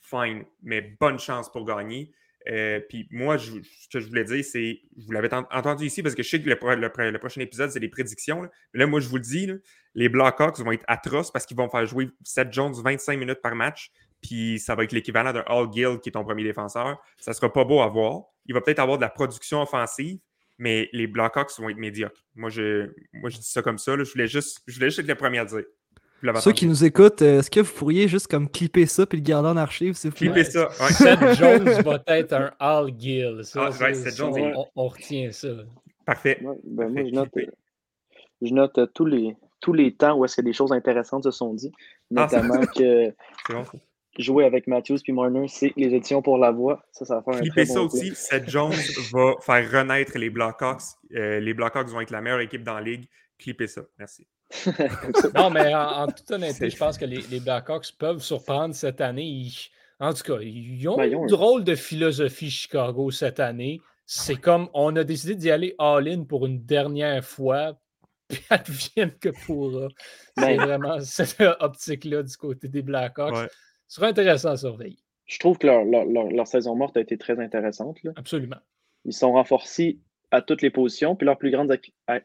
fine, 0.00 0.44
mais 0.62 0.80
bonne 1.00 1.18
chance 1.18 1.50
pour 1.50 1.64
gagner. 1.64 2.12
Euh, 2.50 2.80
puis 2.88 3.08
moi, 3.10 3.38
ce 3.38 3.52
que 3.92 4.00
je 4.00 4.06
voulais 4.06 4.24
dire, 4.24 4.44
c'est, 4.44 4.80
vous 4.96 5.12
l'avez 5.12 5.28
entendu 5.32 5.86
ici 5.86 6.02
parce 6.02 6.14
que 6.14 6.22
je 6.22 6.28
sais 6.28 6.42
que 6.42 6.48
le, 6.48 7.18
prochain 7.18 7.40
épisode, 7.40 7.70
c'est 7.70 7.80
des 7.80 7.88
prédictions. 7.88 8.42
Là. 8.42 8.50
Mais 8.72 8.80
là, 8.80 8.86
moi, 8.86 9.00
je 9.00 9.08
vous 9.08 9.16
le 9.16 9.22
dis, 9.22 9.50
les 9.94 10.08
Blackhawks 10.08 10.58
vont 10.58 10.72
être 10.72 10.84
atroces 10.86 11.30
parce 11.30 11.46
qu'ils 11.46 11.56
vont 11.56 11.68
faire 11.68 11.86
jouer 11.86 12.10
Seth 12.22 12.52
Jones 12.52 12.74
25 12.74 13.18
minutes 13.18 13.40
par 13.42 13.54
match. 13.54 13.90
Puis 14.20 14.58
ça 14.58 14.74
va 14.74 14.84
être 14.84 14.92
l'équivalent 14.92 15.32
d'un 15.32 15.44
All 15.46 15.70
Gill 15.72 15.98
qui 16.02 16.08
est 16.08 16.12
ton 16.12 16.24
premier 16.24 16.44
défenseur. 16.44 16.98
Ça 17.18 17.32
sera 17.32 17.52
pas 17.52 17.64
beau 17.64 17.80
à 17.80 17.88
voir. 17.88 18.24
Il 18.46 18.54
va 18.54 18.60
peut-être 18.60 18.78
avoir 18.78 18.98
de 18.98 19.02
la 19.02 19.10
production 19.10 19.60
offensive, 19.60 20.18
mais 20.58 20.88
les 20.92 21.06
Blackhawks 21.06 21.58
vont 21.58 21.68
être 21.68 21.76
médiocres. 21.76 22.24
Moi, 22.34 22.50
je, 22.50 22.90
moi, 23.12 23.30
je 23.30 23.36
dis 23.36 23.50
ça 23.50 23.62
comme 23.62 23.78
ça. 23.78 23.96
Je, 23.98 24.10
voulais 24.10 24.26
juste, 24.26 24.62
je 24.66 24.74
voulais 24.74 24.88
juste 24.88 25.00
être 25.00 25.08
le 25.08 25.14
premier 25.14 25.38
à 25.38 25.44
dire. 25.44 25.64
Ceux 26.40 26.52
qui 26.52 26.66
nous 26.66 26.84
écoutent, 26.84 27.22
euh, 27.22 27.40
est-ce 27.40 27.50
que 27.50 27.60
vous 27.60 27.72
pourriez 27.72 28.08
juste 28.08 28.28
comme 28.28 28.48
clipper 28.48 28.86
ça 28.86 29.06
puis 29.06 29.18
le 29.18 29.24
garder 29.24 29.48
en 29.48 29.56
archive, 29.56 29.94
s'il 29.94 30.10
vous 30.10 30.16
plaît? 30.16 30.26
Clipper 30.28 30.44
ça. 30.44 30.68
Ouais. 30.80 30.92
Seth 30.92 31.38
Jones 31.38 31.82
va 31.82 32.02
être 32.06 32.32
un 32.32 32.50
Al 32.58 32.90
Gill. 32.98 33.40
Ça, 33.42 33.68
ah, 33.80 34.10
Jones, 34.10 34.54
on, 34.74 34.88
retient 34.88 35.30
ça. 35.32 35.48
Parfait. 36.06 36.38
ben, 36.64 36.88
moi, 36.88 37.04
je 37.04 37.14
note, 37.14 37.30
je 38.42 38.54
note 38.54 38.78
euh, 38.78 38.86
tous, 38.86 39.06
les, 39.06 39.36
tous 39.60 39.72
les 39.72 39.94
temps 39.94 40.16
où 40.16 40.24
est-ce 40.24 40.36
que 40.36 40.42
des 40.42 40.52
choses 40.52 40.72
intéressantes 40.72 41.24
se 41.24 41.30
sont 41.30 41.52
dites. 41.54 41.74
Ah, 42.16 42.22
notamment 42.22 42.64
que. 42.66 43.12
jouer 44.18 44.44
avec 44.44 44.66
Matthews 44.66 44.98
puis 45.02 45.12
Marner, 45.12 45.48
c'est 45.48 45.72
les 45.76 45.94
éditions 45.94 46.22
pour 46.22 46.38
la 46.38 46.52
voix. 46.52 46.82
Ça, 46.92 47.04
ça 47.04 47.16
va 47.16 47.22
faire 47.22 47.34
un 47.34 47.40
Clippez 47.40 47.64
très 47.64 47.66
ça 47.66 47.80
bon 47.80 47.86
aussi. 47.86 48.14
Seth 48.14 48.48
Jones 48.48 48.72
va 49.12 49.34
faire 49.40 49.70
renaître 49.70 50.16
les 50.16 50.30
Blackhawks. 50.30 50.82
Euh, 51.14 51.40
les 51.40 51.52
Blackhawks 51.52 51.88
vont 51.88 52.00
être 52.00 52.10
la 52.10 52.20
meilleure 52.20 52.40
équipe 52.40 52.62
dans 52.62 52.74
la 52.74 52.82
ligue. 52.82 53.08
Clippez 53.38 53.66
ça. 53.66 53.82
Merci. 53.98 54.26
Non, 55.34 55.50
mais 55.50 55.74
en, 55.74 56.02
en 56.02 56.06
toute 56.06 56.30
honnêteté, 56.30 56.70
je 56.70 56.76
pense 56.76 56.98
que 56.98 57.04
les, 57.04 57.22
les 57.30 57.40
Blackhawks 57.40 57.92
peuvent 57.98 58.22
surprendre 58.22 58.74
cette 58.74 59.00
année. 59.00 59.24
Ils- 59.24 59.70
en 60.00 60.12
tout 60.12 60.22
cas, 60.24 60.40
ils 60.40 60.88
ont 60.88 60.96
Ben, 60.96 61.10
une 61.12 61.24
un- 61.24 61.26
drôle 61.26 61.64
de 61.64 61.74
philosophie 61.74 62.50
Chicago 62.50 63.10
cette 63.10 63.40
année. 63.40 63.80
C'est 64.06 64.36
comme 64.36 64.68
on 64.74 64.94
a 64.96 65.04
décidé 65.04 65.34
d'y 65.34 65.50
aller 65.50 65.74
all-in 65.78 66.24
pour 66.24 66.44
une 66.46 66.62
dernière 66.64 67.24
fois, 67.24 67.78
puis 68.28 68.40
advienne 68.50 69.12
que 69.18 69.30
pourra. 69.46 69.88
C'est 70.36 70.56
Ben, 70.56 70.60
vraiment 70.60 71.00
cette 71.00 71.40
optique-là 71.60 72.22
du 72.22 72.36
côté 72.36 72.68
des 72.68 72.82
Blackhawks. 72.82 73.34
Ouais. 73.34 73.48
Ce 73.88 73.96
sera 73.96 74.08
intéressant 74.08 74.50
à 74.50 74.56
surveiller. 74.56 74.98
je 75.26 75.38
trouve 75.38 75.56
que 75.58 75.66
leur, 75.66 75.84
leur- 75.84 76.04
leur- 76.06 76.30
leur 76.30 76.46
saison 76.46 76.74
morte 76.74 76.96
a 76.96 77.00
été 77.00 77.16
très 77.16 77.38
intéressante. 77.38 78.02
là. 78.02 78.10
Absolument. 78.16 78.58
Ils 79.04 79.12
sont 79.12 79.32
renforcés 79.32 80.00
à 80.34 80.42
toutes 80.42 80.62
les 80.62 80.70
positions. 80.70 81.14
Puis 81.16 81.24
leur 81.26 81.38
plus, 81.38 81.50
grande 81.50 81.72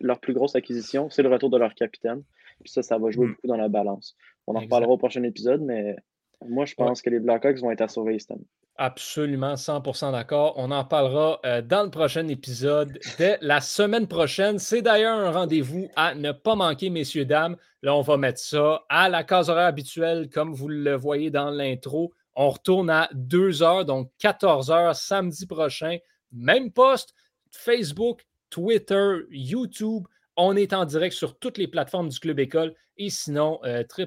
leur 0.01 0.19
plus 0.19 0.33
grosse 0.33 0.55
acquisition, 0.55 1.09
c'est 1.09 1.21
le 1.23 1.29
retour 1.29 1.49
de 1.49 1.57
leur 1.57 1.73
capitaine. 1.75 2.23
Puis 2.63 2.71
ça, 2.71 2.81
ça 2.81 2.97
va 2.97 3.11
jouer 3.11 3.27
Mm. 3.27 3.29
beaucoup 3.31 3.47
dans 3.47 3.57
la 3.57 3.69
balance. 3.69 4.15
On 4.47 4.55
en 4.55 4.59
reparlera 4.61 4.91
au 4.91 4.97
prochain 4.97 5.23
épisode, 5.23 5.61
mais 5.61 5.95
moi, 6.47 6.65
je 6.65 6.73
pense 6.75 7.01
que 7.01 7.09
les 7.09 7.19
Blackhawks 7.19 7.59
vont 7.59 7.71
être 7.71 7.81
à 7.81 7.87
surveiller 7.87 8.19
cette 8.19 8.31
année. 8.31 8.47
Absolument, 8.77 9.55
100% 9.57 10.11
d'accord. 10.13 10.53
On 10.55 10.71
en 10.71 10.85
parlera 10.85 11.39
euh, 11.45 11.61
dans 11.61 11.83
le 11.83 11.89
prochain 11.89 12.25
épisode 12.29 12.97
dès 13.17 13.37
la 13.41 13.59
semaine 13.59 14.07
prochaine. 14.07 14.57
C'est 14.57 14.81
d'ailleurs 14.81 15.17
un 15.17 15.31
rendez-vous 15.31 15.89
à 15.97 16.15
ne 16.15 16.31
pas 16.31 16.55
manquer, 16.55 16.89
messieurs, 16.89 17.25
dames. 17.25 17.57
Là, 17.83 17.93
on 17.93 18.01
va 18.01 18.15
mettre 18.17 18.39
ça 18.39 18.83
à 18.89 19.09
la 19.09 19.23
case 19.25 19.49
horaire 19.49 19.65
habituelle, 19.67 20.29
comme 20.29 20.53
vous 20.53 20.69
le 20.69 20.95
voyez 20.95 21.29
dans 21.29 21.49
l'intro. 21.49 22.13
On 22.35 22.49
retourne 22.49 22.89
à 22.89 23.09
2 23.13 23.61
heures, 23.63 23.83
donc 23.83 24.09
14 24.19 24.71
heures 24.71 24.95
samedi 24.95 25.45
prochain. 25.45 25.97
Même 26.31 26.71
poste, 26.71 27.13
Facebook, 27.51 28.25
Twitter, 28.49 29.19
YouTube. 29.29 30.05
On 30.35 30.55
est 30.55 30.73
en 30.73 30.85
direct 30.85 31.15
sur 31.15 31.37
toutes 31.37 31.57
les 31.57 31.67
plateformes 31.67 32.09
du 32.09 32.19
Club 32.19 32.39
École 32.39 32.73
et 32.97 33.09
sinon, 33.09 33.59
euh. 33.63 33.83
Vous 33.87 34.05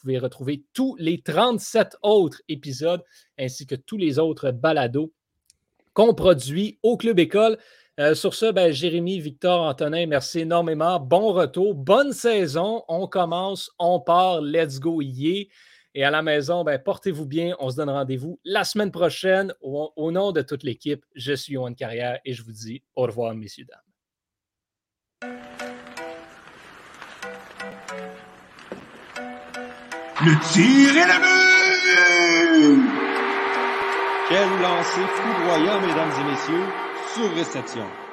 pouvez 0.00 0.18
retrouver 0.18 0.64
tous 0.72 0.96
les 0.98 1.22
37 1.22 1.96
autres 2.02 2.42
épisodes 2.48 3.02
ainsi 3.38 3.66
que 3.66 3.74
tous 3.74 3.96
les 3.96 4.18
autres 4.18 4.50
balados 4.50 5.12
qu'on 5.94 6.14
produit 6.14 6.78
au 6.82 6.96
Club 6.96 7.20
École. 7.20 7.58
Euh, 8.00 8.14
sur 8.14 8.34
ce, 8.34 8.50
ben, 8.50 8.72
Jérémy, 8.72 9.20
Victor, 9.20 9.62
Antonin, 9.62 10.06
merci 10.06 10.40
énormément. 10.40 10.98
Bon 10.98 11.32
retour, 11.32 11.74
bonne 11.74 12.12
saison. 12.12 12.82
On 12.88 13.06
commence, 13.06 13.70
on 13.78 14.00
part, 14.00 14.40
let's 14.40 14.80
go, 14.80 15.00
yeah. 15.00 15.44
Et 15.94 16.02
à 16.02 16.10
la 16.10 16.22
maison, 16.22 16.64
ben, 16.64 16.78
portez-vous 16.78 17.26
bien. 17.26 17.54
On 17.60 17.70
se 17.70 17.76
donne 17.76 17.90
rendez-vous 17.90 18.40
la 18.44 18.64
semaine 18.64 18.90
prochaine. 18.90 19.54
Au, 19.60 19.92
au 19.94 20.10
nom 20.10 20.32
de 20.32 20.42
toute 20.42 20.64
l'équipe, 20.64 21.04
je 21.14 21.32
suis 21.32 21.54
Yohan 21.54 21.74
Carrière 21.74 22.18
et 22.24 22.32
je 22.32 22.42
vous 22.42 22.52
dis 22.52 22.82
au 22.96 23.02
revoir, 23.02 23.34
messieurs, 23.34 23.64
dames. 23.64 23.78
Le 30.20 30.52
tir 30.52 30.96
est 30.96 31.06
le 31.06 31.18
but! 31.20 31.34
Quel 34.28 34.48
lancer 34.62 35.06
foudroyant, 35.06 35.80
mesdames 35.80 36.12
et 36.18 36.24
messieurs, 36.30 36.66
sur 37.14 37.34
réception. 37.34 38.03